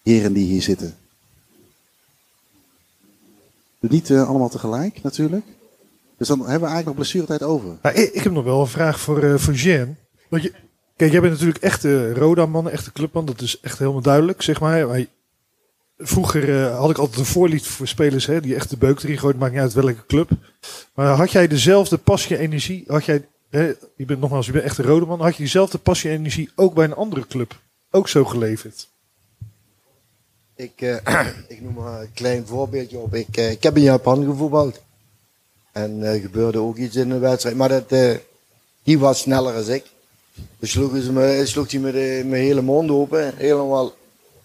[0.03, 0.95] heren die hier zitten.
[3.79, 5.45] Niet allemaal tegelijk natuurlijk.
[6.17, 7.77] Dus dan hebben we eigenlijk nog blessuretijd over.
[7.81, 9.95] Nou, ik, heb nog wel een vraag voor, eh voor Jean.
[10.27, 10.53] Want je,
[10.95, 13.25] kijk, jij bent natuurlijk echte Roda-man, echte clubman.
[13.25, 15.05] Dat is echt helemaal duidelijk, zeg maar.
[15.97, 19.37] Vroeger had ik altijd een voorliefde voor spelers hè, die echt de beuk erin gooien.
[19.37, 20.29] Maakt niet uit welke club.
[20.93, 22.83] Maar had jij dezelfde passie en energie?
[22.87, 25.21] Had jij, je bent nogmaals, je bent echt een Roda-man.
[25.21, 27.59] Had je diezelfde passie en energie ook bij een andere club?
[27.91, 28.89] Ook zo geleverd?
[30.55, 33.15] Ik, eh, ik noem maar een klein voorbeeldje op.
[33.15, 34.79] Ik, eh, ik heb in Japan gevoetbald.
[35.71, 37.55] En er gebeurde ook iets in de wedstrijd.
[37.55, 38.15] Maar dat, eh,
[38.83, 39.85] die was sneller dan ik.
[40.59, 41.91] Dus sloeg, ze me, sloeg hij me
[42.25, 43.33] mijn hele mond open.
[43.35, 43.93] Helemaal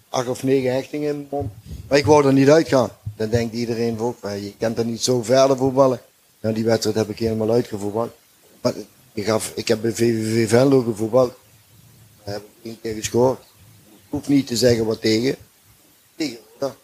[0.08, 1.52] acht of negen hechtingen in mijn mond.
[1.88, 2.90] Maar ik wou er niet uitgaan.
[3.16, 6.00] Dan denkt iedereen ook, je kan er niet zo verder voetballen.
[6.40, 8.12] Nou, die wedstrijd heb ik helemaal uitgevoetbald.
[8.60, 8.72] Maar
[9.16, 11.32] ik, gaf, ik heb bij VVV Venlo gevoetbald.
[12.24, 13.38] Daar heb ik één keer gescoord.
[13.86, 15.36] Ik hoef niet te zeggen wat tegen.
[16.16, 16.74] Tegen, ja.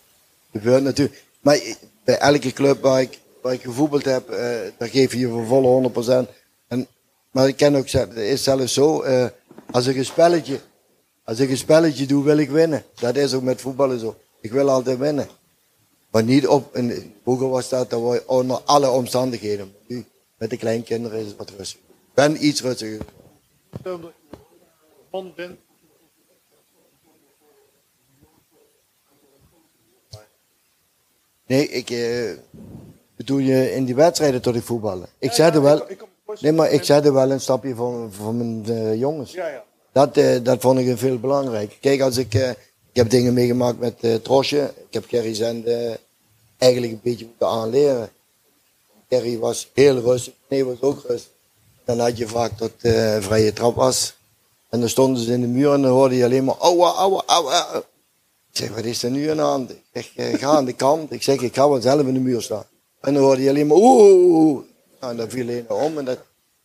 [0.52, 1.24] Gebeurt natuurlijk.
[1.40, 1.60] Maar
[2.04, 5.46] bij elke club waar ik, waar ik gevoetbald heb, eh daar geef je je voor
[5.46, 6.28] volle 100%.
[6.68, 6.86] En,
[7.30, 9.26] maar ik ken ook, het is zelfs zo, eh,
[9.70, 10.60] als ik een spelletje,
[11.24, 12.84] als ik een spelletje doe, wil ik winnen.
[12.94, 14.16] Dat is ook met voetballen zo.
[14.40, 15.28] Ik wil altijd winnen.
[16.10, 19.74] Maar niet op, in, vroeger was dat, dat onder alle omstandigheden.
[19.86, 20.04] Nu,
[20.38, 21.91] met de kleinkinderen is het wat rustiger.
[22.12, 23.00] Ik ben iets rustiger.
[25.10, 25.58] Man bent.
[31.46, 32.32] Nee, ik eh,
[33.16, 35.08] bedoel je in die wedstrijden tot ik voetballen.
[35.18, 35.86] Ik zette wel,
[36.40, 39.36] nee, maar ik zette wel een stapje voor, voor mijn eh, jongens.
[39.92, 41.76] Dat, eh, dat vond ik veel belangrijk.
[41.80, 42.56] Kijk, als ik, eh, ik
[42.92, 44.72] heb dingen meegemaakt met eh Trosje.
[44.76, 45.98] Ik heb Kerry Zende
[46.58, 48.10] eigenlijk een beetje moeten aanleren.
[49.08, 51.31] Kerry was heel rustig, nee was ook rustig.
[51.84, 54.14] Dan had je vaak dat eh vrije trap was.
[54.68, 57.22] En dan stonden ze in de muur en dan hoorde je alleen maar ouwe, ouwe,
[57.26, 57.84] ouwe.
[58.50, 59.70] Ik zeg, wat is er nu aan de hand?
[59.70, 61.12] Ik zeg, eh, ga aan de kant.
[61.12, 62.64] Ik zeg, ik ga wel zelf in de muur staan.
[63.00, 64.64] En dan hoorde je alleen maar oeh, oeh.
[65.00, 65.98] Nou, dan viel hij om.
[65.98, 66.18] En dat,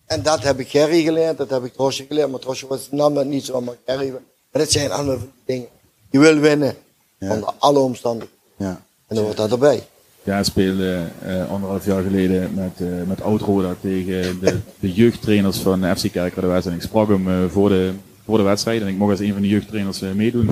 [0.06, 2.32] en dat heb ik Gerry geleerd, dat heb ik Trosje geleerd.
[2.32, 4.12] Maar Trosje was, nam dat niet zo, maar Gerry...
[4.52, 5.68] Maar dat zijn allemaal dingen.
[6.10, 6.78] Je wil winnen,
[7.20, 8.36] onder alle omstandigheden.
[8.58, 8.82] Ja.
[9.08, 9.88] En dan wordt dat erbij.
[10.28, 15.98] Ja, speelde eh, anderhalf jaar geleden met, eh met Oud-Roda tegen de, de jeugdtrainers van
[15.98, 17.92] FC Kerkrade En ik sprak hem eh, voor, de,
[18.26, 20.50] voor de wedstrijd en ik mocht als een van de jeugdtrainers meedoen.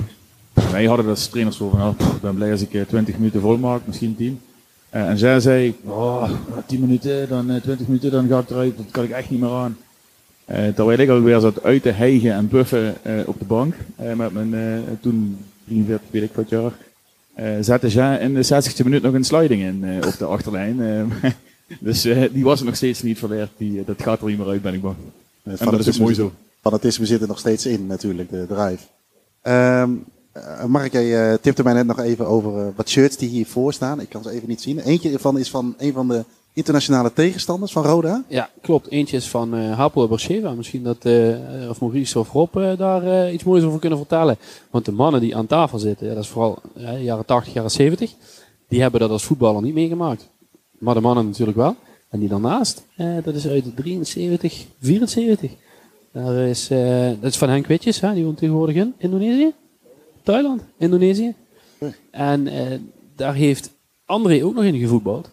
[0.56, 3.16] En wij hadden als trainers zo van, nou, ik ben blij als ik eh, 20
[3.16, 4.40] minuten volmaak, misschien 10.
[4.90, 6.30] Eh, en zij zei, oh,
[6.66, 9.40] 10 minuten, dan eh, 20 minuten, dan ga ik eruit, dat kan ik echt niet
[9.40, 9.76] meer aan.
[10.74, 12.94] Terwijl ik alweer zat uit te hijgen en buffen
[13.26, 13.74] op de bank
[14.16, 14.54] met mijn
[15.00, 16.72] toen 43, weet ik wat jaar.
[17.36, 20.80] Eh zette Jean in de 60e minuut nog een sliding in eh, op de achterlijn.
[20.80, 21.30] eh.
[21.80, 22.02] dus
[22.32, 23.50] die was er nog steeds niet verleerd.
[23.56, 24.96] Die, dat gaat er niet meer uit, ben ik bang.
[25.42, 26.32] En dat is mooi zo.
[26.60, 28.84] Fanatisme zit er nog steeds in natuurlijk, de drive.
[29.40, 29.88] Eh,
[30.66, 34.00] Mark, jij tipte mij net nog even over wat shirts die hiervoor staan.
[34.00, 34.78] Ik kan ze even niet zien.
[34.78, 36.24] Eentje ervan is van een van de
[36.56, 38.24] internationale tegenstanders van Roda.
[38.28, 38.90] Ja, klopt.
[38.90, 40.52] Eentje is van eh Hapoel Beersheva.
[40.52, 44.36] Misschien dat eh, of Maurice of Rob eh, daar iets moois over kunnen vertellen.
[44.70, 46.58] Want de mannen die aan tafel zitten, ja, dat is vooral
[46.98, 48.14] jaren 80, jaren 70,
[48.68, 50.28] die hebben dat als voetballer niet meegemaakt.
[50.78, 51.76] Maar de mannen natuurlijk wel.
[52.10, 52.86] En die daarnaast,
[53.24, 55.50] dat is uit de 73, 74.
[56.12, 56.68] Daar is,
[57.20, 59.52] dat is van Henk Witjes, hè, die woont tegenwoordig in Indonesië.
[60.22, 61.34] Thailand, Indonesië.
[62.10, 62.48] En
[63.16, 63.70] daar heeft
[64.04, 65.30] André ook nog in gevoetbald.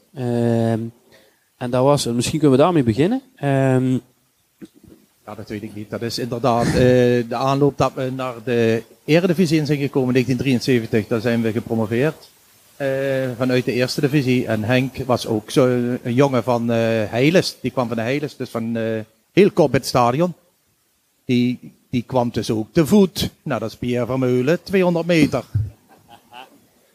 [1.63, 3.21] En daar was, misschien kunnen we daarmee beginnen.
[3.35, 3.97] Ehm,
[5.25, 5.89] Ja, dat weet ik niet.
[5.89, 10.25] Dat is inderdaad eh, de aanloop dat we naar de Eredivisie in zijn gekomen in
[10.25, 11.07] 1973.
[11.07, 12.29] Daar zijn we gepromoveerd
[12.75, 12.87] eh,
[13.37, 14.47] vanuit de Eerste Divisie.
[14.47, 15.67] En Henk was ook zo
[16.03, 17.55] een jongen van Heiles.
[17.61, 18.99] Die kwam van de Heiles, dus van eh,
[19.31, 20.33] heel kort het stadion.
[21.25, 23.29] Die, die kwam dus ook te voet.
[23.43, 25.43] Nou, dat is Pierre Vermeulen, 200 meter.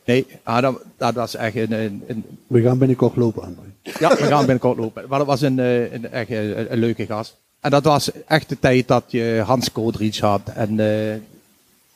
[0.09, 3.63] Nee, dat, dat was echt een, een, een We gaan binnenkort lopen, André.
[3.83, 5.05] ja, we gaan binnenkort lopen.
[5.09, 7.37] Maar dat was een, eh, een, echt een, een leuke gast.
[7.61, 10.41] En dat was echt de tijd dat je Hans Kodrich had.
[10.55, 11.17] En eh,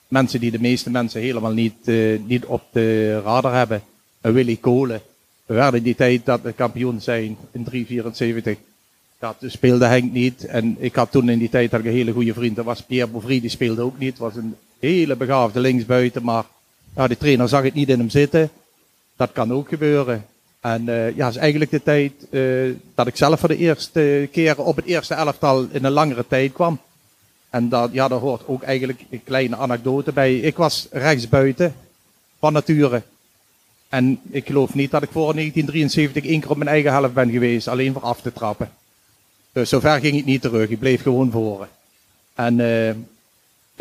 [0.08, 3.82] mensen die de meeste mensen helemaal niet, eh, niet op de radar hebben.
[4.20, 5.00] Een Willy Kolen.
[5.46, 8.56] We werden in die tijd dat we kampioen zijn in 374.
[9.18, 10.44] Dat speelde Henk niet.
[10.44, 12.56] En ik had toen in die tijd had ik een hele goede vriend.
[12.56, 14.18] Dat was Pierre Bouvry, die speelde ook niet.
[14.18, 16.24] Was een hele begaafde linksbuiten.
[16.24, 16.44] Maar
[16.96, 18.50] ja, de trainer zag het niet in hem zitten.
[19.16, 20.26] Dat kan ook gebeuren.
[20.60, 24.58] En uh, ja, is eigenlijk de tijd uh, dat ik zelf voor de eerste keer
[24.58, 26.80] op het eerste elftal in een langere tijd kwam.
[27.50, 30.36] En dat, ja, daar hoort ook eigenlijk een kleine anekdote bij.
[30.38, 31.74] Ik was rechtsbuiten
[32.38, 33.02] van nature.
[33.88, 37.30] En ik geloof niet dat ik voor 1973 één keer op mijn eigen helft ben
[37.30, 38.70] geweest, alleen voor af te trappen.
[39.52, 41.68] Dus zover ging ik niet terug, ik bleef gewoon voor.
[42.34, 42.90] En uh,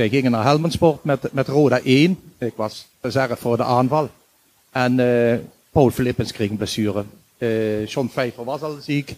[0.01, 2.19] wij gingen naar Helmensport met, met Roda 1.
[2.37, 4.09] Ik was reserve voor de aanval.
[4.71, 5.35] En uh,
[5.71, 7.05] Paul Flippens kreeg een blessure.
[7.37, 9.15] Uh, John Pfeiffer was al ziek.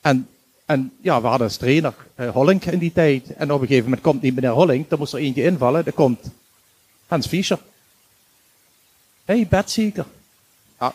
[0.00, 0.28] En,
[0.64, 3.34] en ja, we hadden als trainer uh, Hollink in die tijd.
[3.34, 5.84] En op een gegeven moment komt niet meneer Hollink, dan moest er eentje invallen.
[5.84, 6.20] Dan komt
[7.06, 7.58] Hans Fischer.
[9.24, 10.06] Hé, hey, bedzeker.
[10.80, 10.94] Ja,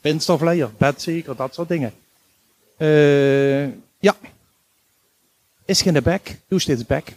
[0.00, 1.92] pinstofleier, bedzeker, dat soort dingen.
[3.98, 4.16] Ja.
[5.64, 7.08] Is geen back, doe steeds back.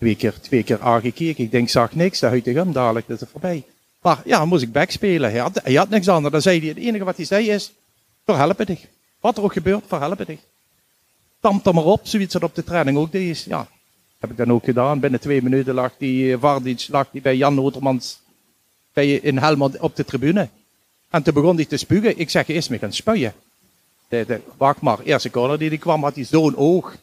[0.00, 1.44] Twee keer, twee keer aangekeken.
[1.44, 3.64] Ik denk, zag niks, huid ik hem dadelijk, dat is voorbij.
[4.02, 5.30] Maar ja, moest ik backspelen.
[5.30, 6.32] Hij had, hij had niks anders.
[6.32, 7.72] Dan zei hij, het enige wat hij zei is,
[8.24, 8.86] verhelpen dich.
[9.20, 10.38] Wat er ook gebeurt, verhelpen dich.
[11.40, 13.42] Tampt er maar op, zoiets dat op de training ook deed.
[13.42, 13.68] Ja,
[14.18, 15.00] heb ik dan ook gedaan.
[15.00, 18.20] Binnen twee minuten lag die Vardic lag die bij Jan Notermans
[18.92, 20.48] bij, in Helmond op de tribune.
[21.10, 22.18] En toen begon hij te spugen.
[22.18, 23.34] Ik zeg, is me gaan spuien.
[24.08, 26.96] De, de, wacht maar, eerste corner die die kwam, had hij zo'n oog.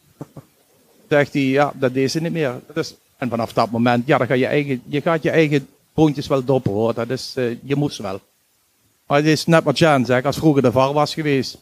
[1.08, 2.60] Zegt hij, ja, dat deed ze niet meer.
[2.74, 6.26] Dus, en vanaf dat moment, ja, dan ga je eigen, je gaat je eigen poontjes
[6.26, 6.94] wel doppen hoor.
[6.94, 8.20] Dat is, uh, je moest wel.
[9.06, 11.58] Maar het is net wat Jan zegt, als vroeger de VAR was geweest,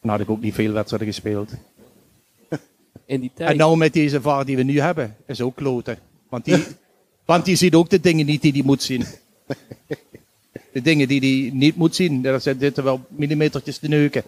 [0.00, 1.50] dan had ik ook niet veel wedstrijden gespeeld.
[3.06, 3.50] In die tijd.
[3.50, 5.98] En nou met deze VAR die we nu hebben, is ook kloten.
[6.28, 6.64] Want die,
[7.24, 9.04] want die ziet ook de dingen niet die hij moet zien.
[10.72, 14.22] De dingen die hij niet moet zien, daar zitten wel millimetertjes te neuken.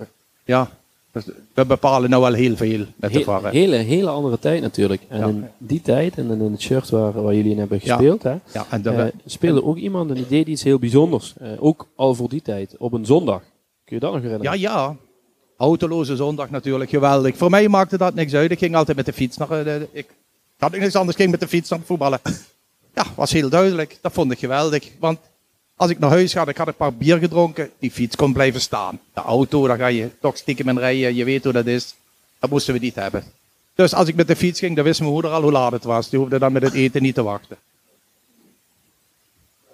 [0.45, 0.71] Ja,
[1.13, 1.25] dus
[1.55, 3.45] we bepalen nou wel heel veel met de VAR.
[3.45, 5.03] Een hele, hele andere tijd natuurlijk.
[5.09, 5.27] En Ja.
[5.27, 8.67] in die tijd, en in het shirt waar, waar jullie in hebben gespeeld, hè, Ja,
[8.71, 11.35] en we- speelde ook iemand en die deed iets heel bijzonders.
[11.39, 13.41] Eh, ook al voor die tijd, op een zondag.
[13.85, 14.61] Kun je dat nog Ja, herinneren?
[14.61, 14.97] ja.
[15.57, 17.37] Autoloze zondag natuurlijk, geweldig.
[17.37, 18.51] Voor mij maakte dat niks uit.
[18.51, 19.51] Ik ging altijd met de fiets naar...
[19.51, 20.07] eh, de- ik
[20.59, 22.21] had niks anders, ging met de fiets naar voetballen.
[22.95, 23.99] Ja, was heel duidelijk.
[24.01, 24.91] Dat vond ik geweldig.
[25.01, 25.19] Want
[25.83, 28.61] als ik naar huis ga, ik had een paar bier gedronken, die fiets kon blijven
[28.61, 29.01] staan.
[29.15, 31.95] De auto, daar ga je toch stiekem in rijden, je weet hoe dat is.
[32.39, 33.25] Dat moesten we niet hebben.
[33.75, 35.85] Dus als ik met de fiets ging, dan wist mijn moeder al hoe laat het
[35.85, 36.09] was.
[36.09, 37.57] Die hoefde dan met het eten niet te wachten.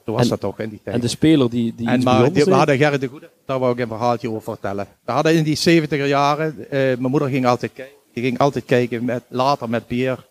[0.05, 0.97] Zo was En- dat toch in die tijd.
[0.97, 3.72] En de speler die, die En maar die- we hadden Gerrit de Goede, daar wou
[3.72, 4.86] ik een verhaaltje over vertellen.
[5.05, 8.64] We hadden in die 70er jaren, eh, mijn moeder ging altijd kijken, die ging altijd
[8.64, 10.26] kijken met, later met Peer,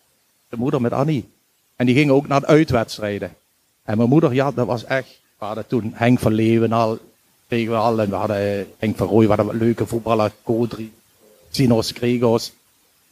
[0.48, 1.28] de moeder met Annie.
[1.76, 3.34] En die gingen ook naar de uitwedstrijden.
[3.84, 6.98] En mijn moeder, ja, dat was echt, we hadden toen Henk van Leeuwen al,
[7.46, 10.92] kregen we al, en we hadden eh, Henk van Rooij, we hadden leuke voetballers, Kodri,
[11.50, 12.52] Sinos, Gregos.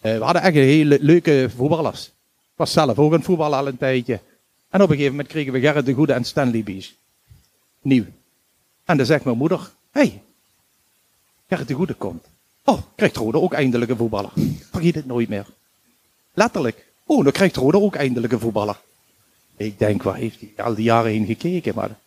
[0.00, 2.06] Eh, we hadden echt hele leuke voetballers.
[2.06, 4.20] Ik was zelf ook een voetballer al een tijdje.
[4.70, 6.94] En op een gegeven moment kregen we Gerrit de Goede en Stanley Bies.
[7.82, 8.04] Nieuw.
[8.84, 10.22] En dan zegt mijn moeder, hé, hey,
[11.48, 12.24] Gerrit de Goede komt.
[12.64, 14.30] Oh, krijgt Rode ook eindelijk een voetballer.
[14.70, 15.46] Vergeet het nooit meer.
[16.34, 16.86] Letterlijk.
[17.04, 18.80] Oh, dan krijgt Rode ook eindelijk een voetballer.
[19.56, 21.74] Ik denk, waar heeft hij al die jaren heen gekeken?
[21.74, 21.98] Maar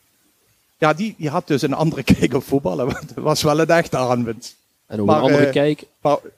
[0.79, 2.85] ja, die, die had dus een andere kijk op voetballen.
[2.85, 4.55] Want het was wel een echte aanwinst.
[4.85, 5.83] En ook een andere kijk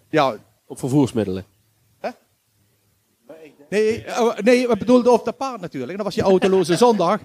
[0.10, 0.36] ja,
[0.68, 1.46] op vervoersmiddelen.
[3.72, 5.96] Nee, eh, nee, we bedoelden op de paard natuurlijk.
[5.96, 7.20] Dat was je autoloze zondag.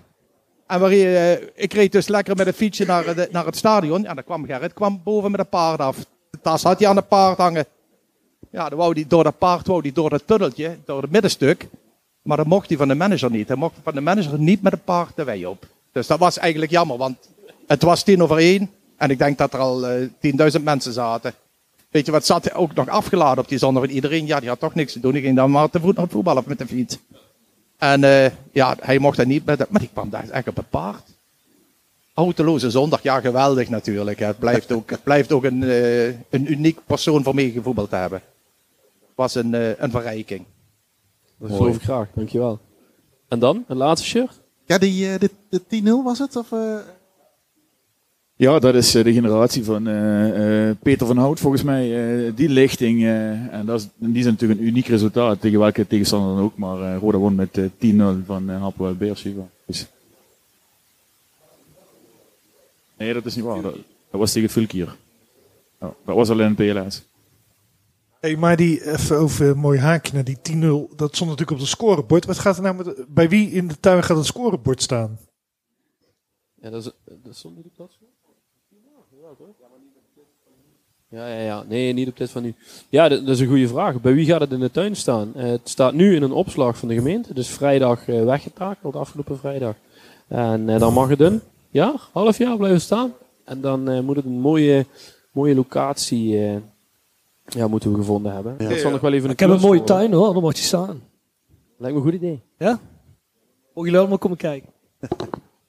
[0.66, 3.56] En waar je, eh, ik reed dus lekker met een fietsje naar, de, naar het
[3.56, 4.02] stadion.
[4.02, 5.96] Ja, dan kwam Gerrit kwam boven met een paard af.
[6.30, 7.66] De tas had hij aan het paard hangen.
[8.50, 11.68] Ja, dan wou hij door dat paard, wou hij door dat tunneltje, door het middenstuk.
[12.22, 13.48] Maar dat mocht hij van de manager niet.
[13.48, 15.66] Hij mocht van de manager niet met een paard de wei op.
[15.96, 17.16] Dus dat was eigenlijk jammer, want
[17.66, 18.70] het was tien over één.
[18.96, 20.08] En ik denk dat er al eh,
[20.56, 21.34] 10.000 mensen zaten.
[21.90, 23.82] Weet je wat, zat ook nog afgeladen op die zondag.
[23.82, 25.12] En iedereen, ja, die had toch niks te doen.
[25.12, 26.98] Die ging dan maar te voet naar het voetballen met de fiets.
[27.78, 30.56] En eh, ja, hij mocht dat niet met de, Maar die kwam daar echt op
[30.56, 31.02] het paard.
[32.14, 34.18] Autoloze zondag, ja, geweldig natuurlijk.
[34.18, 34.26] hè.
[34.26, 37.96] Het blijft ook, het blijft ook een, eh, een uniek persoon voor mij gevoetbald te
[37.96, 38.22] hebben.
[39.14, 40.44] Was een, eh, een verrijking.
[41.38, 42.58] Dat geloof ik graag, dankjewel.
[43.28, 44.44] En dan, een laatste shirt?
[44.66, 46.36] Ja, die, eh, de, de 10-0 was het?
[46.36, 46.76] Of, eh?
[48.36, 51.84] Ja, dat is eh, de generatie van eh, eh, Peter van Hout volgens mij.
[52.26, 53.04] eh, die lichting.
[53.04, 56.56] en, dat is, die zijn natuurlijk een uniek resultaat tegen welke tegenstander dan ook.
[56.56, 59.48] Maar Roda won met eh, 10-0 van uh, Hapoel Beersheva.
[59.66, 59.86] Dus...
[62.96, 63.62] Nee, dat is niet waar.
[63.62, 63.74] Dat,
[64.10, 64.96] dat was tegen Fulkier.
[65.80, 67.02] Ja, dat was alleen een PLS.
[68.34, 70.96] Maar die, even over een mooi haakje naar die 10-0.
[70.96, 72.24] Dat stond natuurlijk op het scorebord.
[72.24, 75.18] Wat gaat er nou met, bij wie in de tuin gaat het scorebord staan?
[76.54, 76.92] Ja, dat is,
[77.22, 77.90] dat stond niet op dat
[81.08, 81.64] Ja, ja, ja.
[81.68, 82.54] Nee, niet op dit van nu.
[82.88, 84.00] Ja, dat, is een goede vraag.
[84.00, 85.34] Bij wie gaat het in de tuin staan?
[85.34, 87.34] Eh, het staat nu in een opslag van de gemeente.
[87.34, 89.74] Dus vrijdag eh, weggetakeld, afgelopen vrijdag.
[90.28, 91.40] En eh, dan mag het een
[91.70, 93.12] jaar, half jaar blijven staan.
[93.44, 94.86] En dan moet het een mooie,
[95.32, 96.60] mooie locatie
[97.48, 98.54] ja, moeten we gevonden hebben.
[98.58, 100.62] Dat zal nog wel even een Ik heb een mooie tuin hoor, dan mag je
[100.62, 101.02] staan.
[101.78, 102.40] Lijkt me een goed idee.
[102.58, 102.70] Ja?
[102.70, 102.80] Mogen
[103.74, 104.68] jullie allemaal komen kijken?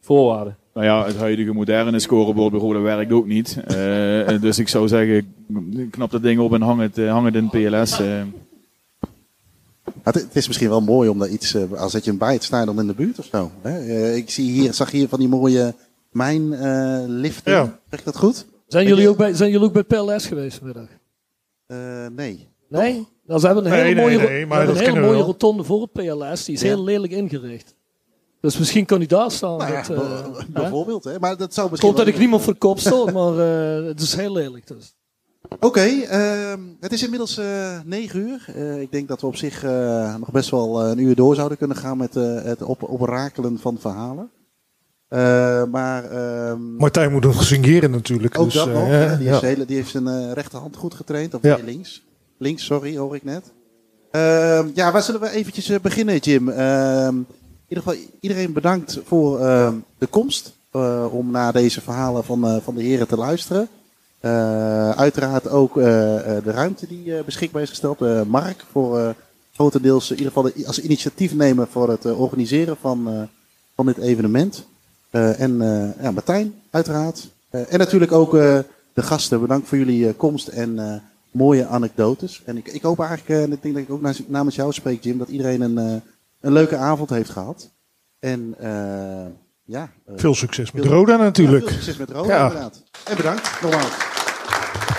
[0.01, 0.57] Voorwaarden.
[0.73, 3.57] Nou ja, het huidige moderne scorebord bij Roda werkt ook niet.
[3.67, 5.33] Eh, dus ik zou zeggen,
[5.91, 7.99] knap dat ding op en hang het, eh, hang het in PLS.
[7.99, 8.21] eh.
[10.03, 12.43] Het, het is misschien wel mooi om daar iets, eh, als dat je een bijt
[12.43, 13.51] staat dan in de buurt of zo.
[13.61, 13.79] Hè?
[13.79, 15.73] Eh, ik zie hier, zag hier van die mooie
[16.11, 17.51] mijnliften.
[17.51, 17.79] Ja.
[17.89, 18.45] Zeg ik dat goed?
[18.67, 20.87] Zijn jullie ook bij, zijn jullie ook bij PLS geweest vanmiddag?
[21.67, 21.77] Eh,
[22.15, 22.49] nee.
[22.69, 23.07] Nee?
[23.25, 25.81] Nou, ze hebben een Nee, hele nee, mooie, nee, maar een hele mooie rotonde voor
[25.81, 26.45] het PLS.
[26.45, 26.67] Die is Ja.
[26.67, 27.75] heel lelijk ingericht.
[28.41, 29.57] Dus misschien kan die daar staan.
[29.57, 29.97] Nou ja, dat,
[30.37, 31.19] eh, bijvoorbeeld, hè?
[31.19, 31.89] Maar dat zou misschien.
[31.93, 34.67] komt dat ik niemand voor de kop stoot, maar eh, het is heel lelijk.
[34.67, 34.95] Dus.
[35.59, 38.45] Oké, ehm, het is inmiddels eh 9 uur.
[38.55, 41.57] Eh, ik denk dat we op zich eh, nog best wel een uur door zouden
[41.57, 44.29] kunnen gaan met eh, het op oprakelen van verhalen.
[45.07, 48.39] Eh, maar ehm, Martijn moet nog signeren natuurlijk.
[48.39, 48.83] ook dus, dat eh, nog.
[48.87, 49.29] ja, hè, die, ja.
[49.29, 51.33] heeft zijn hele- die heeft zijn eh, rechterhand goed getraind.
[51.33, 51.55] Of Ja.
[51.55, 52.03] nee, links.
[52.37, 53.51] Links, sorry, hoor ik net.
[54.11, 56.49] Ehm, ja, waar zullen we eventjes eh, beginnen, Jim?
[56.49, 57.25] Ehm, in
[57.67, 59.37] ieder geval iedereen bedankt voor
[59.97, 60.55] de komst.
[60.71, 63.67] eh, om naar deze verhalen van, eh, van de heren te luisteren.
[64.19, 68.01] Eh, uiteraard ook eh, eh, de ruimte die eh, beschikbaar is gesteld.
[68.01, 69.09] Eh, Mark voor eh,
[69.53, 73.21] grotendeels in ieder geval de- als initiatiefnemer voor het eh, organiseren van, eh,
[73.75, 74.65] van dit evenement.
[75.09, 77.27] Eh, en eh, ja, Martijn, uiteraard.
[77.49, 78.59] Eh, en natuurlijk ook eh,
[78.93, 79.41] de gasten.
[79.41, 80.95] Bedankt voor jullie eh, komst en eh,
[81.31, 82.41] mooie anekdotes.
[82.45, 85.03] En ik, ik hoop eigenlijk, eh, en ik denk dat ik ook namens- jou spreek,
[85.03, 85.95] Jim, dat iedereen een, eh,
[86.41, 87.69] een leuke avond heeft gehad.
[88.19, 89.25] En eh,
[89.63, 89.89] ja.
[90.15, 91.63] Veel succes met veel- Roda natuurlijk.
[91.63, 92.45] Ja, veel succes met Roda, Ja.
[92.45, 92.83] inderdaad.
[93.05, 93.97] En bedankt, nogmaals.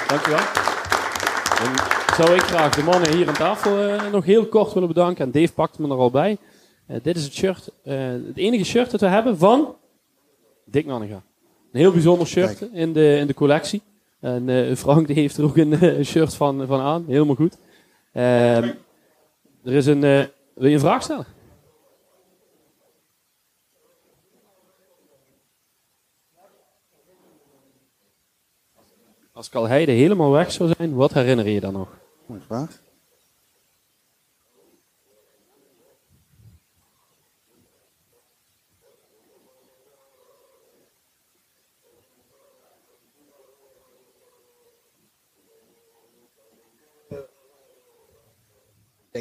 [0.09, 0.39] Dankjewel.
[1.59, 1.75] Dan
[2.17, 5.25] zou ik graag de mannen hier aan tafel eh, nog heel kort willen bedanken.
[5.25, 6.37] En Dave pakt me er al bij.
[6.87, 9.75] Eh, dit is het shirt, eh, het enige shirt dat we hebben van
[10.71, 10.87] Dick.
[10.87, 13.83] Een heel bijzonder shirt in de, in de collectie.
[14.21, 17.05] En eh, Frank die heeft er ook een eh, shirt van, van aan.
[17.07, 17.57] Helemaal goed.
[18.13, 18.73] Ehm,
[19.65, 20.05] er is een...
[20.05, 20.25] eh,
[20.55, 21.27] wil je een vraag stellen?
[29.33, 31.89] Als Kalheide helemaal weg zou zijn, wat herinner je je dan nog?
[32.27, 32.81] Mooie vraag.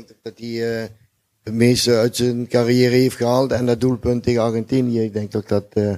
[0.05, 0.89] Denk dat hij eh,
[1.43, 3.51] het meeste uit zijn carrière heeft gehaald.
[3.51, 5.95] En dat doelpunt tegen Argentinië, ik denk dat dat eh,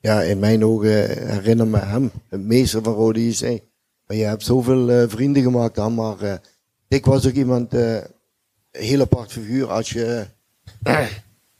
[0.00, 3.62] ja, in mijn ogen herinner me hem, het meester van Rode JC.
[4.06, 6.40] Maar je hebt zoveel eh, vrienden gemaakt dan, maar
[6.88, 8.02] ik was ook iemand, een
[8.70, 9.70] heel apart figuur.
[9.70, 10.26] Als je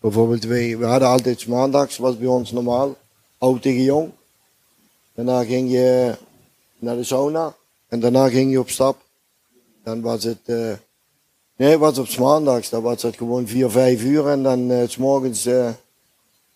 [0.00, 2.96] bijvoorbeeld, wij, we hadden altijd maandags, was bij ons normaal,
[3.38, 4.10] oud tegen jong.
[5.14, 6.14] Daarna ging je
[6.78, 7.54] naar de sauna
[7.88, 9.02] en daarna ging je op stap.
[9.84, 10.78] Dan was het,
[11.56, 14.96] nee, was op maandags, dan was het gewoon 4, 5 uur en dan eh, 's
[14.96, 15.68] morgens, eh,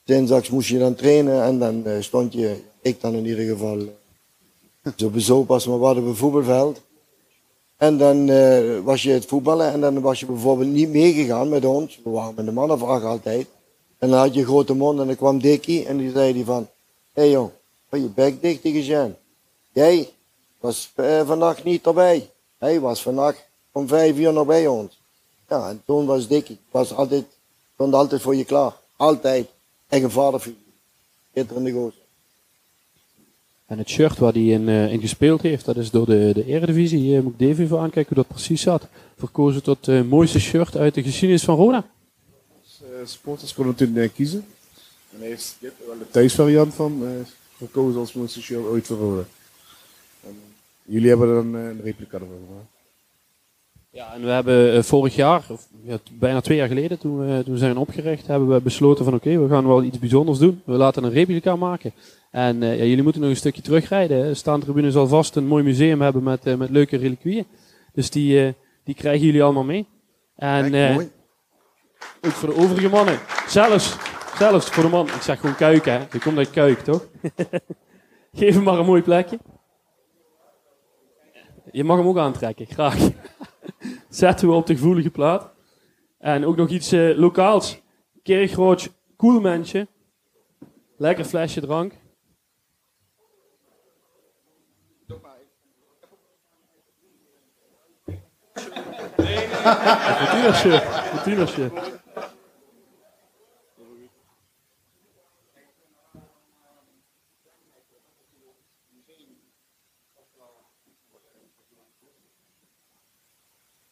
[0.05, 3.79] dinsdags moest je dan trainen en dan eh, stond je, ik dan in ieder geval,
[4.97, 6.81] zo bezopen maar wat op voetbalveld.
[7.77, 8.27] En dan
[8.85, 12.01] was je het voetballen en dan was je bijvoorbeeld niet meegegaan met ons.
[12.05, 13.47] We waren met de mannenvraag altijd.
[13.99, 16.45] En dan had je een grote mond en dan kwam Dikkie en die zei die
[16.45, 16.69] van,
[17.13, 17.51] hé hey jong,
[17.89, 19.17] hou je bek dicht tegen.
[19.73, 20.09] Jij
[20.61, 20.93] was
[21.25, 22.31] vannacht niet erbij.
[22.59, 25.01] Hij was vannacht om vijf uur nog bij ons.
[25.49, 27.25] Ja, en toen was Dikkie, was altijd,
[27.75, 28.73] stond altijd voor je klaar.
[28.97, 29.49] Altijd.
[29.89, 30.63] Echt een vaderfiguur.
[31.31, 32.01] Schitterende gozer.
[33.67, 36.45] En het shirt waar hij in, eh, in gespeeld heeft, dat is door de, de
[36.45, 36.99] Eredivisie.
[36.99, 38.87] Hier moet ik Dave even aankijken hoe dat precies zat.
[39.17, 41.87] Verkozen tot het mooiste shirt uit de geschiedenis van Roda.
[42.81, 44.47] Eh, supporters konden natuurlijk eh, kiezen.
[45.13, 47.11] En hij heeft dit wel de thuisvariant van eh,
[47.57, 49.25] gekozen als mooiste shirt ooit voor Roda.
[50.25, 50.37] En
[50.85, 52.71] jullie hebben er dan eh, een replica ervan gemaakt.
[53.99, 57.43] Ja, en we hebben eh, vorig jaar, of ja, bijna twee jaar geleden, toen we,
[57.45, 60.63] toen we zijn opgericht, hebben we besloten van oké, we gaan wel iets bijzonders doen.
[60.65, 61.93] We laten een replica maken.
[62.31, 64.37] En eh, ja, jullie moeten nog een stukje terugrijden.
[64.37, 67.47] Staantribune zal vast een mooi museum hebben met, eh, met leuke reliquieën.
[67.93, 68.55] Dus die,
[68.85, 69.87] die krijgen jullie allemaal mee.
[70.37, 71.11] En Kijk, mooi.
[72.21, 73.19] ook voor de overige mannen.
[73.47, 73.97] Zelfs,
[74.37, 75.07] zelfs voor de man.
[75.07, 75.99] Ik zeg gewoon kuiken, hè.
[76.13, 77.09] Je komt uit kuik, toch?
[78.39, 79.39] Geef hem maar een mooi plekje.
[81.73, 82.97] Je mag hem ook aantrekken, graag.
[84.09, 85.51] Zetten we op de gevoelige plaat.
[86.19, 87.81] En ook nog iets eh, lokaals.
[88.23, 89.89] Kerkrood, koelmensje.
[90.97, 91.93] Lekker flesje drank.
[100.19, 100.83] Fortuna-shirt.
[100.83, 101.73] Fortuna-shirt.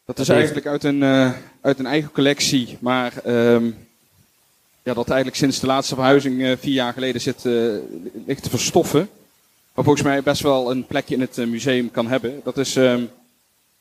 [0.06, 3.70] Dat is eigenlijk uit een, eh, uit een eigen collectie, maar ehm,
[4.82, 7.52] ja, dat eigenlijk sinds de laatste verhuizing eh, vier jaar geleden zit, eh,
[8.26, 9.08] ligt te verstoffen.
[9.74, 12.40] Maar volgens mij best wel een plekje in het museum kan hebben.
[12.44, 13.10] Dat is ehm, het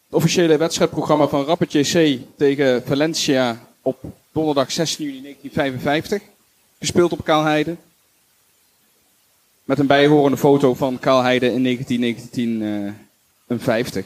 [0.09, 6.21] officiële wedstrijdprogramma van Rapid JC tegen Valencia op donderdag 16 juni 1955.
[6.79, 7.75] Gespeeld op Kaalheide.
[9.63, 14.05] Met een bijhorende foto van Kaalheide in 1950.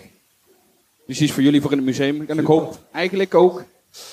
[1.10, 2.23] Dus iets voor jullie voor in het museum.
[2.27, 3.64] En ik hoop eigenlijk ook,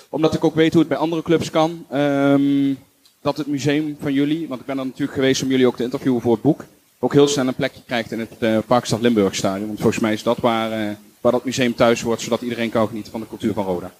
[0.09, 2.75] omdat ik ook weet hoe het bij andere clubs kan, ehm,
[3.21, 5.83] dat het museum van jullie, want ik ben er natuurlijk geweest om jullie ook te
[5.83, 6.65] interviewen voor het boek,
[6.99, 9.67] ook heel snel een plekje krijgt in het uh, Parkstad Limburg Stadion.
[9.67, 10.91] Want volgens mij is dat waar, uh,
[11.21, 13.93] waar dat museum thuis wordt, zodat iedereen kan genieten van de cultuur van Roda.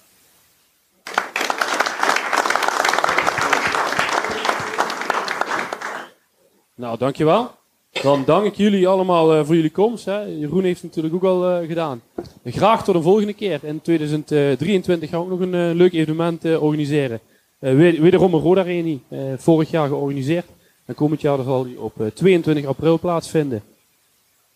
[6.75, 7.51] Nou, dankjewel.
[7.91, 10.05] Dan dank ik jullie allemaal uh, voor jullie komst.
[10.05, 10.21] Hè.
[10.21, 12.01] Jeroen heeft het natuurlijk ook al uh, gedaan.
[12.45, 13.59] Graag tot een volgende keer.
[13.63, 17.19] In 2023 gaan we ook nog een uh, leuk evenement organiseren.
[17.59, 19.01] wederom een Roda Reunie.
[19.37, 20.45] vorig jaar georganiseerd.
[20.85, 23.63] En komend jaar zal die op 22 april plaatsvinden.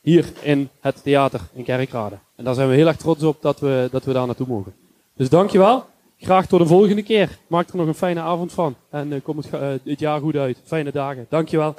[0.02, 2.18] Hier in het theater in Kerkrade.
[2.36, 4.74] En daar zijn we heel erg trots op dat we, dat we daar naartoe mogen.
[5.16, 5.86] Dus dankjewel.
[6.18, 7.38] Graag tot een volgende keer.
[7.48, 8.76] Maak er nog een fijne avond van.
[8.90, 9.50] En kom het,
[9.84, 10.58] het jaar goed uit.
[10.64, 11.26] Fijne dagen.
[11.30, 11.76] Dankjewel.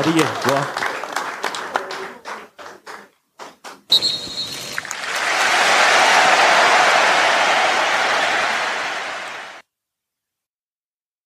[0.00, 0.89] 我的眼光